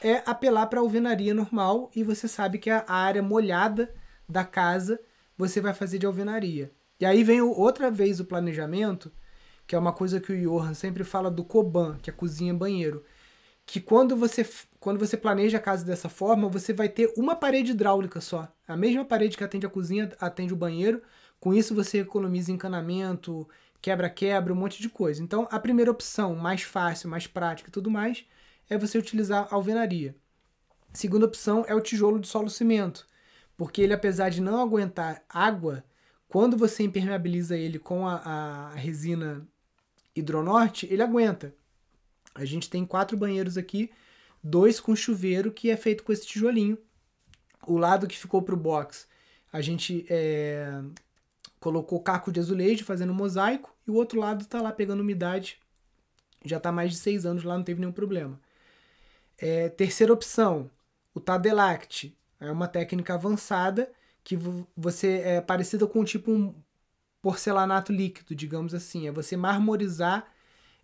é 0.00 0.22
apelar 0.26 0.66
para 0.66 0.80
alvenaria 0.80 1.32
normal 1.32 1.90
e 1.96 2.02
você 2.02 2.28
sabe 2.28 2.58
que 2.58 2.70
a 2.70 2.84
área 2.86 3.22
molhada 3.22 3.92
da 4.28 4.44
casa 4.44 5.00
você 5.36 5.60
vai 5.60 5.72
fazer 5.72 5.98
de 5.98 6.06
alvenaria. 6.06 6.70
E 7.00 7.04
aí 7.04 7.22
vem 7.24 7.40
outra 7.40 7.90
vez 7.90 8.20
o 8.20 8.24
planejamento, 8.24 9.12
que 9.66 9.74
é 9.74 9.78
uma 9.78 9.92
coisa 9.92 10.20
que 10.20 10.32
o 10.32 10.40
Johan 10.40 10.74
sempre 10.74 11.04
fala 11.04 11.30
do 11.30 11.44
Koban, 11.44 11.98
que 12.00 12.10
é 12.10 12.12
cozinha 12.12 12.54
banheiro. 12.54 13.04
Que 13.64 13.80
quando 13.80 14.16
você, 14.16 14.48
quando 14.78 14.98
você 14.98 15.16
planeja 15.16 15.58
a 15.58 15.60
casa 15.60 15.84
dessa 15.84 16.08
forma, 16.08 16.48
você 16.48 16.72
vai 16.72 16.88
ter 16.88 17.12
uma 17.16 17.34
parede 17.34 17.72
hidráulica 17.72 18.20
só. 18.20 18.48
A 18.66 18.76
mesma 18.76 19.04
parede 19.04 19.36
que 19.36 19.42
atende 19.42 19.66
a 19.66 19.70
cozinha 19.70 20.12
atende 20.20 20.52
o 20.54 20.56
banheiro, 20.56 21.02
com 21.40 21.52
isso 21.52 21.74
você 21.74 21.98
economiza 21.98 22.52
encanamento, 22.52 23.48
quebra-quebra, 23.82 24.52
um 24.52 24.56
monte 24.56 24.80
de 24.80 24.88
coisa. 24.88 25.22
Então, 25.22 25.48
a 25.50 25.58
primeira 25.58 25.90
opção, 25.90 26.36
mais 26.36 26.62
fácil, 26.62 27.08
mais 27.08 27.26
prática 27.26 27.68
e 27.68 27.72
tudo 27.72 27.90
mais, 27.90 28.24
é 28.70 28.78
você 28.78 28.98
utilizar 28.98 29.48
alvenaria. 29.50 30.14
Segunda 30.92 31.26
opção 31.26 31.64
é 31.68 31.74
o 31.74 31.80
tijolo 31.80 32.18
de 32.18 32.28
solo 32.28 32.48
cimento, 32.48 33.06
porque 33.56 33.82
ele, 33.82 33.92
apesar 33.92 34.30
de 34.30 34.40
não 34.40 34.60
aguentar 34.60 35.22
água, 35.28 35.84
quando 36.28 36.56
você 36.56 36.82
impermeabiliza 36.82 37.56
ele 37.56 37.78
com 37.78 38.06
a, 38.06 38.16
a 38.16 38.70
resina 38.74 39.46
hidronorte, 40.16 40.86
ele 40.90 41.02
aguenta. 41.02 41.54
A 42.34 42.44
gente 42.44 42.68
tem 42.68 42.84
quatro 42.84 43.16
banheiros 43.16 43.56
aqui, 43.56 43.90
dois 44.42 44.80
com 44.80 44.96
chuveiro 44.96 45.52
que 45.52 45.70
é 45.70 45.76
feito 45.76 46.02
com 46.02 46.12
esse 46.12 46.26
tijolinho. 46.26 46.78
O 47.66 47.76
lado 47.76 48.06
que 48.06 48.18
ficou 48.18 48.42
para 48.42 48.54
o 48.54 48.58
box, 48.58 49.06
a 49.52 49.60
gente 49.60 50.06
é, 50.08 50.82
colocou 51.60 52.00
caco 52.00 52.30
de 52.30 52.40
azulejo 52.40 52.84
fazendo 52.84 53.14
mosaico 53.14 53.74
e 53.86 53.90
o 53.90 53.94
outro 53.94 54.20
lado 54.20 54.42
está 54.42 54.60
lá 54.60 54.72
pegando 54.72 55.00
umidade. 55.00 55.58
Já 56.44 56.58
está 56.58 56.70
mais 56.70 56.92
de 56.92 56.98
seis 56.98 57.26
anos 57.26 57.42
lá, 57.42 57.56
não 57.56 57.64
teve 57.64 57.80
nenhum 57.80 57.92
problema. 57.92 58.40
É, 59.38 59.68
terceira 59.68 60.12
opção, 60.12 60.70
o 61.14 61.20
Tadelact. 61.20 62.16
É 62.38 62.50
uma 62.50 62.68
técnica 62.68 63.14
avançada 63.14 63.90
que 64.22 64.38
você 64.76 65.20
é 65.24 65.40
parecida 65.40 65.86
com 65.86 66.04
tipo 66.04 66.30
um 66.30 66.54
porcelanato 67.26 67.92
líquido, 67.92 68.36
digamos 68.36 68.72
assim. 68.72 69.08
É 69.08 69.10
você 69.10 69.36
marmorizar 69.36 70.32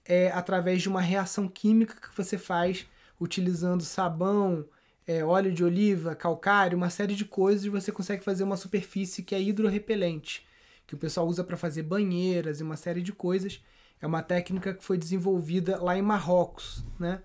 é, 0.05 0.29
através 0.33 0.83
de 0.83 0.89
uma 0.89 1.01
reação 1.01 1.47
química 1.47 1.95
que 1.95 2.17
você 2.17 2.37
faz 2.37 2.85
utilizando 3.21 3.85
sabão, 3.85 4.67
é, 5.07 5.25
óleo 5.25 5.53
de 5.53 5.63
oliva, 5.63 6.17
calcário, 6.17 6.77
uma 6.77 6.91
série 6.91 7.15
de 7.15 7.25
coisas, 7.25 7.65
e 7.65 7.69
você 7.69 7.93
consegue 7.93 8.25
fazer 8.25 8.43
uma 8.43 8.57
superfície 8.57 9.23
que 9.23 9.37
é 9.37 9.41
hidrorrepelente 9.41 10.45
que 10.85 10.97
o 10.97 10.99
pessoal 10.99 11.29
usa 11.29 11.45
para 11.45 11.57
fazer 11.57 11.85
banheiras 11.85 12.59
e 12.59 12.65
uma 12.65 12.77
série 12.77 13.03
de 13.03 13.13
coisas. 13.13 13.63
É 14.01 14.07
uma 14.07 14.21
técnica 14.21 14.75
que 14.75 14.83
foi 14.83 14.99
desenvolvida 14.99 15.81
lá 15.81 15.97
em 15.97 16.03
Marrocos, 16.03 16.85
né? 16.99 17.23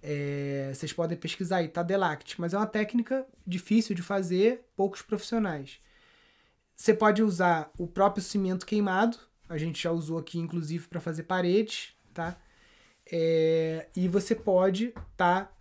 É, 0.00 0.70
vocês 0.72 0.92
podem 0.92 1.18
pesquisar 1.18 1.56
aí, 1.56 1.68
Tadelact, 1.68 2.40
mas 2.40 2.54
é 2.54 2.56
uma 2.56 2.66
técnica 2.68 3.26
difícil 3.44 3.96
de 3.96 4.02
fazer, 4.02 4.64
poucos 4.76 5.02
profissionais. 5.02 5.80
Você 6.76 6.94
pode 6.94 7.22
usar 7.22 7.70
o 7.78 7.86
próprio 7.86 8.22
cimento 8.22 8.66
queimado, 8.66 9.18
a 9.48 9.58
gente 9.58 9.82
já 9.82 9.90
usou 9.90 10.18
aqui 10.18 10.38
inclusive 10.38 10.88
para 10.88 11.00
fazer 11.00 11.24
paredes, 11.24 11.94
tá? 12.12 12.36
É, 13.10 13.88
e 13.96 14.08
você 14.08 14.34
pode 14.34 14.86
estar 14.86 15.46
tá 15.46 15.52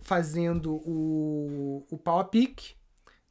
fazendo 0.00 0.74
o, 0.74 1.86
o 1.90 1.98
pau 1.98 2.18
a 2.18 2.24
pique, 2.24 2.74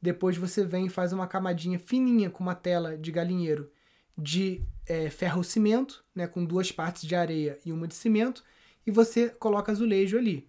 depois 0.00 0.36
você 0.36 0.64
vem 0.64 0.86
e 0.86 0.90
faz 0.90 1.12
uma 1.12 1.26
camadinha 1.26 1.78
fininha 1.78 2.30
com 2.30 2.42
uma 2.42 2.54
tela 2.54 2.96
de 2.96 3.10
galinheiro 3.10 3.70
de 4.16 4.62
é, 4.86 5.10
ferro 5.10 5.44
cimento, 5.44 6.04
né, 6.14 6.26
com 6.26 6.44
duas 6.44 6.72
partes 6.72 7.02
de 7.02 7.14
areia 7.14 7.58
e 7.64 7.72
uma 7.72 7.86
de 7.86 7.94
cimento, 7.94 8.42
e 8.86 8.90
você 8.90 9.28
coloca 9.28 9.72
azulejo 9.72 10.16
ali. 10.16 10.48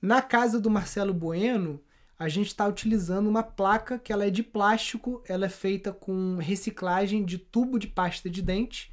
Na 0.00 0.20
casa 0.20 0.58
do 0.58 0.70
Marcelo 0.70 1.14
Bueno, 1.14 1.80
a 2.18 2.28
gente 2.28 2.48
está 2.48 2.66
utilizando 2.66 3.28
uma 3.28 3.42
placa 3.42 3.98
que 3.98 4.12
ela 4.12 4.24
é 4.24 4.30
de 4.30 4.42
plástico, 4.42 5.22
ela 5.28 5.46
é 5.46 5.48
feita 5.48 5.92
com 5.92 6.36
reciclagem 6.36 7.24
de 7.24 7.38
tubo 7.38 7.78
de 7.78 7.88
pasta 7.88 8.30
de 8.30 8.40
dente. 8.40 8.92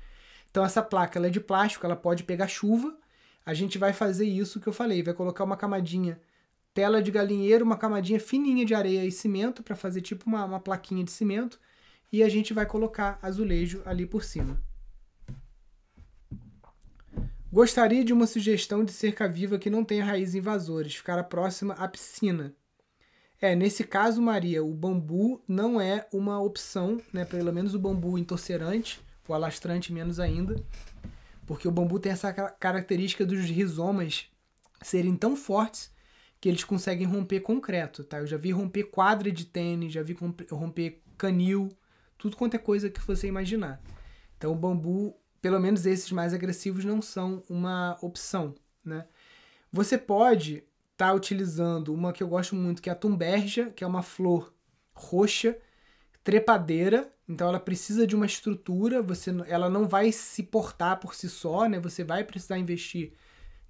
Então 0.50 0.66
essa 0.66 0.82
placa 0.82 1.20
ela 1.20 1.28
é 1.28 1.30
de 1.30 1.40
plástico, 1.40 1.86
ela 1.86 1.96
pode 1.96 2.24
pegar 2.24 2.48
chuva. 2.48 2.98
A 3.46 3.54
gente 3.54 3.78
vai 3.78 3.94
fazer 3.94 4.26
isso 4.26 4.60
que 4.60 4.68
eu 4.68 4.74
falei, 4.74 5.04
vai 5.04 5.14
colocar 5.14 5.44
uma 5.44 5.58
camadinha 5.58 6.20
tela 6.74 7.02
de 7.02 7.12
galinheiro, 7.12 7.66
uma 7.66 7.78
camadinha 7.78 8.20
fininha 8.20 8.66
de 8.66 8.74
areia 8.74 9.06
e 9.06 9.12
cimento 9.12 9.62
para 9.62 9.76
fazer 9.76 10.02
tipo 10.02 10.26
uma, 10.28 10.44
uma 10.46 10.60
plaquinha 10.60 11.04
de 11.04 11.12
cimento 11.12 11.60
e 12.12 12.24
a 12.24 12.30
gente 12.30 12.54
vai 12.54 12.66
colocar 12.66 13.20
azulejo 13.22 13.82
ali 13.86 14.06
por 14.06 14.24
cima. 14.24 14.62
Gostaria 17.52 18.04
de 18.04 18.14
uma 18.14 18.26
sugestão 18.26 18.84
de 18.84 18.94
cerca 18.94 19.28
viva 19.28 19.60
que 19.60 19.70
não 19.70 19.84
tenha 19.84 20.06
raízes 20.06 20.36
invasores, 20.36 20.96
ficar 20.96 21.22
próxima 21.26 21.74
à 21.74 21.88
piscina. 21.88 22.56
É, 23.42 23.56
nesse 23.56 23.84
caso, 23.84 24.22
Maria, 24.22 24.64
o 24.64 24.72
bambu 24.72 25.44
não 25.48 25.82
é 25.82 26.08
uma 26.14 26.40
opção, 26.40 27.02
né? 27.12 27.26
Pelo 27.26 27.52
menos 27.52 27.74
o 27.74 27.80
bambu 27.80 28.16
entorcerante, 28.16 29.02
o 29.28 29.34
alastrante 29.34 29.92
menos 29.92 30.20
ainda, 30.20 30.64
porque 31.48 31.68
o 31.68 31.72
bambu 31.72 32.00
tem 32.00 32.12
essa 32.12 32.32
característica 32.32 33.26
dos 33.26 33.40
rizomas 33.46 34.28
serem 34.84 35.16
tão 35.16 35.36
fortes 35.36 35.92
que 36.40 36.50
eles 36.50 36.64
conseguem 36.64 37.08
romper 37.08 37.40
concreto, 37.40 38.04
tá? 38.04 38.20
Eu 38.20 38.28
já 38.28 38.38
vi 38.38 38.52
romper 38.52 38.84
quadra 38.84 39.32
de 39.32 39.46
tênis, 39.46 39.92
já 39.92 40.04
vi 40.04 40.16
romper 40.52 41.02
canil, 41.18 41.70
tudo 42.20 42.38
quanto 42.38 42.54
é 42.54 42.60
coisa 42.60 42.92
que 42.92 43.02
você 43.02 43.28
imaginar. 43.28 43.82
Então 44.38 44.52
o 44.52 44.56
bambu, 44.56 45.16
pelo 45.42 45.60
menos 45.60 45.88
esses 45.88 46.12
mais 46.12 46.32
agressivos, 46.32 46.86
não 46.86 47.02
são 47.02 47.44
uma 47.50 47.98
opção, 48.02 48.54
né? 48.86 49.08
Você 49.72 49.98
pode 49.98 50.64
tá 51.02 51.12
utilizando 51.12 51.92
uma 51.92 52.14
que 52.14 52.22
eu 52.22 52.28
gosto 52.28 52.56
muito, 52.56 52.80
que 52.80 52.88
é 52.88 52.94
a 52.94 52.96
tumberja, 52.96 53.72
que 53.72 53.84
é 53.84 53.88
uma 53.88 54.04
flor 54.04 54.54
roxa, 54.94 55.58
trepadeira, 56.24 57.12
então 57.28 57.48
ela 57.48 57.60
precisa 57.60 58.06
de 58.06 58.16
uma 58.16 58.28
estrutura, 58.28 59.02
você, 59.02 59.32
ela 59.48 59.68
não 59.68 59.88
vai 59.88 60.12
se 60.12 60.44
portar 60.44 61.00
por 61.00 61.16
si 61.16 61.28
só, 61.28 61.68
né? 61.68 61.80
Você 61.80 62.04
vai 62.04 62.24
precisar 62.24 62.60
investir 62.60 63.14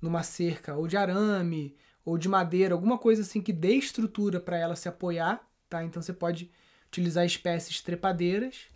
numa 0.01 0.23
cerca 0.23 0.75
ou 0.75 0.89
de 0.89 0.97
arame 0.97 1.73
ou 2.03 2.17
de 2.17 2.27
madeira, 2.27 2.73
alguma 2.73 2.97
coisa 2.97 3.21
assim 3.21 3.39
que 3.39 3.53
dê 3.53 3.75
estrutura 3.75 4.37
para 4.37 4.57
ela 4.57 4.75
se 4.75 4.89
apoiar, 4.89 5.41
tá? 5.69 5.85
Então 5.85 6.01
você 6.01 6.11
pode 6.11 6.51
utilizar 6.89 7.25
espécies 7.25 7.79
trepadeiras, 7.79 8.67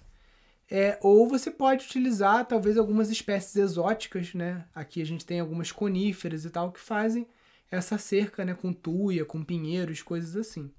é, 0.72 0.98
ou 1.02 1.28
você 1.28 1.52
pode 1.52 1.84
utilizar 1.84 2.46
talvez 2.46 2.78
algumas 2.78 3.10
espécies 3.10 3.58
exóticas, 3.58 4.34
né? 4.34 4.64
Aqui 4.74 5.02
a 5.02 5.06
gente 5.06 5.26
tem 5.26 5.42
algumas 5.42 5.74
coníferas 5.74 6.46
e 6.46 6.50
tal 6.50 6.72
que 6.72 6.80
fazem 6.80 7.28
essa 7.70 7.98
cerca 7.98 8.46
né, 8.46 8.54
com 8.54 8.72
tuia, 8.72 9.26
com 9.26 9.44
pinheiros, 9.44 10.02
coisas 10.02 10.36
assim. 10.36 10.72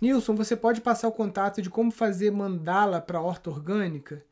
Nilson, 0.00 0.34
você 0.34 0.56
pode 0.56 0.80
passar 0.80 1.08
o 1.08 1.12
contato 1.12 1.60
de 1.60 1.68
como 1.68 1.90
fazer 1.90 2.30
mandala 2.30 3.00
para 3.00 3.20
horta 3.20 3.50
orgânica? 3.50 4.24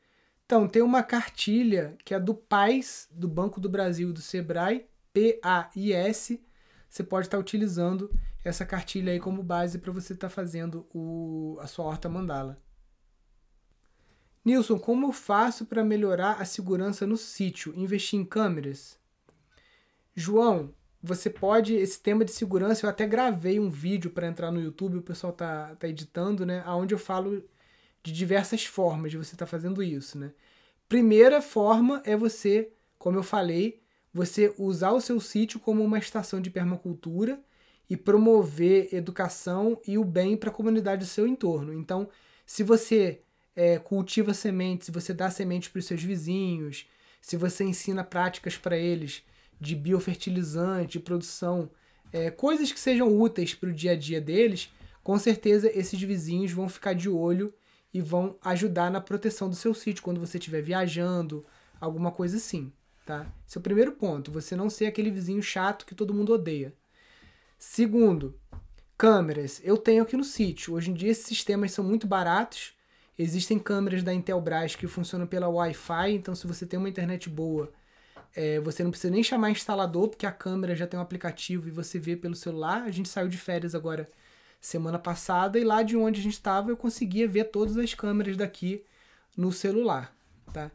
Então, 0.46 0.66
tem 0.66 0.80
uma 0.80 1.02
cartilha 1.02 1.94
que 2.04 2.14
é 2.14 2.18
do 2.18 2.34
PAIS, 2.34 3.06
do 3.10 3.28
Banco 3.28 3.60
do 3.60 3.68
Brasil 3.68 4.12
do 4.14 4.22
Sebrae, 4.22 4.88
P-A-I-S. 5.12 6.42
Você 6.88 7.04
pode 7.04 7.26
estar 7.26 7.38
utilizando 7.38 8.10
essa 8.42 8.64
cartilha 8.64 9.12
aí 9.12 9.20
como 9.20 9.42
base 9.42 9.78
para 9.78 9.92
você 9.92 10.14
estar 10.14 10.30
fazendo 10.30 10.86
o, 10.94 11.58
a 11.60 11.66
sua 11.66 11.84
horta 11.84 12.08
mandala. 12.08 12.58
Nilson, 14.42 14.78
como 14.78 15.06
eu 15.06 15.12
faço 15.12 15.66
para 15.66 15.84
melhorar 15.84 16.40
a 16.40 16.46
segurança 16.46 17.06
no 17.06 17.18
sítio? 17.18 17.74
Investir 17.76 18.18
em 18.18 18.24
câmeras? 18.24 18.97
João, 20.18 20.74
você 21.00 21.30
pode, 21.30 21.74
esse 21.74 22.00
tema 22.00 22.24
de 22.24 22.32
segurança, 22.32 22.84
eu 22.84 22.90
até 22.90 23.06
gravei 23.06 23.60
um 23.60 23.70
vídeo 23.70 24.10
para 24.10 24.26
entrar 24.26 24.50
no 24.50 24.60
YouTube, 24.60 24.98
o 24.98 25.02
pessoal 25.02 25.32
tá, 25.32 25.76
tá 25.76 25.88
editando, 25.88 26.44
né? 26.44 26.64
Onde 26.66 26.92
eu 26.92 26.98
falo 26.98 27.44
de 28.02 28.12
diversas 28.12 28.64
formas 28.64 29.12
de 29.12 29.16
você 29.16 29.36
estar 29.36 29.46
tá 29.46 29.50
fazendo 29.50 29.80
isso, 29.80 30.18
né? 30.18 30.32
Primeira 30.88 31.40
forma 31.40 32.02
é 32.04 32.16
você, 32.16 32.72
como 32.98 33.16
eu 33.16 33.22
falei, 33.22 33.80
você 34.12 34.52
usar 34.58 34.90
o 34.90 35.00
seu 35.00 35.20
sítio 35.20 35.60
como 35.60 35.84
uma 35.84 35.98
estação 35.98 36.40
de 36.40 36.50
permacultura 36.50 37.40
e 37.88 37.96
promover 37.96 38.92
educação 38.92 39.80
e 39.86 39.96
o 39.98 40.04
bem 40.04 40.36
para 40.36 40.50
a 40.50 40.52
comunidade 40.52 41.04
do 41.04 41.08
seu 41.08 41.28
entorno. 41.28 41.72
Então, 41.72 42.08
se 42.44 42.64
você 42.64 43.22
é, 43.54 43.78
cultiva 43.78 44.34
sementes, 44.34 44.86
se 44.86 44.92
você 44.92 45.14
dá 45.14 45.30
sementes 45.30 45.68
para 45.68 45.78
os 45.78 45.86
seus 45.86 46.02
vizinhos, 46.02 46.88
se 47.20 47.36
você 47.36 47.62
ensina 47.62 48.02
práticas 48.02 48.56
para 48.56 48.76
eles 48.76 49.22
de 49.60 49.74
biofertilizante, 49.74 50.92
de 50.92 51.00
produção, 51.00 51.70
é, 52.12 52.30
coisas 52.30 52.72
que 52.72 52.80
sejam 52.80 53.08
úteis 53.18 53.54
para 53.54 53.68
o 53.68 53.72
dia 53.72 53.92
a 53.92 53.96
dia 53.96 54.20
deles, 54.20 54.72
com 55.02 55.18
certeza 55.18 55.70
esses 55.72 56.00
vizinhos 56.00 56.52
vão 56.52 56.68
ficar 56.68 56.94
de 56.94 57.08
olho 57.08 57.52
e 57.92 58.00
vão 58.00 58.36
ajudar 58.42 58.90
na 58.90 59.00
proteção 59.00 59.48
do 59.48 59.56
seu 59.56 59.74
sítio 59.74 60.02
quando 60.02 60.20
você 60.20 60.38
estiver 60.38 60.62
viajando, 60.62 61.44
alguma 61.80 62.10
coisa 62.10 62.36
assim, 62.36 62.72
tá? 63.04 63.26
Esse 63.46 63.56
é 63.56 63.60
o 63.60 63.62
primeiro 63.62 63.92
ponto, 63.92 64.30
você 64.30 64.54
não 64.54 64.68
ser 64.68 64.86
aquele 64.86 65.10
vizinho 65.10 65.42
chato 65.42 65.86
que 65.86 65.94
todo 65.94 66.14
mundo 66.14 66.32
odeia. 66.32 66.74
Segundo, 67.58 68.38
câmeras. 68.98 69.60
Eu 69.64 69.76
tenho 69.76 70.02
aqui 70.02 70.16
no 70.16 70.24
sítio. 70.24 70.74
Hoje 70.74 70.90
em 70.90 70.94
dia 70.94 71.10
esses 71.10 71.24
sistemas 71.24 71.72
são 71.72 71.84
muito 71.84 72.06
baratos. 72.06 72.74
Existem 73.16 73.58
câmeras 73.58 74.02
da 74.02 74.12
Intelbras 74.12 74.76
que 74.76 74.86
funcionam 74.86 75.26
pela 75.26 75.48
Wi-Fi, 75.48 76.12
então 76.12 76.34
se 76.34 76.46
você 76.46 76.66
tem 76.66 76.78
uma 76.78 76.88
internet 76.88 77.28
boa, 77.28 77.72
é, 78.34 78.60
você 78.60 78.82
não 78.84 78.90
precisa 78.90 79.12
nem 79.12 79.22
chamar 79.22 79.50
instalador, 79.50 80.08
porque 80.08 80.26
a 80.26 80.32
câmera 80.32 80.74
já 80.74 80.86
tem 80.86 80.98
um 80.98 81.02
aplicativo 81.02 81.68
e 81.68 81.70
você 81.70 81.98
vê 81.98 82.16
pelo 82.16 82.34
celular. 82.34 82.82
A 82.82 82.90
gente 82.90 83.08
saiu 83.08 83.28
de 83.28 83.38
férias 83.38 83.74
agora 83.74 84.08
semana 84.60 84.98
passada 84.98 85.58
e 85.58 85.64
lá 85.64 85.82
de 85.82 85.96
onde 85.96 86.20
a 86.20 86.22
gente 86.22 86.34
estava 86.34 86.70
eu 86.70 86.76
conseguia 86.76 87.28
ver 87.28 87.44
todas 87.44 87.76
as 87.76 87.94
câmeras 87.94 88.36
daqui 88.36 88.84
no 89.36 89.52
celular, 89.52 90.14
tá? 90.52 90.70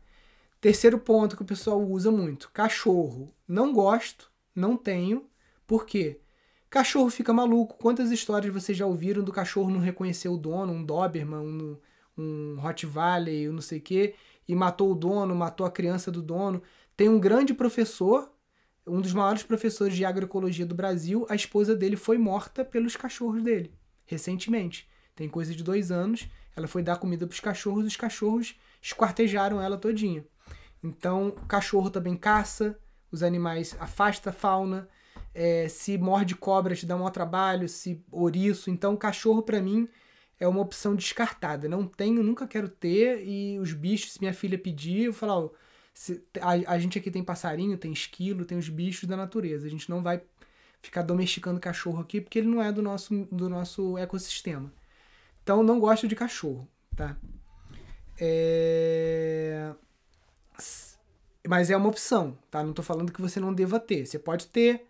Terceiro 0.62 0.98
ponto 0.98 1.36
que 1.36 1.42
o 1.42 1.46
pessoal 1.46 1.82
usa 1.82 2.10
muito: 2.10 2.50
cachorro. 2.54 3.34
Não 3.46 3.74
gosto, 3.74 4.32
não 4.56 4.78
tenho. 4.78 5.28
Por 5.68 5.86
quê? 5.86 6.22
Cachorro 6.70 7.10
fica 7.10 7.34
maluco. 7.34 7.78
Quantas 7.78 8.12
histórias 8.12 8.54
vocês 8.54 8.78
já 8.78 8.86
ouviram 8.86 9.24
do 9.24 9.32
cachorro 9.32 9.70
não 9.70 9.82
reconhecer 9.82 10.30
o 10.30 10.38
dono, 10.38 10.72
um 10.72 10.84
Doberman, 10.84 11.40
um, 11.40 11.78
um 12.18 12.56
Rottweiler, 12.60 13.50
um 13.50 13.54
não 13.56 13.62
sei 13.62 13.80
o 13.80 13.82
quê, 13.82 14.16
e 14.48 14.56
matou 14.56 14.92
o 14.92 14.96
dono, 14.96 15.36
matou 15.36 15.66
a 15.66 15.72
criança 15.72 16.10
do 16.10 16.22
dono. 16.22 16.64
Tem 16.96 17.10
um 17.10 17.20
grande 17.20 17.54
professor, 17.54 18.32
um 18.86 19.02
dos 19.02 19.14
maiores 19.14 19.44
professores 19.44 19.96
de 19.96 20.06
agroecologia 20.06 20.66
do 20.66 20.76
Brasil, 20.76 21.26
a 21.30 21.36
esposa 21.36 21.76
dele 21.76 21.96
foi 21.96 22.18
morta 22.18 22.64
pelos 22.64 22.96
cachorros 22.96 23.42
dele, 23.42 23.74
recentemente. 24.06 24.88
Tem 25.16 25.30
coisa 25.30 25.54
de 25.54 25.64
dois 25.64 25.92
anos, 25.92 26.28
ela 26.56 26.68
foi 26.68 26.84
dar 26.84 26.98
comida 26.98 27.26
para 27.26 27.34
os 27.34 27.40
cachorros, 27.40 27.86
os 27.86 27.96
cachorros 27.96 28.56
esquartejaram 28.82 29.62
ela 29.62 29.78
todinha. 29.78 30.26
Então, 30.84 31.30
o 31.30 31.46
cachorro 31.46 31.90
também 31.90 32.16
caça, 32.16 32.78
os 33.12 33.24
animais 33.24 33.76
afasta 33.80 34.32
a 34.32 34.34
fauna, 34.34 34.90
é, 35.34 35.68
se 35.68 35.98
morde 35.98 36.36
cobra 36.36 36.76
te 36.76 36.86
dá 36.86 36.96
um 36.96 37.10
trabalho, 37.10 37.68
se 37.68 38.04
ouriço. 38.12 38.70
Então, 38.70 38.96
cachorro 38.96 39.42
para 39.42 39.62
mim 39.62 39.88
é 40.40 40.48
uma 40.48 40.62
opção 40.62 40.96
descartada. 40.96 41.68
Não 41.68 41.88
tenho, 41.88 42.22
nunca 42.22 42.48
quero 42.48 42.70
ter. 42.70 43.26
E 43.26 43.58
os 43.60 43.74
bichos, 43.74 44.14
se 44.14 44.20
minha 44.20 44.34
filha 44.34 44.58
pedir, 44.58 45.06
eu 45.06 45.14
falo, 45.14 45.54
se, 45.94 46.24
a, 46.42 46.74
a 46.74 46.80
gente 46.80 46.98
aqui 46.98 47.12
tem 47.12 47.24
passarinho, 47.24 47.78
tem 47.78 47.92
esquilo, 47.92 48.46
tem 48.46 48.58
os 48.58 48.70
bichos 48.70 49.08
da 49.08 49.16
natureza. 49.16 49.68
A 49.68 49.70
gente 49.70 49.90
não 49.90 50.02
vai 50.02 50.22
ficar 50.82 51.02
domesticando 51.02 51.60
cachorro 51.60 52.02
aqui 52.02 52.20
porque 52.20 52.40
ele 52.40 52.48
não 52.48 52.62
é 52.62 52.72
do 52.72 52.82
nosso, 52.82 53.28
do 53.32 53.48
nosso 53.48 53.98
ecossistema. 53.98 54.72
Então 55.44 55.62
não 55.64 55.80
gosto 55.80 56.08
de 56.08 56.16
cachorro, 56.16 56.68
tá? 56.96 57.16
É... 58.20 59.74
Mas 61.48 61.70
é 61.70 61.78
uma 61.78 61.90
opção, 61.90 62.38
tá? 62.50 62.64
Não 62.64 62.70
estou 62.70 62.84
falando 62.84 63.12
que 63.12 63.22
você 63.22 63.40
não 63.40 63.54
deva 63.54 63.80
ter. 63.80 64.06
Você 64.06 64.18
pode 64.18 64.48
ter. 64.48 64.86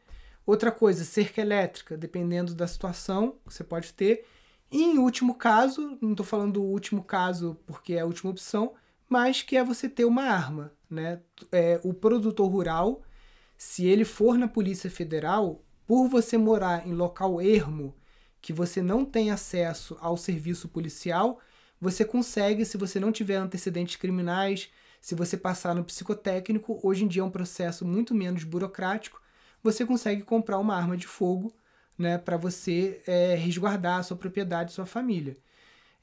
Outra 0.45 0.71
coisa, 0.71 1.05
cerca 1.05 1.41
elétrica, 1.41 1.97
dependendo 1.97 2.53
da 2.53 2.67
situação, 2.67 3.37
você 3.45 3.63
pode 3.63 3.93
ter. 3.93 4.25
E 4.71 4.83
em 4.83 4.97
último 4.97 5.35
caso, 5.35 5.97
não 6.01 6.11
estou 6.11 6.25
falando 6.25 6.53
do 6.53 6.63
último 6.63 7.03
caso 7.03 7.57
porque 7.65 7.93
é 7.93 8.01
a 8.01 8.05
última 8.05 8.31
opção, 8.31 8.73
mas 9.07 9.41
que 9.41 9.55
é 9.55 9.63
você 9.63 9.87
ter 9.87 10.05
uma 10.05 10.23
arma, 10.23 10.71
né? 10.93 11.21
É, 11.51 11.79
o 11.83 11.93
produtor 11.93 12.49
rural, 12.49 13.01
se 13.57 13.85
ele 13.85 14.05
for 14.05 14.37
na 14.37 14.47
Polícia 14.47 14.89
Federal, 14.89 15.63
por 15.85 16.07
você 16.07 16.37
morar 16.37 16.87
em 16.87 16.93
local 16.93 17.41
ermo, 17.41 17.95
que 18.41 18.53
você 18.53 18.81
não 18.81 19.05
tem 19.05 19.31
acesso 19.31 19.97
ao 19.99 20.17
serviço 20.17 20.67
policial, 20.67 21.39
você 21.79 22.05
consegue, 22.05 22.65
se 22.65 22.77
você 22.77 22.99
não 22.99 23.11
tiver 23.11 23.35
antecedentes 23.35 23.95
criminais, 23.95 24.69
se 25.01 25.15
você 25.15 25.35
passar 25.35 25.75
no 25.75 25.83
psicotécnico, 25.83 26.79
hoje 26.81 27.03
em 27.03 27.07
dia 27.07 27.21
é 27.21 27.25
um 27.25 27.31
processo 27.31 27.85
muito 27.85 28.15
menos 28.15 28.43
burocrático, 28.43 29.21
você 29.61 29.85
consegue 29.85 30.23
comprar 30.23 30.59
uma 30.59 30.75
arma 30.75 30.95
de 30.95 31.07
fogo 31.07 31.53
né, 31.97 32.17
para 32.17 32.37
você 32.37 33.01
é, 33.05 33.35
resguardar 33.35 33.99
a 33.99 34.03
sua 34.03 34.17
propriedade, 34.17 34.73
sua 34.73 34.85
família. 34.85 35.35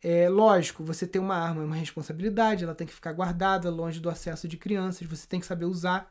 É 0.03 0.29
lógico, 0.29 0.83
você 0.83 1.07
tem 1.07 1.21
uma 1.21 1.37
arma, 1.37 1.63
é 1.63 1.65
uma 1.65 1.77
responsabilidade, 1.77 2.65
ela 2.65 2.75
tem 2.75 2.87
que 2.87 2.93
ficar 2.93 3.13
guardada 3.13 3.69
longe 3.69 4.01
do 4.01 4.09
acesso 4.09 4.49
de 4.49 4.57
crianças, 4.57 5.07
você 5.07 5.27
tem 5.27 5.39
que 5.39 5.47
saber 5.47 5.67
usar. 5.67 6.11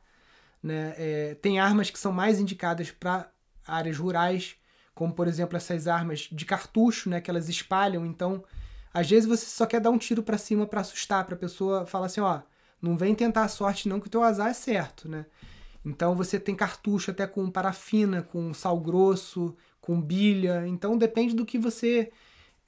Né? 0.61 0.93
É, 0.97 1.35
tem 1.41 1.59
armas 1.59 1.89
que 1.89 1.97
são 1.97 2.11
mais 2.11 2.39
indicadas 2.39 2.91
para 2.91 3.31
áreas 3.65 3.97
rurais, 3.97 4.55
como 4.93 5.13
por 5.13 5.27
exemplo 5.27 5.57
essas 5.57 5.87
armas 5.87 6.27
de 6.31 6.45
cartucho, 6.45 7.09
né, 7.09 7.21
que 7.21 7.31
elas 7.31 7.49
espalham. 7.49 8.05
Então, 8.05 8.43
às 8.93 9.09
vezes 9.09 9.27
você 9.27 9.45
só 9.45 9.65
quer 9.65 9.79
dar 9.79 9.89
um 9.89 9.97
tiro 9.97 10.21
para 10.21 10.37
cima 10.37 10.67
para 10.67 10.81
assustar, 10.81 11.25
para 11.25 11.35
a 11.35 11.39
pessoa 11.39 11.85
falar 11.85 12.07
assim, 12.07 12.21
ó, 12.21 12.41
não 12.81 12.97
vem 12.97 13.15
tentar 13.15 13.43
a 13.43 13.47
sorte 13.47 13.89
não 13.89 13.99
que 13.99 14.07
o 14.07 14.09
teu 14.09 14.23
azar 14.23 14.49
é 14.49 14.53
certo, 14.53 15.07
né? 15.07 15.25
Então 15.85 16.15
você 16.15 16.39
tem 16.39 16.55
cartucho 16.55 17.11
até 17.11 17.25
com 17.25 17.49
parafina, 17.49 18.21
com 18.21 18.53
sal 18.53 18.79
grosso, 18.79 19.55
com 19.79 20.01
bilha. 20.01 20.67
Então 20.67 20.97
depende 20.97 21.33
do 21.35 21.45
que 21.45 21.57
você 21.57 22.11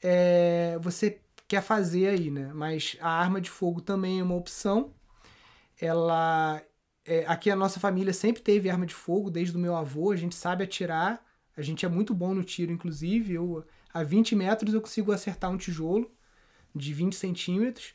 é, 0.02 0.78
você 0.82 1.20
quer 1.48 1.62
fazer 1.62 2.08
aí, 2.08 2.32
né? 2.32 2.52
Mas 2.54 2.98
a 3.02 3.10
arma 3.10 3.42
de 3.42 3.50
fogo 3.50 3.82
também 3.82 4.20
é 4.20 4.24
uma 4.24 4.36
opção. 4.36 4.94
Ela 5.80 6.62
é, 7.06 7.26
aqui 7.28 7.50
a 7.50 7.56
nossa 7.56 7.80
família 7.80 8.14
sempre 8.14 8.42
teve 8.42 8.70
arma 8.70 8.86
de 8.86 8.94
fogo 8.94 9.30
desde 9.30 9.56
o 9.56 9.60
meu 9.60 9.76
avô. 9.76 10.12
A 10.12 10.16
gente 10.16 10.36
sabe 10.36 10.64
atirar. 10.64 11.24
A 11.56 11.62
gente 11.62 11.86
é 11.86 11.90
muito 11.90 12.14
bom 12.14 12.34
no 12.34 12.44
tiro, 12.44 12.72
inclusive. 12.72 13.34
Eu 13.34 13.66
a 13.94 14.04
20 14.04 14.36
metros 14.36 14.74
eu 14.74 14.82
consigo 14.82 15.12
acertar 15.12 15.52
um 15.52 15.58
tijolo 15.58 16.10
de 16.76 16.94
20 16.94 17.16
centímetros. 17.16 17.94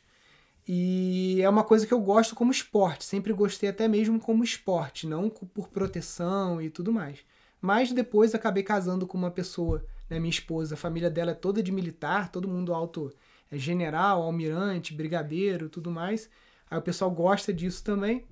E 0.67 1.41
é 1.41 1.49
uma 1.49 1.63
coisa 1.63 1.87
que 1.87 1.93
eu 1.93 2.01
gosto 2.01 2.35
como 2.35 2.51
esporte, 2.51 3.05
sempre 3.05 3.31
gostei 3.31 3.69
até 3.69 3.87
mesmo 3.87 4.19
como 4.19 4.43
esporte, 4.43 5.07
não 5.07 5.29
por 5.29 5.69
proteção 5.69 6.61
e 6.61 6.69
tudo 6.69 6.91
mais. 6.91 7.19
Mas 7.61 7.93
depois 7.93 8.35
acabei 8.35 8.63
casando 8.63 9.07
com 9.07 9.17
uma 9.17 9.31
pessoa, 9.31 9.85
né, 10.09 10.19
minha 10.19 10.29
esposa, 10.29 10.75
a 10.75 10.77
família 10.77 11.09
dela 11.09 11.31
é 11.31 11.35
toda 11.35 11.61
de 11.61 11.71
militar, 11.71 12.31
todo 12.31 12.47
mundo 12.47 12.73
alto, 12.73 13.13
é 13.51 13.57
general, 13.57 14.23
almirante, 14.23 14.93
brigadeiro, 14.93 15.69
tudo 15.69 15.91
mais. 15.91 16.29
Aí 16.69 16.77
o 16.77 16.81
pessoal 16.81 17.09
gosta 17.11 17.53
disso 17.53 17.83
também. 17.83 18.25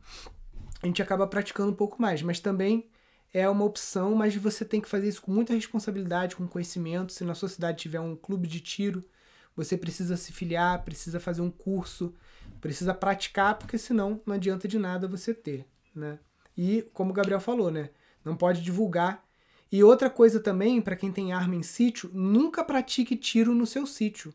A 0.82 0.88
gente 0.88 1.02
acaba 1.02 1.26
praticando 1.26 1.72
um 1.72 1.76
pouco 1.76 2.02
mais, 2.02 2.22
mas 2.22 2.40
também 2.40 2.90
é 3.34 3.50
uma 3.50 3.66
opção, 3.66 4.16
mas 4.16 4.36
você 4.36 4.64
tem 4.64 4.80
que 4.80 4.88
fazer 4.88 5.10
isso 5.10 5.22
com 5.22 5.32
muita 5.32 5.54
responsabilidade, 5.54 6.36
com 6.36 6.48
conhecimento. 6.48 7.12
Se 7.12 7.24
na 7.24 7.34
sua 7.34 7.50
cidade 7.50 7.80
tiver 7.80 8.00
um 8.00 8.16
clube 8.16 8.48
de 8.48 8.60
tiro, 8.60 9.04
você 9.56 9.78
precisa 9.78 10.16
se 10.16 10.32
filiar, 10.32 10.84
precisa 10.84 11.20
fazer 11.20 11.42
um 11.42 11.52
curso, 11.52 12.14
precisa 12.62 12.94
praticar, 12.94 13.58
porque 13.58 13.78
senão 13.78 14.22
não 14.26 14.36
adianta 14.36 14.68
de 14.68 14.78
nada 14.78 15.08
você 15.08 15.34
ter, 15.34 15.66
né? 15.94 16.20
E 16.58 16.82
como 16.94 17.12
o 17.12 17.14
Gabriel 17.14 17.40
falou, 17.40 17.72
né? 17.72 17.90
Não 18.24 18.36
pode 18.36 18.62
divulgar. 18.62 19.25
E 19.72 19.84
outra 19.84 20.10
coisa 20.10 20.40
também, 20.40 20.82
para 20.82 20.96
quem 20.96 21.12
tem 21.12 21.34
arma 21.34 21.56
em 21.56 21.64
sítio, 21.64 22.10
nunca 22.14 22.64
pratique 22.64 23.16
tiro 23.16 23.54
no 23.54 23.66
seu 23.66 23.86
sítio. 23.86 24.34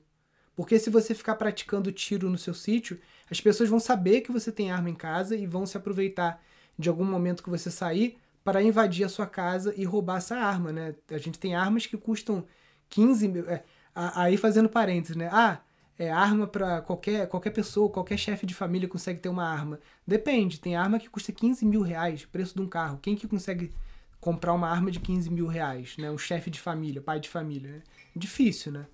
Porque 0.54 0.78
se 0.78 0.90
você 0.90 1.14
ficar 1.14 1.36
praticando 1.36 1.92
tiro 1.92 2.28
no 2.28 2.36
seu 2.36 2.52
sítio, 2.52 3.00
as 3.30 3.40
pessoas 3.40 3.68
vão 3.68 3.80
saber 3.80 4.20
que 4.20 4.32
você 4.32 4.52
tem 4.52 4.70
arma 4.70 4.90
em 4.90 4.94
casa 4.94 5.36
e 5.36 5.46
vão 5.46 5.64
se 5.64 5.76
aproveitar 5.76 6.42
de 6.78 6.88
algum 6.88 7.04
momento 7.04 7.42
que 7.42 7.50
você 7.50 7.70
sair 7.70 8.18
para 8.44 8.62
invadir 8.62 9.04
a 9.04 9.08
sua 9.08 9.26
casa 9.26 9.72
e 9.76 9.84
roubar 9.84 10.18
essa 10.18 10.36
arma, 10.36 10.72
né? 10.72 10.94
A 11.10 11.18
gente 11.18 11.38
tem 11.38 11.54
armas 11.54 11.86
que 11.86 11.96
custam 11.96 12.44
15 12.88 13.28
mil. 13.28 13.48
É, 13.48 13.62
Aí 13.94 14.36
fazendo 14.36 14.68
parênteses, 14.68 15.16
né? 15.16 15.28
Ah, 15.32 15.60
é 15.98 16.10
arma 16.10 16.46
para 16.46 16.80
qualquer, 16.80 17.26
qualquer 17.28 17.50
pessoa, 17.50 17.90
qualquer 17.90 18.16
chefe 18.16 18.46
de 18.46 18.54
família 18.54 18.88
consegue 18.88 19.20
ter 19.20 19.28
uma 19.28 19.44
arma. 19.44 19.80
Depende, 20.06 20.60
tem 20.60 20.76
arma 20.76 20.98
que 20.98 21.10
custa 21.10 21.32
15 21.32 21.64
mil 21.66 21.82
reais, 21.82 22.24
preço 22.24 22.54
de 22.54 22.62
um 22.62 22.68
carro. 22.68 22.98
Quem 23.02 23.16
que 23.16 23.28
consegue 23.28 23.72
comprar 24.20 24.52
uma 24.52 24.68
arma 24.68 24.90
de 24.90 25.00
15 25.00 25.30
mil 25.30 25.46
reais, 25.46 25.96
né? 25.98 26.10
Um 26.10 26.18
chefe 26.18 26.50
de 26.50 26.60
família, 26.60 27.00
pai 27.00 27.18
de 27.18 27.28
família, 27.28 27.70
né? 27.70 27.82
Difícil, 28.14 28.72
né? 28.72 28.86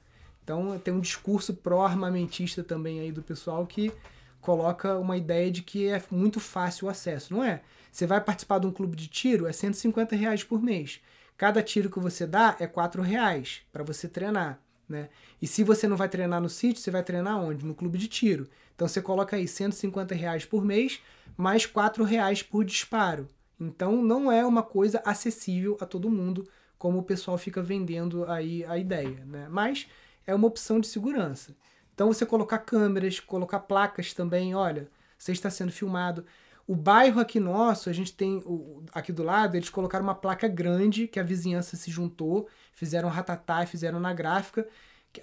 Então 0.44 0.78
tem 0.78 0.94
um 0.94 1.00
discurso 1.00 1.54
pró-armamentista 1.54 2.62
também 2.62 3.00
aí 3.00 3.10
do 3.10 3.22
pessoal 3.22 3.66
que 3.66 3.92
coloca 4.40 4.96
uma 4.96 5.16
ideia 5.16 5.50
de 5.50 5.62
que 5.62 5.88
é 5.88 6.00
muito 6.08 6.38
fácil 6.38 6.86
o 6.86 6.90
acesso. 6.90 7.34
Não 7.34 7.42
é? 7.42 7.62
Você 7.90 8.06
vai 8.06 8.20
participar 8.20 8.60
de 8.60 8.66
um 8.66 8.70
clube 8.70 8.94
de 8.94 9.08
tiro, 9.08 9.46
é 9.48 9.52
150 9.52 10.14
reais 10.14 10.44
por 10.44 10.62
mês. 10.62 11.00
Cada 11.36 11.62
tiro 11.62 11.90
que 11.90 11.98
você 11.98 12.26
dá 12.26 12.56
é 12.60 12.66
4 12.66 13.02
reais 13.02 13.62
para 13.72 13.82
você 13.82 14.06
treinar. 14.06 14.60
Né? 14.88 15.08
E 15.42 15.46
se 15.46 15.64
você 15.64 15.88
não 15.88 15.96
vai 15.96 16.08
treinar 16.08 16.40
no 16.40 16.48
sítio, 16.48 16.80
você 16.80 16.92
vai 16.92 17.02
treinar 17.02 17.38
onde? 17.42 17.66
No 17.66 17.74
clube 17.74 17.98
de 17.98 18.06
tiro. 18.06 18.48
Então 18.74 18.86
você 18.86 19.02
coloca 19.02 19.34
aí 19.34 19.48
150 19.48 20.14
reais 20.14 20.44
por 20.44 20.64
mês, 20.64 21.00
mais 21.36 21.66
4 21.66 22.04
reais 22.04 22.42
por 22.42 22.64
disparo. 22.64 23.26
Então 23.58 24.02
não 24.02 24.30
é 24.30 24.44
uma 24.44 24.62
coisa 24.62 25.02
acessível 25.04 25.76
a 25.80 25.86
todo 25.86 26.10
mundo, 26.10 26.46
como 26.78 26.98
o 26.98 27.02
pessoal 27.02 27.38
fica 27.38 27.62
vendendo 27.62 28.24
aí 28.30 28.64
a 28.64 28.76
ideia. 28.76 29.24
Né? 29.24 29.48
Mas 29.50 29.86
é 30.26 30.34
uma 30.34 30.46
opção 30.46 30.80
de 30.80 30.86
segurança. 30.86 31.56
Então 31.94 32.12
você 32.12 32.26
colocar 32.26 32.58
câmeras, 32.58 33.20
colocar 33.20 33.60
placas 33.60 34.12
também, 34.12 34.54
olha, 34.54 34.88
você 35.16 35.32
está 35.32 35.48
sendo 35.48 35.72
filmado. 35.72 36.24
O 36.66 36.74
bairro 36.74 37.20
aqui 37.20 37.38
nosso, 37.38 37.88
a 37.88 37.92
gente 37.92 38.12
tem 38.12 38.42
o, 38.44 38.82
aqui 38.92 39.12
do 39.12 39.22
lado, 39.22 39.56
eles 39.56 39.70
colocaram 39.70 40.04
uma 40.04 40.14
placa 40.14 40.48
grande 40.48 41.06
que 41.06 41.20
a 41.20 41.22
vizinhança 41.22 41.76
se 41.76 41.90
juntou, 41.90 42.48
fizeram 42.72 43.08
ratatá 43.08 43.62
e 43.62 43.66
fizeram 43.66 44.00
na 44.00 44.12
gráfica. 44.12 44.68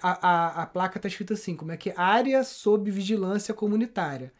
A, 0.02 0.28
a, 0.28 0.62
a 0.62 0.66
placa 0.66 0.98
está 0.98 1.06
escrita 1.06 1.34
assim, 1.34 1.54
como 1.54 1.70
é 1.70 1.76
que 1.76 1.90
é? 1.90 1.94
área 1.96 2.42
sob 2.42 2.90
vigilância 2.90 3.54
comunitária. 3.54 4.32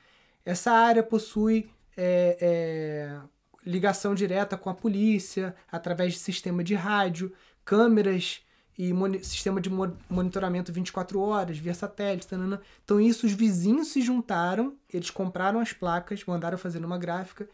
Essa 0.45 0.73
área 0.73 1.03
possui 1.03 1.71
é, 1.97 2.39
é, 2.41 3.21
ligação 3.65 4.15
direta 4.15 4.57
com 4.57 4.71
a 4.71 4.75
polícia 4.75 5.55
através 5.71 6.15
de 6.15 6.19
sistema 6.19 6.63
de 6.63 6.75
rádio, 6.75 7.33
câmeras 7.65 8.43
e 8.79 8.93
sistema 9.23 9.61
de 9.61 9.71
monitoramento 10.11 10.73
24 10.73 11.21
horas 11.21 11.59
via 11.59 11.75
satélite. 11.75 12.27
Tanana. 12.27 12.61
Então, 12.85 13.01
isso, 13.01 13.27
os 13.27 13.33
vizinhos 13.33 13.89
se 13.89 14.03
juntaram, 14.03 14.77
eles 14.93 15.11
compraram 15.11 15.61
as 15.61 15.73
placas, 15.73 16.25
mandaram 16.25 16.59
fazer 16.59 16.81
numa 16.81 16.99
gráfica 16.99 17.49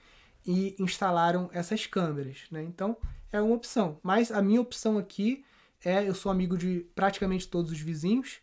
e 0.46 0.74
instalaram 0.78 1.50
essas 1.52 1.86
câmeras. 1.86 2.38
Né? 2.50 2.62
Então, 2.62 2.96
é 3.30 3.40
uma 3.40 3.54
opção. 3.54 3.98
Mas 4.02 4.32
a 4.32 4.40
minha 4.40 4.60
opção 4.60 4.96
aqui 4.96 5.44
é: 5.84 6.08
eu 6.08 6.14
sou 6.14 6.32
amigo 6.32 6.56
de 6.56 6.86
praticamente 6.94 7.46
todos 7.46 7.70
os 7.70 7.80
vizinhos 7.80 8.38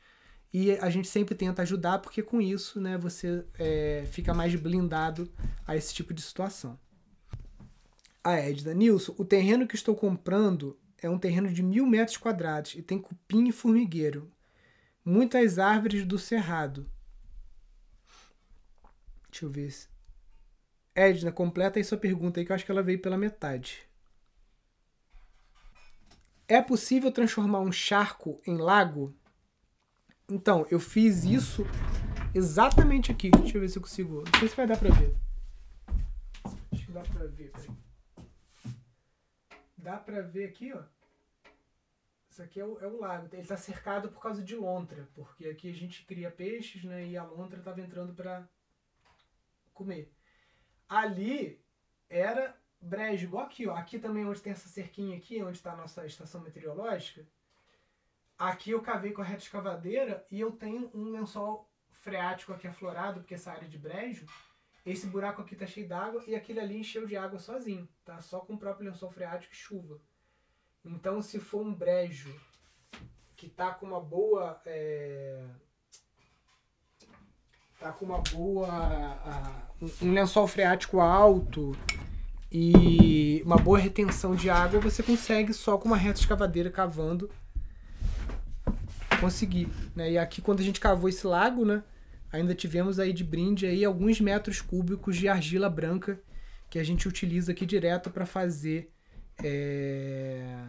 e 0.53 0.72
a 0.74 0.89
gente 0.89 1.07
sempre 1.07 1.36
tenta 1.36 1.63
ajudar, 1.63 1.99
porque 1.99 2.22
com 2.22 2.39
isso 2.39 2.80
né, 2.80 2.97
você 2.97 3.43
é, 3.59 4.05
fica 4.11 4.34
mais 4.34 4.53
blindado 4.55 5.30
a 5.65 5.76
esse 5.76 5.93
tipo 5.93 6.13
de 6.13 6.22
situação. 6.22 6.80
A 8.28 8.34
Edna, 8.34 8.73
Nilson, 8.73 9.15
o 9.17 9.23
terreno 9.23 9.65
que 9.65 9.75
estou 9.75 9.95
comprando 9.95 10.78
é 11.01 11.09
um 11.09 11.17
terreno 11.17 11.49
de 11.49 11.63
mil 11.63 11.86
metros 11.86 12.17
quadrados 12.17 12.75
e 12.75 12.82
tem 12.82 12.99
cupim 12.99 13.47
e 13.47 13.53
formigueiro. 13.53 14.30
Muitas 15.05 15.57
árvores 15.57 16.05
do 16.05 16.19
cerrado. 16.19 16.91
Deixa 19.32 19.45
eu 19.45 19.49
ver. 19.49 19.73
Edna, 20.93 21.32
completa 21.32 21.80
aí 21.80 21.86
sua 21.86 21.97
pergunta 21.97 22.38
aí 22.38 22.45
que 22.45 22.51
eu 22.51 22.55
acho 22.57 22.65
que 22.65 22.71
ela 22.71 22.84
veio 22.84 23.01
pela 23.01 23.17
metade. 23.17 23.88
É 26.49 26.61
possível 26.61 27.13
transformar 27.13 27.61
um 27.61 27.71
charco 27.71 28.41
em 28.45 28.57
lago? 28.57 29.15
Então, 30.28 30.67
eu 30.69 30.82
fiz 30.82 31.23
isso 31.23 31.65
exatamente 32.36 33.09
aqui. 33.09 33.32
Deixa 33.32 33.55
eu 33.55 33.61
ver 33.61 33.69
se 33.69 33.78
eu 33.78 33.82
consigo. 33.82 34.21
Não 34.25 34.39
sei 34.41 34.49
se 34.49 34.55
vai 34.57 34.67
dar 34.67 34.78
pra 34.78 34.89
ver. 34.89 35.15
Acho 36.73 36.86
que 36.86 36.91
dá 36.91 37.03
pra 37.03 37.25
ver, 37.28 37.51
peraí. 37.51 37.86
Dá 39.88 39.95
pra 39.95 40.19
ver 40.19 40.49
aqui, 40.49 40.73
ó. 40.73 40.83
Isso 42.29 42.43
aqui 42.43 42.59
é 42.59 42.65
o, 42.65 42.77
é 42.81 42.88
o 42.88 42.99
lago. 42.99 43.29
Ele 43.31 43.41
está 43.41 43.55
cercado 43.55 44.09
por 44.09 44.21
causa 44.21 44.43
de 44.43 44.53
lontra, 44.53 45.07
porque 45.15 45.47
aqui 45.47 45.71
a 45.71 45.73
gente 45.73 46.05
cria 46.05 46.29
peixes, 46.29 46.83
né? 46.83 47.07
E 47.07 47.15
a 47.15 47.23
lontra 47.23 47.59
estava 47.59 47.79
entrando 47.79 48.13
para 48.13 48.45
comer. 49.73 50.13
Ali 50.89 51.63
era 52.09 52.53
brejo, 52.81 53.27
igual 53.27 53.45
aqui, 53.45 53.65
ó. 53.65 53.77
Aqui 53.77 53.97
também 53.97 54.25
onde 54.25 54.41
tem 54.41 54.51
essa 54.51 54.67
cerquinha 54.67 55.15
aqui, 55.15 55.41
onde 55.41 55.55
está 55.55 55.71
a 55.71 55.77
nossa 55.77 56.05
estação 56.05 56.41
meteorológica. 56.41 57.25
Aqui 58.38 58.71
eu 58.71 58.81
cavei 58.81 59.13
com 59.13 59.21
a 59.21 59.25
reta 59.25 59.43
escavadeira 59.43 60.27
e 60.29 60.38
eu 60.38 60.51
tenho 60.51 60.91
um 60.93 61.11
lençol 61.11 61.71
freático 62.01 62.51
aqui 62.51 62.67
aflorado, 62.67 63.21
porque 63.21 63.35
essa 63.35 63.53
área 63.53 63.69
de 63.69 63.77
brejo 63.77 64.25
esse 64.91 65.07
buraco 65.07 65.41
aqui 65.41 65.55
tá 65.55 65.65
cheio 65.65 65.88
d'água 65.88 66.23
e 66.27 66.35
aquele 66.35 66.59
ali 66.59 66.79
encheu 66.79 67.05
de 67.05 67.17
água 67.17 67.39
sozinho, 67.39 67.88
tá? 68.05 68.21
Só 68.21 68.39
com 68.39 68.53
o 68.53 68.57
próprio 68.57 68.89
lençol 68.89 69.11
freático 69.11 69.53
e 69.53 69.57
chuva. 69.57 69.99
Então, 70.85 71.21
se 71.21 71.39
for 71.39 71.61
um 71.61 71.73
brejo 71.73 72.33
que 73.35 73.49
tá 73.49 73.71
com 73.71 73.85
uma 73.85 73.99
boa. 73.99 74.61
É, 74.65 75.43
tá 77.79 77.91
com 77.91 78.05
uma 78.05 78.19
boa. 78.19 78.67
um 80.01 80.13
lençol 80.13 80.47
freático 80.47 81.01
alto 81.01 81.75
e 82.49 83.41
uma 83.45 83.57
boa 83.57 83.77
retenção 83.77 84.35
de 84.35 84.49
água, 84.49 84.79
você 84.79 85.03
consegue 85.03 85.53
só 85.53 85.77
com 85.77 85.89
uma 85.89 85.97
reta 85.97 86.19
escavadeira 86.19 86.71
cavando 86.71 87.29
conseguir, 89.19 89.67
né? 89.95 90.11
E 90.11 90.17
aqui 90.17 90.41
quando 90.41 90.59
a 90.59 90.63
gente 90.63 90.79
cavou 90.79 91.09
esse 91.09 91.25
lago, 91.25 91.65
né, 91.65 91.83
ainda 92.38 92.55
tivemos 92.55 92.99
aí 92.99 93.11
de 93.11 93.23
brinde 93.23 93.65
aí 93.65 93.83
alguns 93.83 94.21
metros 94.21 94.61
cúbicos 94.61 95.17
de 95.17 95.27
argila 95.27 95.69
branca 95.69 96.19
que 96.69 96.79
a 96.79 96.83
gente 96.83 97.07
utiliza 97.07 97.51
aqui 97.51 97.65
direto 97.65 98.09
para 98.09 98.25
fazer 98.25 98.91
é, 99.43 100.65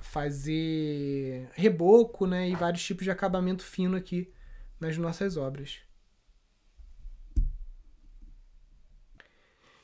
fazer 0.00 1.48
reboco, 1.54 2.26
né, 2.26 2.48
e 2.48 2.54
vários 2.54 2.82
tipos 2.82 3.04
de 3.04 3.10
acabamento 3.10 3.62
fino 3.62 3.96
aqui 3.96 4.32
nas 4.80 4.96
nossas 4.96 5.36
obras. 5.36 5.78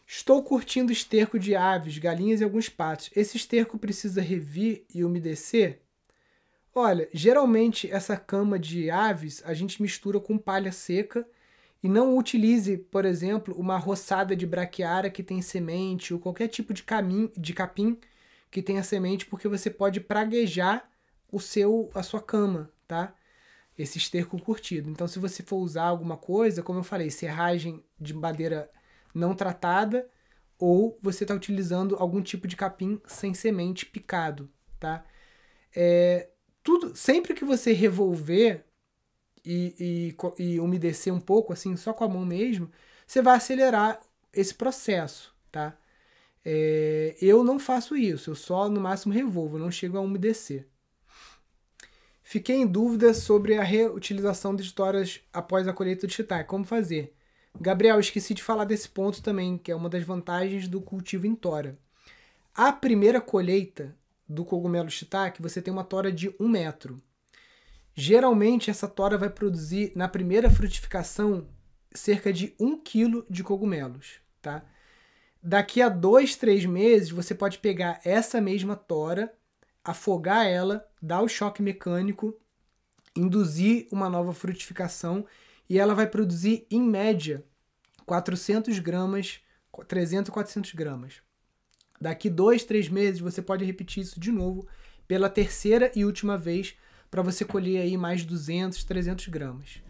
Estou 0.07 0.43
curtindo 0.43 0.93
esterco 0.93 1.39
de 1.39 1.55
aves, 1.55 1.99
galinhas 1.99 2.41
e 2.41 2.45
alguns 2.45 2.69
patos. 2.69 3.11
Esse 3.15 3.37
esterco 3.37 3.79
precisa 3.79 4.21
revir 4.21 4.85
e 4.93 5.05
umedecer? 5.05 5.83
Olha, 6.75 7.09
geralmente 7.13 7.91
essa 7.91 8.17
cama 8.17 8.59
de 8.59 8.91
aves 8.91 9.43
a 9.45 9.53
gente 9.53 9.83
mistura 9.83 10.21
com 10.21 10.39
palha 10.39 10.71
seca 10.71 11.27
e 11.83 11.89
não 11.89 12.17
utilize, 12.17 12.77
por 12.77 13.05
exemplo, 13.05 13.55
uma 13.59 13.77
roçada 13.77 14.37
de 14.37 14.47
braquiária 14.47 15.11
que 15.11 15.23
tem 15.23 15.43
semente 15.43 16.15
ou 16.15 16.21
qualquer 16.21 16.49
tipo 16.49 16.73
de, 16.73 16.83
caminho, 16.83 17.31
de 17.37 17.53
capim 17.55 17.99
que 18.51 18.63
tenha 18.63 18.83
semente, 18.83 19.27
porque 19.27 19.49
você 19.49 19.71
pode 19.71 20.01
praguejar 20.01 20.89
o 21.31 21.41
seu 21.41 21.91
a 21.95 22.03
sua 22.03 22.21
cama, 22.21 22.71
tá? 22.87 23.15
Esse 23.79 23.99
esterco 23.99 24.41
curtido. 24.41 24.91
Então, 24.91 25.09
se 25.09 25.19
você 25.19 25.43
for 25.43 25.57
usar 25.59 25.85
alguma 25.85 26.17
coisa, 26.17 26.63
como 26.63 26.81
eu 26.81 26.85
falei, 26.85 27.11
serragem 27.11 27.83
de 27.99 28.13
madeira 28.15 28.71
não 29.15 29.35
tratada 29.35 30.09
ou 30.59 30.99
você 31.03 31.25
está 31.25 31.35
utilizando 31.35 31.97
algum 31.97 32.21
tipo 32.23 32.47
de 32.47 32.57
capim 32.57 33.01
sem 33.07 33.33
semente 33.33 33.87
picado, 33.87 34.51
tá? 34.79 35.05
É, 35.75 36.31
tudo, 36.63 36.97
sempre 36.97 37.35
que 37.35 37.45
você 37.45 37.73
revolver 37.73 38.65
e, 39.45 40.15
e, 40.39 40.43
e 40.43 40.61
umedecer 40.61 41.13
um 41.13 41.21
pouco, 41.21 41.53
assim, 41.53 41.77
só 41.77 41.93
com 41.93 42.05
a 42.05 42.09
mão 42.09 42.25
mesmo, 42.25 42.71
você 43.07 43.23
vai 43.23 43.37
acelerar 43.37 44.01
esse 44.33 44.55
processo, 44.55 45.35
tá? 45.51 45.77
É, 46.45 47.17
eu 47.21 47.45
não 47.45 47.59
faço 47.59 47.97
isso, 47.97 48.31
eu 48.31 48.35
só 48.35 48.69
no 48.69 48.81
máximo 48.81 49.13
revolvo, 49.13 49.59
não 49.59 49.71
chego 49.71 49.99
a 49.99 50.01
umedecer. 50.01 50.67
Fiquei 52.23 52.57
em 52.57 52.67
dúvida 52.67 53.13
sobre 53.13 53.57
a 53.57 53.63
reutilização 53.63 54.55
de 54.55 54.63
histórias 54.63 55.21
após 55.33 55.67
a 55.67 55.73
colheita 55.73 56.07
do 56.07 56.13
shiitake. 56.13 56.49
Como 56.49 56.65
fazer? 56.65 57.13
Gabriel, 57.61 57.99
esqueci 57.99 58.35
de 58.35 58.43
falar 58.43 58.65
desse 58.65 58.89
ponto 58.89 59.21
também, 59.21 59.59
que 59.59 59.73
é 59.73 59.75
uma 59.75 59.89
das 59.89 60.05
vantagens 60.05 60.69
do 60.69 60.81
cultivo 60.81 61.27
em 61.27 61.35
tora. 61.35 61.77
A 62.55 62.73
primeira 62.73 63.21
colheita 63.21 63.97
do 64.31 64.45
cogumelo 64.45 64.89
shiitake, 64.89 65.43
você 65.43 65.61
tem 65.61 65.73
uma 65.73 65.83
tora 65.83 66.13
de 66.13 66.33
um 66.39 66.49
metro. 66.49 67.03
Geralmente, 67.93 68.71
essa 68.71 68.87
tora 68.87 69.19
vai 69.19 69.29
produzir, 69.29 69.93
na 69.97 70.09
primeira 70.09 70.49
frutificação, 70.49 71.49
cerca 71.93 72.33
de 72.33 72.55
um 72.59 72.79
quilo 72.81 73.27
de 73.29 73.43
cogumelos, 73.43 74.21
tá? 74.41 74.65
Daqui 75.43 75.83
a 75.83 75.89
dois, 75.89 76.37
três 76.37 76.65
meses, 76.65 77.11
você 77.11 77.35
pode 77.35 77.59
pegar 77.59 78.01
essa 78.05 78.41
mesma 78.41 78.77
tora, 78.77 79.35
afogar 79.83 80.47
ela, 80.47 80.89
dar 81.03 81.23
o 81.23 81.29
choque 81.29 81.61
mecânico, 81.61 82.39
induzir 83.17 83.89
uma 83.91 84.09
nova 84.09 84.33
frutificação 84.33 85.27
e 85.69 85.77
ela 85.77 85.95
vai 85.95 86.07
produzir, 86.07 86.67
em 86.71 86.81
média, 86.81 87.45
400 88.07 88.79
gramas, 88.79 89.41
300, 89.89 90.31
400 90.31 90.73
gramas. 90.75 91.30
Daqui 92.01 92.31
dois, 92.31 92.65
três 92.65 92.89
meses 92.89 93.21
você 93.21 93.43
pode 93.43 93.65
repetir 93.65 94.03
isso 94.03 94.19
de 94.19 94.33
novo 94.33 94.67
pela 95.07 95.29
terceira 95.29 95.93
e 95.95 96.05
última 96.05 96.39
vez 96.39 96.75
para 97.11 97.23
você 97.23 97.45
colher 97.45 97.83
aí 97.83 97.97
mais 97.97 98.25
200, 98.25 98.85
300 98.85 99.29
gramas. 99.29 99.83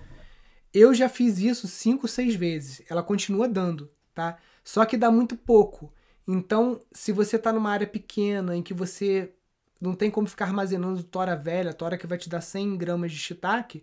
Eu 0.72 0.94
já 0.94 1.08
fiz 1.08 1.38
isso 1.38 1.68
5, 1.68 2.08
6 2.08 2.34
vezes. 2.34 2.82
Ela 2.88 3.02
continua 3.02 3.48
dando, 3.48 3.90
tá? 4.14 4.38
Só 4.64 4.84
que 4.84 4.96
dá 4.96 5.10
muito 5.10 5.36
pouco. 5.36 5.92
Então, 6.26 6.80
se 6.92 7.12
você 7.12 7.36
está 7.36 7.52
numa 7.52 7.70
área 7.70 7.86
pequena 7.86 8.56
em 8.56 8.62
que 8.62 8.72
você 8.72 9.32
não 9.80 9.94
tem 9.94 10.10
como 10.10 10.26
ficar 10.26 10.46
armazenando 10.46 11.02
tora 11.02 11.34
velha, 11.34 11.74
tora 11.74 11.98
que 11.98 12.06
vai 12.06 12.18
te 12.18 12.28
dar 12.28 12.40
100 12.40 12.76
gramas 12.76 13.12
de 13.12 13.18
shiitake, 13.18 13.82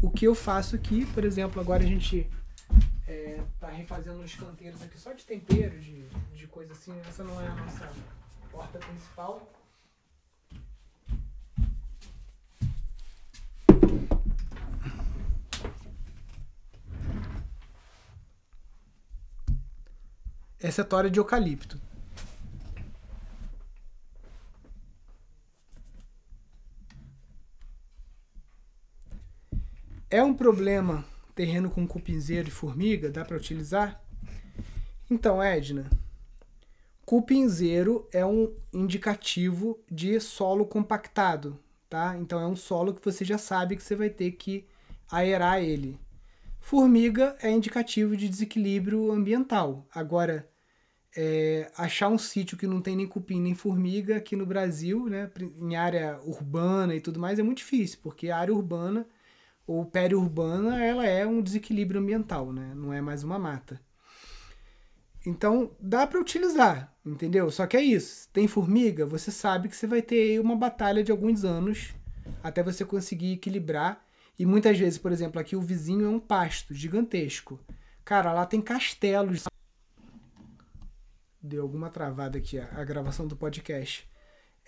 o 0.00 0.10
que 0.10 0.26
eu 0.26 0.34
faço 0.34 0.76
aqui, 0.76 1.04
por 1.06 1.24
exemplo, 1.24 1.60
agora 1.60 1.82
a 1.82 1.86
gente 1.86 2.28
é, 3.06 3.42
tá 3.58 3.68
refazendo 3.68 4.20
uns 4.20 4.34
canteiros 4.34 4.82
aqui 4.82 4.98
só 4.98 5.12
de 5.12 5.24
tempero, 5.24 5.78
de, 5.80 6.08
de 6.08 6.46
coisa 6.46 6.72
assim. 6.72 6.98
Essa 7.08 7.24
não 7.24 7.40
é 7.40 7.46
a 7.46 7.54
nossa 7.54 7.92
porta 8.50 8.78
principal. 8.78 9.50
Essa 20.62 20.82
é 20.82 20.84
tora 20.84 21.10
de 21.10 21.18
eucalipto. 21.18 21.80
É 30.10 30.22
um 30.22 30.34
problema 30.34 31.04
terreno 31.40 31.70
com 31.70 31.86
cupinzeiro 31.86 32.48
e 32.48 32.50
formiga? 32.50 33.08
Dá 33.10 33.24
para 33.24 33.38
utilizar? 33.38 33.98
Então, 35.10 35.42
Edna, 35.42 35.88
cupinzeiro 37.06 38.06
é 38.12 38.26
um 38.26 38.54
indicativo 38.74 39.82
de 39.90 40.20
solo 40.20 40.66
compactado, 40.66 41.58
tá? 41.88 42.14
Então 42.18 42.38
é 42.38 42.46
um 42.46 42.54
solo 42.54 42.92
que 42.92 43.02
você 43.02 43.24
já 43.24 43.38
sabe 43.38 43.74
que 43.74 43.82
você 43.82 43.96
vai 43.96 44.10
ter 44.10 44.32
que 44.32 44.66
aerar 45.10 45.62
ele. 45.62 45.98
Formiga 46.60 47.34
é 47.40 47.50
indicativo 47.50 48.14
de 48.14 48.28
desequilíbrio 48.28 49.10
ambiental. 49.10 49.86
Agora, 49.94 50.46
é, 51.16 51.72
achar 51.74 52.10
um 52.10 52.18
sítio 52.18 52.58
que 52.58 52.66
não 52.66 52.82
tem 52.82 52.96
nem 52.96 53.06
cupim 53.06 53.40
nem 53.40 53.54
formiga 53.54 54.18
aqui 54.18 54.36
no 54.36 54.44
Brasil, 54.44 55.08
né, 55.08 55.30
em 55.58 55.74
área 55.74 56.20
urbana 56.22 56.94
e 56.94 57.00
tudo 57.00 57.18
mais, 57.18 57.38
é 57.38 57.42
muito 57.42 57.58
difícil, 57.58 57.98
porque 58.02 58.28
a 58.28 58.36
área 58.36 58.52
urbana 58.52 59.06
ou 59.70 59.84
periurbana, 59.84 60.84
ela 60.84 61.06
é 61.06 61.24
um 61.24 61.40
desequilíbrio 61.40 62.00
ambiental, 62.00 62.52
né? 62.52 62.72
Não 62.74 62.92
é 62.92 63.00
mais 63.00 63.22
uma 63.22 63.38
mata. 63.38 63.80
Então, 65.24 65.70
dá 65.78 66.04
para 66.08 66.20
utilizar, 66.20 66.92
entendeu? 67.06 67.48
Só 67.52 67.68
que 67.68 67.76
é 67.76 67.80
isso. 67.80 68.28
Tem 68.32 68.48
formiga, 68.48 69.06
você 69.06 69.30
sabe 69.30 69.68
que 69.68 69.76
você 69.76 69.86
vai 69.86 70.02
ter 70.02 70.40
uma 70.40 70.56
batalha 70.56 71.04
de 71.04 71.12
alguns 71.12 71.44
anos 71.44 71.94
até 72.42 72.64
você 72.64 72.84
conseguir 72.84 73.34
equilibrar. 73.34 74.04
E 74.36 74.44
muitas 74.44 74.76
vezes, 74.76 74.98
por 74.98 75.12
exemplo, 75.12 75.40
aqui 75.40 75.54
o 75.54 75.60
vizinho 75.60 76.04
é 76.04 76.08
um 76.08 76.18
pasto 76.18 76.74
gigantesco. 76.74 77.60
Cara, 78.04 78.32
lá 78.32 78.44
tem 78.46 78.60
castelos. 78.60 79.44
Deu 81.40 81.62
alguma 81.62 81.90
travada 81.90 82.38
aqui 82.38 82.58
a, 82.58 82.68
a 82.72 82.82
gravação 82.82 83.24
do 83.24 83.36
podcast. 83.36 84.04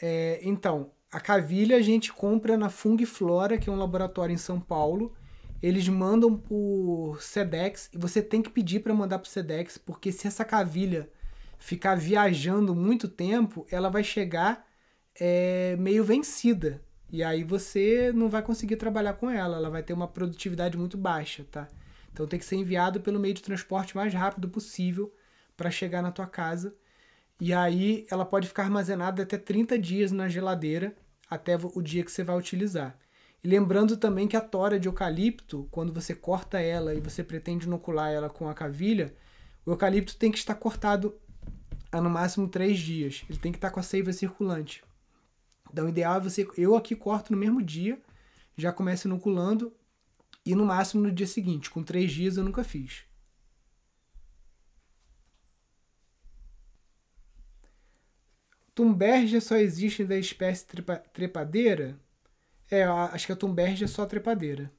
É, 0.00 0.38
então, 0.44 0.92
a 1.12 1.20
cavilha 1.20 1.76
a 1.76 1.82
gente 1.82 2.10
compra 2.10 2.56
na 2.56 2.70
Fung 2.70 3.04
Flora, 3.04 3.58
que 3.58 3.68
é 3.68 3.72
um 3.72 3.76
laboratório 3.76 4.32
em 4.32 4.38
São 4.38 4.58
Paulo. 4.58 5.14
Eles 5.62 5.86
mandam 5.86 6.34
por 6.34 7.22
Sedex 7.22 7.90
e 7.92 7.98
você 7.98 8.22
tem 8.22 8.40
que 8.40 8.48
pedir 8.48 8.80
para 8.80 8.94
mandar 8.94 9.18
por 9.18 9.28
Sedex, 9.28 9.76
porque 9.76 10.10
se 10.10 10.26
essa 10.26 10.42
cavilha 10.42 11.10
ficar 11.58 11.96
viajando 11.96 12.74
muito 12.74 13.06
tempo, 13.06 13.66
ela 13.70 13.90
vai 13.90 14.02
chegar 14.02 14.66
é, 15.20 15.76
meio 15.78 16.02
vencida. 16.02 16.82
E 17.10 17.22
aí 17.22 17.44
você 17.44 18.10
não 18.14 18.30
vai 18.30 18.40
conseguir 18.40 18.76
trabalhar 18.76 19.12
com 19.12 19.30
ela, 19.30 19.58
ela 19.58 19.68
vai 19.68 19.82
ter 19.82 19.92
uma 19.92 20.08
produtividade 20.08 20.78
muito 20.78 20.96
baixa, 20.96 21.44
tá? 21.50 21.68
Então 22.10 22.26
tem 22.26 22.38
que 22.38 22.44
ser 22.44 22.56
enviado 22.56 23.02
pelo 23.02 23.20
meio 23.20 23.34
de 23.34 23.42
transporte 23.42 23.94
mais 23.94 24.14
rápido 24.14 24.48
possível 24.48 25.12
para 25.58 25.70
chegar 25.70 26.00
na 26.00 26.10
tua 26.10 26.26
casa. 26.26 26.74
E 27.38 27.52
aí 27.52 28.06
ela 28.10 28.24
pode 28.24 28.48
ficar 28.48 28.62
armazenada 28.62 29.22
até 29.22 29.36
30 29.36 29.78
dias 29.78 30.10
na 30.10 30.26
geladeira 30.26 30.96
até 31.32 31.56
o 31.56 31.80
dia 31.80 32.04
que 32.04 32.12
você 32.12 32.22
vai 32.22 32.36
utilizar. 32.36 32.94
E 33.42 33.48
lembrando 33.48 33.96
também 33.96 34.28
que 34.28 34.36
a 34.36 34.40
tora 34.40 34.78
de 34.78 34.86
eucalipto, 34.86 35.66
quando 35.70 35.92
você 35.92 36.14
corta 36.14 36.60
ela 36.60 36.94
e 36.94 37.00
você 37.00 37.24
pretende 37.24 37.66
inocular 37.66 38.12
ela 38.12 38.28
com 38.28 38.48
a 38.48 38.54
cavilha, 38.54 39.14
o 39.64 39.70
eucalipto 39.70 40.16
tem 40.16 40.30
que 40.30 40.38
estar 40.38 40.54
cortado 40.54 41.14
a 41.90 42.00
no 42.00 42.10
máximo 42.10 42.46
três 42.48 42.78
dias. 42.78 43.24
Ele 43.28 43.38
tem 43.38 43.50
que 43.50 43.58
estar 43.58 43.70
com 43.70 43.80
a 43.80 43.82
seiva 43.82 44.12
circulante. 44.12 44.84
Então, 45.72 45.86
o 45.86 45.88
ideal 45.88 46.18
é 46.18 46.20
você. 46.20 46.46
Eu 46.56 46.76
aqui 46.76 46.94
corto 46.94 47.32
no 47.32 47.38
mesmo 47.38 47.62
dia, 47.62 47.98
já 48.56 48.70
começo 48.70 49.08
inoculando, 49.08 49.72
e 50.44 50.54
no 50.54 50.66
máximo 50.66 51.02
no 51.02 51.10
dia 51.10 51.26
seguinte. 51.26 51.70
Com 51.70 51.82
três 51.82 52.12
dias 52.12 52.36
eu 52.36 52.44
nunca 52.44 52.62
fiz. 52.62 53.04
Tumbergia 58.74 59.40
só 59.40 59.56
existe 59.56 60.04
da 60.04 60.16
espécie 60.16 60.66
trepa, 60.66 60.96
trepadeira? 60.96 61.98
É, 62.70 62.84
acho 62.84 63.26
que 63.26 63.32
a 63.32 63.36
Tumbergia 63.36 63.84
é 63.84 63.88
só 63.88 64.06
trepadeira. 64.06 64.72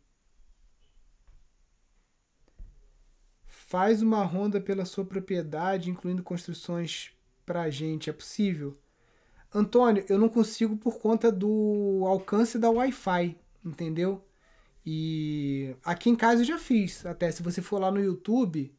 Faz 3.45 4.01
uma 4.01 4.23
ronda 4.23 4.59
pela 4.61 4.85
sua 4.85 5.05
propriedade, 5.05 5.89
incluindo 5.89 6.23
construções 6.23 7.11
pra 7.45 7.69
gente. 7.69 8.09
É 8.09 8.13
possível? 8.13 8.77
Antônio, 9.53 10.05
eu 10.09 10.17
não 10.17 10.29
consigo 10.29 10.77
por 10.77 10.99
conta 10.99 11.31
do 11.31 12.03
alcance 12.07 12.57
da 12.57 12.69
Wi-Fi. 12.69 13.37
entendeu? 13.63 14.23
E 14.85 15.75
aqui 15.83 16.09
em 16.09 16.15
casa 16.15 16.41
eu 16.41 16.45
já 16.45 16.57
fiz. 16.57 17.05
Até 17.05 17.31
se 17.31 17.43
você 17.43 17.61
for 17.61 17.79
lá 17.79 17.91
no 17.91 18.03
YouTube 18.03 18.75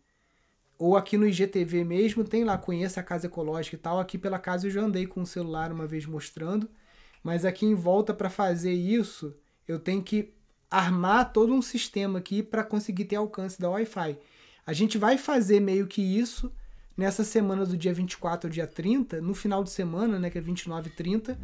ou 0.79 0.97
aqui 0.97 1.17
no 1.17 1.27
IGTV 1.27 1.85
mesmo, 1.85 2.25
tem 2.25 2.45
lá 2.45 2.59
Conheça 2.59 3.01
a 3.01 3.03
Casa 3.03 3.27
Ecológica 3.27 3.77
e 3.77 3.79
tal. 3.79 3.99
Aqui 3.99 4.19
pela 4.19 4.39
casa 4.39 4.67
eu 4.67 4.71
já 4.71 4.81
andei 4.81 5.07
com 5.07 5.23
o 5.23 5.27
celular 5.27 5.73
uma 5.73 5.87
vez 5.87 6.07
mostrando. 6.07 6.69
Mas 7.23 7.45
aqui 7.45 7.65
em 7.65 7.75
volta 7.75 8.13
para 8.13 8.29
fazer 8.29 8.73
isso, 8.73 9.35
eu 9.67 9.79
tenho 9.79 10.03
que 10.03 10.33
armar 10.71 11.33
todo 11.33 11.55
um 11.55 11.63
sistema 11.63 12.19
aqui 12.19 12.43
para 12.43 12.65
conseguir 12.65 13.07
ter 13.07 13.17
alcance 13.17 13.61
da 13.61 13.71
Wi-Fi. 13.71 14.19
A 14.67 14.73
gente 14.73 14.99
vai 14.99 15.17
fazer 15.17 15.61
meio 15.61 15.87
que 15.87 16.03
isso 16.03 16.53
nessa 16.97 17.25
semana 17.25 17.65
do 17.65 17.77
dia 17.77 17.95
24 17.95 18.49
ao 18.49 18.53
dia 18.53 18.67
30, 18.67 19.21
no 19.21 19.35
final 19.35 19.65
de 19.65 19.71
semana, 19.71 20.19
né, 20.19 20.31
que 20.31 20.39
é 20.39 20.41
29 20.41 20.89
e 20.89 20.93
30 20.93 21.39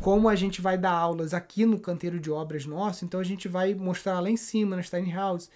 como 0.00 0.28
a 0.28 0.34
gente 0.34 0.60
vai 0.60 0.76
dar 0.76 0.92
aulas 0.92 1.32
aqui 1.34 1.64
no 1.64 1.78
canteiro 1.78 2.20
de 2.20 2.30
obras 2.30 2.66
nosso, 2.66 3.04
então 3.04 3.20
a 3.20 3.24
gente 3.24 3.48
vai 3.48 3.74
mostrar 3.74 4.20
lá 4.20 4.30
em 4.30 4.36
cima, 4.36 4.76
na 4.76 4.82
Tiny 4.82 5.12
House, 5.12 5.50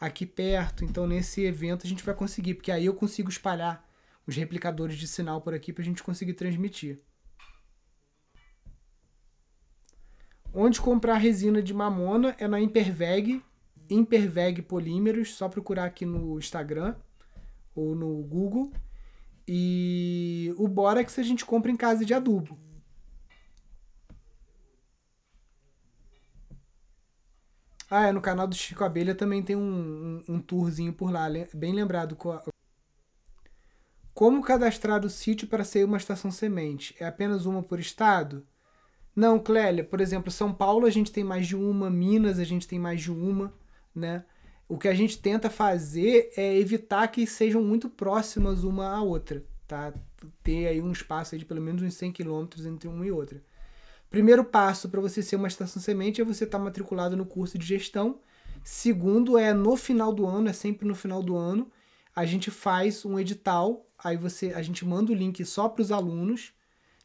aqui 0.00 0.26
perto. 0.26 0.84
Então 0.84 1.06
nesse 1.06 1.42
evento 1.44 1.86
a 1.86 1.88
gente 1.88 2.04
vai 2.04 2.14
conseguir, 2.14 2.54
porque 2.54 2.72
aí 2.72 2.86
eu 2.86 2.94
consigo 2.94 3.28
espalhar 3.28 3.84
os 4.26 4.34
replicadores 4.36 4.96
de 4.96 5.06
sinal 5.06 5.40
por 5.40 5.54
aqui 5.54 5.72
para 5.72 5.82
a 5.82 5.84
gente 5.84 6.02
conseguir 6.02 6.34
transmitir. 6.34 7.00
Onde 10.52 10.80
comprar 10.80 11.16
resina 11.16 11.62
de 11.62 11.74
mamona 11.74 12.34
é 12.38 12.48
na 12.48 12.60
Imperveg, 12.60 13.42
Imperveg 13.90 14.62
Polímeros, 14.62 15.34
só 15.34 15.48
procurar 15.48 15.84
aqui 15.84 16.06
no 16.06 16.38
Instagram 16.38 16.96
ou 17.74 17.94
no 17.94 18.22
Google. 18.22 18.72
E 19.46 20.52
o 20.56 20.66
Borax 20.66 21.18
a 21.18 21.22
gente 21.22 21.44
compra 21.44 21.70
em 21.70 21.76
casa 21.76 22.04
de 22.04 22.14
adubo. 22.14 22.58
Ah, 27.88 28.08
é, 28.08 28.12
no 28.12 28.20
canal 28.20 28.46
do 28.48 28.54
Chico 28.54 28.82
Abelha 28.82 29.14
também 29.14 29.42
tem 29.42 29.54
um, 29.54 30.22
um, 30.28 30.34
um 30.34 30.40
tourzinho 30.40 30.92
por 30.92 31.10
lá, 31.10 31.26
bem 31.54 31.72
lembrado. 31.72 32.16
Como 34.12 34.42
cadastrar 34.42 35.04
o 35.04 35.10
sítio 35.10 35.46
para 35.46 35.62
ser 35.62 35.84
uma 35.84 35.96
estação 35.96 36.30
semente? 36.30 36.96
É 36.98 37.06
apenas 37.06 37.46
uma 37.46 37.62
por 37.62 37.78
estado? 37.78 38.44
Não, 39.14 39.38
Clélia, 39.38 39.84
por 39.84 40.00
exemplo, 40.00 40.30
São 40.30 40.52
Paulo 40.52 40.86
a 40.86 40.90
gente 40.90 41.12
tem 41.12 41.22
mais 41.22 41.46
de 41.46 41.54
uma, 41.54 41.88
Minas 41.88 42.38
a 42.38 42.44
gente 42.44 42.66
tem 42.66 42.78
mais 42.78 43.00
de 43.00 43.12
uma, 43.12 43.52
né? 43.94 44.24
O 44.68 44.76
que 44.76 44.88
a 44.88 44.94
gente 44.94 45.18
tenta 45.18 45.48
fazer 45.48 46.32
é 46.36 46.58
evitar 46.58 47.06
que 47.08 47.26
sejam 47.26 47.62
muito 47.62 47.88
próximas 47.88 48.64
uma 48.64 48.88
à 48.88 49.00
outra, 49.00 49.44
tá? 49.66 49.94
Ter 50.42 50.66
aí 50.66 50.82
um 50.82 50.92
espaço 50.92 51.38
de 51.38 51.44
pelo 51.44 51.60
menos 51.60 51.82
uns 51.82 51.94
100 51.94 52.12
quilômetros 52.12 52.66
entre 52.66 52.88
uma 52.88 53.06
e 53.06 53.12
outra. 53.12 53.42
Primeiro 54.10 54.44
passo 54.44 54.88
para 54.88 55.00
você 55.00 55.22
ser 55.22 55.36
uma 55.36 55.48
estação 55.48 55.80
semente 55.82 56.20
é 56.20 56.24
você 56.24 56.44
estar 56.44 56.58
tá 56.58 56.64
matriculado 56.64 57.16
no 57.16 57.26
curso 57.26 57.58
de 57.58 57.66
gestão. 57.66 58.20
Segundo 58.62 59.36
é 59.36 59.52
no 59.52 59.76
final 59.76 60.12
do 60.12 60.26
ano, 60.26 60.48
é 60.48 60.52
sempre 60.52 60.86
no 60.86 60.94
final 60.94 61.22
do 61.22 61.36
ano, 61.36 61.70
a 62.14 62.24
gente 62.24 62.50
faz 62.50 63.04
um 63.04 63.18
edital, 63.18 63.86
aí 63.98 64.16
você 64.16 64.52
a 64.54 64.62
gente 64.62 64.84
manda 64.84 65.12
o 65.12 65.14
link 65.14 65.44
só 65.44 65.68
para 65.68 65.82
os 65.82 65.92
alunos 65.92 66.52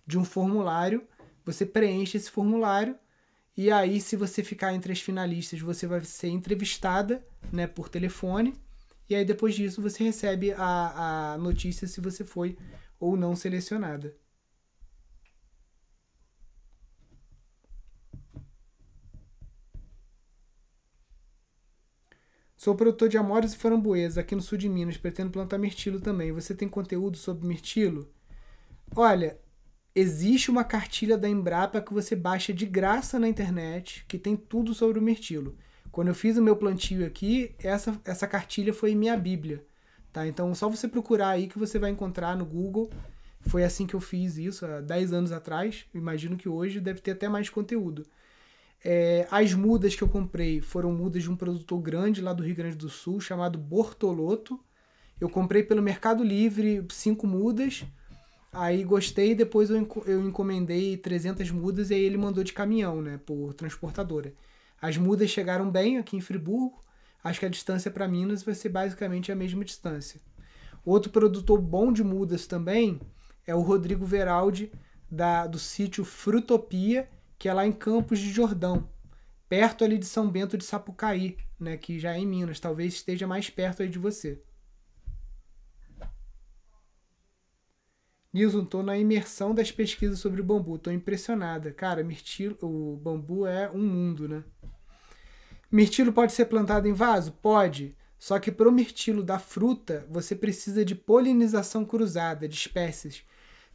de 0.08 0.18
um 0.18 0.24
formulário, 0.24 1.04
você 1.46 1.66
preenche 1.66 2.18
esse 2.18 2.32
formulário 2.32 2.96
e 3.56 3.70
aí 3.70 4.00
se 4.00 4.16
você 4.16 4.44
ficar 4.44 4.74
entre 4.74 4.94
as 4.94 5.02
finalistas, 5.02 5.60
você 5.60 5.86
vai 5.86 6.04
ser 6.04 6.30
entrevistada, 6.30 7.26
né, 7.52 7.68
por 7.68 7.90
telefone. 7.90 8.56
E 9.10 9.16
aí 9.16 9.26
depois 9.26 9.54
disso 9.54 9.82
você 9.82 10.04
recebe 10.04 10.54
a, 10.54 11.34
a 11.34 11.38
notícia 11.38 11.88
se 11.88 12.00
você 12.00 12.24
foi 12.24 12.58
ou 13.00 13.18
não 13.18 13.36
selecionada. 13.36 14.16
Sou 22.64 22.76
produtor 22.76 23.10
de 23.10 23.18
amoras 23.18 23.54
e 23.54 23.58
framboesas 23.58 24.20
aqui 24.20 24.36
no 24.36 24.42
sul 24.44 24.56
de 24.56 24.70
Minas. 24.70 24.96
Pretendo 24.96 25.32
plantar 25.32 25.58
mirtilo 25.58 26.00
também. 26.00 26.32
Você 26.32 26.54
tem 26.54 26.70
conteúdo 26.70 27.18
sobre 27.18 27.48
mirtilo? 27.48 28.08
Olha, 28.96 29.40
existe 29.96 30.52
uma 30.52 30.64
cartilha 30.64 31.18
da 31.18 31.28
Embrapa 31.28 31.82
que 31.82 31.92
você 31.92 32.16
baixa 32.16 32.54
de 32.54 32.68
graça 32.68 33.18
na 33.18 33.28
internet, 33.28 34.06
que 34.08 34.20
tem 34.20 34.38
tudo 34.38 34.76
sobre 34.76 35.00
o 35.00 35.02
mirtilo. 35.02 35.58
Quando 35.92 36.10
eu 36.10 36.14
fiz 36.14 36.38
o 36.38 36.42
meu 36.44 36.56
plantio 36.56 37.04
aqui, 37.04 37.56
essa, 37.64 38.00
essa 38.06 38.28
cartilha 38.28 38.76
foi 38.76 38.94
minha 38.94 39.18
bíblia. 39.18 39.66
Tá? 40.14 40.28
Então, 40.28 40.54
só 40.54 40.70
você 40.70 40.88
procurar 40.88 41.30
aí 41.30 41.48
que 41.48 41.58
você 41.58 41.80
vai 41.80 41.90
encontrar 41.90 42.38
no 42.38 42.46
Google. 42.46 42.92
Foi 43.40 43.64
assim 43.64 43.88
que 43.88 43.96
eu 43.96 44.00
fiz 44.00 44.38
isso 44.38 44.68
há 44.68 44.82
10 44.82 45.14
anos 45.14 45.32
atrás. 45.32 45.88
Imagino 45.96 46.38
que 46.38 46.48
hoje 46.48 46.80
deve 46.80 47.02
ter 47.02 47.14
até 47.14 47.28
mais 47.28 47.50
conteúdo. 47.50 48.06
É, 48.84 49.28
as 49.30 49.54
mudas 49.54 49.96
que 49.96 50.02
eu 50.02 50.08
comprei 50.08 50.60
foram 50.60 50.92
mudas 50.92 51.22
de 51.24 51.30
um 51.30 51.36
produtor 51.36 51.80
grande 51.80 52.22
lá 52.22 52.34
do 52.34 52.44
Rio 52.44 52.56
Grande 52.56 52.76
do 52.76 52.90
Sul, 52.90 53.20
chamado 53.22 53.58
Bortoloto. 53.60 54.60
Eu 55.20 55.30
comprei 55.30 55.62
pelo 55.62 55.84
Mercado 55.84 56.24
Livre 56.24 56.84
cinco 56.90 57.28
mudas, 57.28 57.86
aí 58.52 58.84
gostei, 58.84 59.36
depois 59.36 59.70
eu, 59.70 59.88
eu 60.08 60.28
encomendei 60.28 60.98
300 60.98 61.52
mudas 61.52 61.92
e 61.92 61.94
aí 61.94 62.04
ele 62.04 62.18
mandou 62.18 62.44
de 62.44 62.54
caminhão, 62.54 63.04
né, 63.04 63.20
por 63.24 63.54
transportadora. 63.54 64.34
As 64.82 64.98
mudas 64.98 65.30
chegaram 65.30 65.70
bem 65.70 66.00
aqui 66.00 66.18
em 66.18 66.22
Friburgo, 66.22 66.82
acho 67.24 67.40
que 67.40 67.46
a 67.46 67.50
distância 67.50 67.92
para 67.92 68.08
Minas 68.08 68.42
vai 68.42 68.56
ser 68.56 68.70
basicamente 68.70 69.32
a 69.32 69.36
mesma 69.36 69.64
distância. 69.64 70.20
Outro 70.84 71.12
produtor 71.12 71.62
bom 71.62 71.94
de 71.94 72.04
mudas 72.04 72.48
também 72.48 73.00
é 73.46 73.54
o 73.54 73.62
Rodrigo 73.62 74.06
Veraldi, 74.06 74.72
da, 75.10 75.46
do 75.46 75.60
sítio 75.60 76.04
Frutopia, 76.04 77.08
que 77.42 77.50
é 77.50 77.54
lá 77.56 77.66
em 77.66 77.72
Campos 77.72 78.20
de 78.20 78.32
Jordão, 78.32 78.88
perto 79.50 79.84
ali 79.84 79.98
de 79.98 80.06
São 80.06 80.30
Bento 80.30 80.56
de 80.56 80.64
Sapucaí, 80.64 81.38
né, 81.60 81.76
que 81.76 81.98
já 81.98 82.14
é 82.14 82.20
em 82.20 82.28
Minas, 82.28 82.60
talvez 82.60 82.94
esteja 82.94 83.26
mais 83.26 83.50
perto 83.50 83.82
aí 83.82 83.90
de 83.90 83.98
você. 83.98 84.40
Nilson, 88.32 88.64
tô 88.64 88.84
na 88.84 88.96
imersão 88.96 89.56
das 89.56 89.72
pesquisas 89.72 90.20
sobre 90.20 90.40
o 90.40 90.44
bambu, 90.44 90.78
tô 90.78 90.92
impressionada. 90.92 91.72
Cara, 91.74 92.04
mirtilo, 92.04 92.56
o 92.62 92.96
bambu 92.98 93.48
é 93.48 93.72
um 93.72 93.88
mundo, 93.88 94.30
né? 94.30 94.44
Mirtilo 95.72 96.14
pode 96.14 96.34
ser 96.34 96.46
plantado 96.46 96.88
em 96.88 96.94
vaso? 96.94 97.32
Pode. 97.32 97.98
Só 98.20 98.38
que 98.38 98.52
para 98.52 98.70
o 98.70 98.72
mirtilo 98.72 99.24
da 99.24 99.40
fruta, 99.40 100.06
você 100.12 100.36
precisa 100.36 100.86
de 100.86 100.94
polinização 100.94 101.86
cruzada 101.86 102.48
de 102.48 102.54
espécies 102.54 103.26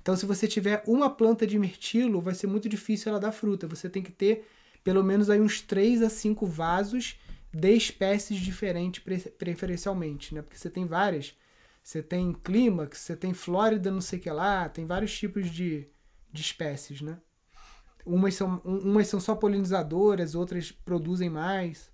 então, 0.06 0.14
se 0.14 0.24
você 0.24 0.46
tiver 0.46 0.84
uma 0.86 1.10
planta 1.10 1.44
de 1.44 1.58
mirtilo, 1.58 2.20
vai 2.20 2.32
ser 2.32 2.46
muito 2.46 2.68
difícil 2.68 3.10
ela 3.10 3.18
dar 3.18 3.32
fruta. 3.32 3.66
Você 3.66 3.90
tem 3.90 4.00
que 4.00 4.12
ter 4.12 4.46
pelo 4.84 5.02
menos 5.02 5.28
aí 5.28 5.40
uns 5.40 5.60
3 5.60 6.00
a 6.00 6.08
5 6.08 6.46
vasos 6.46 7.18
de 7.52 7.76
espécies 7.76 8.38
diferentes 8.38 9.02
preferencialmente, 9.36 10.32
né? 10.32 10.42
Porque 10.42 10.56
você 10.56 10.70
tem 10.70 10.86
várias. 10.86 11.34
Você 11.82 12.04
tem 12.04 12.32
clímax, 12.32 13.00
você 13.00 13.16
tem 13.16 13.34
Flórida, 13.34 13.90
não 13.90 14.00
sei 14.00 14.20
o 14.20 14.22
que 14.22 14.30
lá, 14.30 14.68
tem 14.68 14.86
vários 14.86 15.12
tipos 15.18 15.50
de, 15.50 15.88
de 16.32 16.40
espécies, 16.40 17.00
né? 17.00 17.18
Umas 18.04 18.36
são, 18.36 18.60
umas 18.64 19.08
são 19.08 19.18
só 19.18 19.34
polinizadoras, 19.34 20.36
outras 20.36 20.70
produzem 20.70 21.28
mais. 21.28 21.90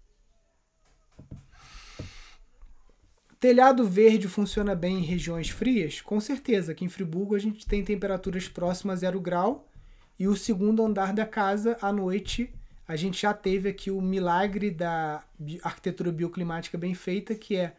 Telhado 3.43 3.85
verde 3.85 4.29
funciona 4.29 4.73
bem 4.73 4.99
em 4.99 5.03
regiões 5.03 5.49
frias? 5.49 6.01
Com 6.01 6.21
certeza. 6.21 6.71
Aqui 6.71 6.85
em 6.85 6.89
Friburgo 6.89 7.35
a 7.35 7.41
gente 7.41 7.67
tem 7.67 7.83
temperaturas 7.83 8.47
próximas 8.47 8.99
a 8.99 9.01
zero 9.01 9.21
grau 9.21 9.69
e 10.17 10.29
o 10.29 10.37
segundo 10.37 10.81
andar 10.81 11.13
da 11.13 11.27
casa 11.27 11.77
à 11.83 11.93
noite 11.93 12.55
a 12.87 12.95
gente 12.95 13.21
já 13.21 13.35
teve 13.35 13.69
aqui 13.69 13.91
o 13.91 14.01
milagre 14.01 14.71
da 14.71 15.25
arquitetura 15.65 16.13
bioclimática 16.13 16.79
bem 16.79 16.95
feita, 16.95 17.35
que 17.35 17.57
é 17.57 17.75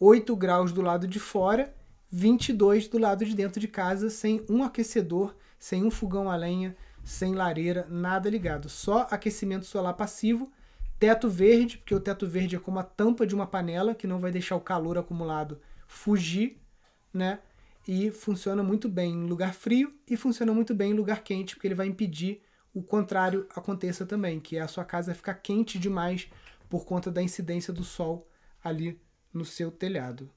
8 0.00 0.34
graus 0.34 0.72
do 0.72 0.82
lado 0.82 1.06
de 1.06 1.20
fora, 1.20 1.72
22 2.10 2.88
do 2.88 2.98
lado 2.98 3.24
de 3.24 3.36
dentro 3.36 3.60
de 3.60 3.68
casa, 3.68 4.10
sem 4.10 4.44
um 4.50 4.64
aquecedor, 4.64 5.36
sem 5.60 5.84
um 5.84 5.92
fogão 5.92 6.28
a 6.28 6.34
lenha, 6.34 6.76
sem 7.04 7.36
lareira, 7.36 7.86
nada 7.88 8.28
ligado. 8.28 8.68
Só 8.68 9.06
aquecimento 9.08 9.64
solar 9.64 9.94
passivo 9.94 10.50
Teto 10.98 11.28
verde, 11.28 11.78
porque 11.78 11.94
o 11.94 12.00
teto 12.00 12.26
verde 12.26 12.56
é 12.56 12.58
como 12.58 12.78
a 12.78 12.84
tampa 12.84 13.26
de 13.26 13.34
uma 13.34 13.46
panela, 13.46 13.94
que 13.94 14.06
não 14.06 14.20
vai 14.20 14.30
deixar 14.30 14.56
o 14.56 14.60
calor 14.60 14.96
acumulado 14.96 15.60
fugir, 15.86 16.60
né? 17.12 17.40
E 17.86 18.10
funciona 18.10 18.62
muito 18.62 18.88
bem 18.88 19.12
em 19.12 19.26
lugar 19.26 19.52
frio 19.52 19.94
e 20.08 20.16
funciona 20.16 20.52
muito 20.52 20.74
bem 20.74 20.92
em 20.92 20.94
lugar 20.94 21.22
quente, 21.22 21.54
porque 21.54 21.66
ele 21.66 21.74
vai 21.74 21.86
impedir 21.86 22.42
o 22.72 22.82
contrário 22.82 23.46
aconteça 23.54 24.04
também, 24.04 24.40
que 24.40 24.56
é 24.56 24.60
a 24.60 24.68
sua 24.68 24.84
casa 24.84 25.14
ficar 25.14 25.34
quente 25.34 25.78
demais 25.78 26.28
por 26.68 26.84
conta 26.84 27.10
da 27.10 27.22
incidência 27.22 27.72
do 27.72 27.84
sol 27.84 28.28
ali 28.62 29.00
no 29.32 29.44
seu 29.44 29.70
telhado. 29.70 30.28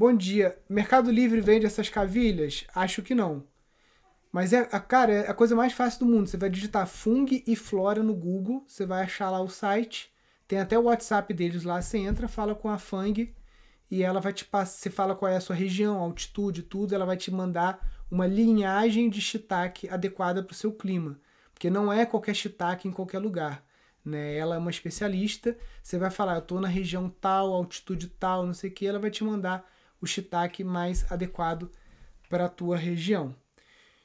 Bom 0.00 0.16
dia. 0.16 0.58
Mercado 0.66 1.10
Livre 1.10 1.42
vende 1.42 1.66
essas 1.66 1.90
cavilhas? 1.90 2.64
Acho 2.74 3.02
que 3.02 3.14
não. 3.14 3.44
Mas 4.32 4.50
é, 4.54 4.64
cara, 4.64 5.12
é 5.12 5.30
a 5.30 5.34
coisa 5.34 5.54
mais 5.54 5.74
fácil 5.74 6.00
do 6.00 6.06
mundo. 6.06 6.26
Você 6.26 6.38
vai 6.38 6.48
digitar 6.48 6.86
Fung 6.86 7.44
e 7.46 7.54
Flora 7.54 8.02
no 8.02 8.14
Google, 8.14 8.64
você 8.66 8.86
vai 8.86 9.02
achar 9.02 9.28
lá 9.28 9.42
o 9.42 9.50
site, 9.50 10.10
tem 10.48 10.58
até 10.58 10.78
o 10.78 10.84
WhatsApp 10.84 11.34
deles 11.34 11.64
lá, 11.64 11.82
você 11.82 11.98
entra, 11.98 12.28
fala 12.28 12.54
com 12.54 12.70
a 12.70 12.78
Fang 12.78 13.30
e 13.90 14.02
ela 14.02 14.22
vai 14.22 14.32
te 14.32 14.42
passar, 14.42 14.78
você 14.78 14.88
fala 14.88 15.14
qual 15.14 15.30
é 15.30 15.36
a 15.36 15.40
sua 15.40 15.54
região, 15.54 15.98
altitude, 15.98 16.62
tudo, 16.62 16.94
ela 16.94 17.04
vai 17.04 17.18
te 17.18 17.30
mandar 17.30 17.86
uma 18.10 18.26
linhagem 18.26 19.10
de 19.10 19.20
shiitake 19.20 19.86
adequada 19.90 20.42
para 20.42 20.52
o 20.54 20.56
seu 20.56 20.72
clima, 20.72 21.20
porque 21.52 21.68
não 21.68 21.92
é 21.92 22.06
qualquer 22.06 22.34
shiitake 22.34 22.88
em 22.88 22.90
qualquer 22.90 23.18
lugar. 23.18 23.62
Né? 24.02 24.34
Ela 24.34 24.54
é 24.54 24.58
uma 24.58 24.70
especialista, 24.70 25.54
você 25.82 25.98
vai 25.98 26.10
falar, 26.10 26.36
eu 26.36 26.38
estou 26.38 26.58
na 26.58 26.68
região 26.68 27.10
tal, 27.20 27.52
altitude 27.52 28.08
tal, 28.08 28.46
não 28.46 28.54
sei 28.54 28.70
o 28.70 28.72
que, 28.72 28.86
ela 28.86 28.98
vai 28.98 29.10
te 29.10 29.22
mandar 29.22 29.62
o 30.00 30.06
shiitake 30.06 30.64
mais 30.64 31.10
adequado 31.10 31.70
para 32.28 32.46
a 32.46 32.48
tua 32.48 32.76
região. 32.76 33.34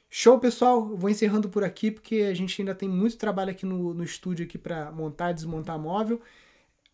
Show, 0.08 0.38
pessoal? 0.38 0.96
vou 0.96 1.10
encerrando 1.10 1.48
por 1.48 1.64
aqui 1.64 1.90
porque 1.90 2.22
a 2.22 2.34
gente 2.34 2.60
ainda 2.60 2.74
tem 2.74 2.88
muito 2.88 3.16
trabalho 3.16 3.50
aqui 3.50 3.66
no, 3.66 3.92
no 3.92 4.04
estúdio 4.04 4.46
aqui 4.46 4.56
para 4.56 4.90
montar 4.92 5.30
e 5.30 5.34
desmontar 5.34 5.78
móvel. 5.78 6.20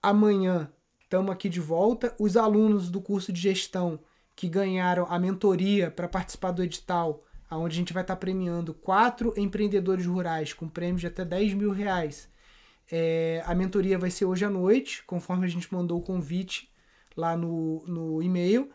Amanhã 0.03 0.71
estamos 1.03 1.31
aqui 1.31 1.49
de 1.49 1.61
volta. 1.61 2.15
Os 2.19 2.37
alunos 2.37 2.91
do 2.91 3.01
curso 3.01 3.33
de 3.33 3.41
gestão 3.41 4.01
que 4.35 4.49
ganharam 4.49 5.07
a 5.09 5.19
mentoria 5.19 5.91
para 5.91 6.09
participar 6.09 6.53
do 6.53 6.63
edital, 6.63 7.23
onde 7.51 7.75
a 7.75 7.79
gente 7.79 7.93
vai 7.93 8.03
estar 8.03 8.17
tá 8.17 8.21
premiando 8.21 8.73
quatro 8.73 9.33
empreendedores 9.37 10.07
rurais 10.07 10.53
com 10.53 10.67
prêmios 10.69 11.03
de 11.03 11.07
até 11.07 11.25
10 11.25 11.55
mil 11.55 11.71
reais. 11.71 12.29
É, 12.91 13.43
a 13.47 13.55
mentoria 13.55 13.99
vai 13.99 14.11
ser 14.11 14.25
hoje 14.25 14.45
à 14.45 14.51
noite, 14.51 15.05
conforme 15.05 15.47
a 15.47 15.49
gente 15.49 15.73
mandou 15.73 15.99
o 15.99 16.03
convite 16.03 16.71
lá 17.17 17.37
no, 17.37 17.85
no 17.87 18.23
e-mail. 18.23 18.71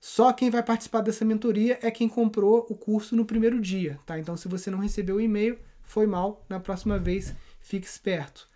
Só 0.00 0.32
quem 0.32 0.48
vai 0.48 0.62
participar 0.62 1.02
dessa 1.02 1.26
mentoria 1.26 1.78
é 1.82 1.90
quem 1.90 2.08
comprou 2.08 2.66
o 2.70 2.74
curso 2.74 3.14
no 3.14 3.26
primeiro 3.26 3.60
dia, 3.60 4.00
tá? 4.06 4.18
Então, 4.18 4.34
se 4.34 4.48
você 4.48 4.70
não 4.70 4.78
recebeu 4.78 5.16
o 5.16 5.20
e-mail, 5.20 5.58
foi 5.82 6.06
mal. 6.06 6.42
Na 6.48 6.58
próxima 6.58 6.98
vez, 6.98 7.34
fique 7.60 7.86
esperto. 7.86 8.48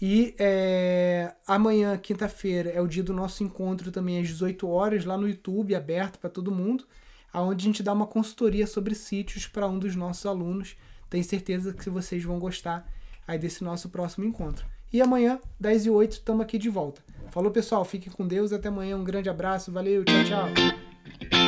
E 0.00 0.34
é, 0.38 1.34
amanhã, 1.46 1.96
quinta-feira, 1.98 2.70
é 2.70 2.80
o 2.80 2.86
dia 2.86 3.02
do 3.02 3.12
nosso 3.12 3.42
encontro 3.42 3.90
também 3.90 4.20
às 4.20 4.28
18 4.28 4.68
horas, 4.68 5.04
lá 5.04 5.18
no 5.18 5.28
YouTube, 5.28 5.74
aberto 5.74 6.18
para 6.18 6.30
todo 6.30 6.54
mundo, 6.54 6.84
aonde 7.32 7.64
a 7.64 7.66
gente 7.66 7.82
dá 7.82 7.92
uma 7.92 8.06
consultoria 8.06 8.66
sobre 8.66 8.94
sítios 8.94 9.48
para 9.48 9.66
um 9.66 9.78
dos 9.78 9.96
nossos 9.96 10.24
alunos. 10.26 10.76
Tenho 11.10 11.24
certeza 11.24 11.72
que 11.72 11.90
vocês 11.90 12.22
vão 12.22 12.38
gostar 12.38 12.88
aí 13.26 13.38
desse 13.38 13.64
nosso 13.64 13.88
próximo 13.88 14.24
encontro. 14.24 14.73
E 14.94 15.02
amanhã, 15.02 15.40
10 15.58 15.86
e 15.86 15.90
8, 15.90 16.12
estamos 16.12 16.40
aqui 16.40 16.56
de 16.56 16.70
volta. 16.70 17.02
Falou, 17.32 17.50
pessoal. 17.50 17.84
Fiquem 17.84 18.12
com 18.12 18.24
Deus. 18.24 18.52
Até 18.52 18.68
amanhã. 18.68 18.96
Um 18.96 19.02
grande 19.02 19.28
abraço. 19.28 19.72
Valeu. 19.72 20.04
Tchau, 20.04 20.22
tchau. 20.24 21.43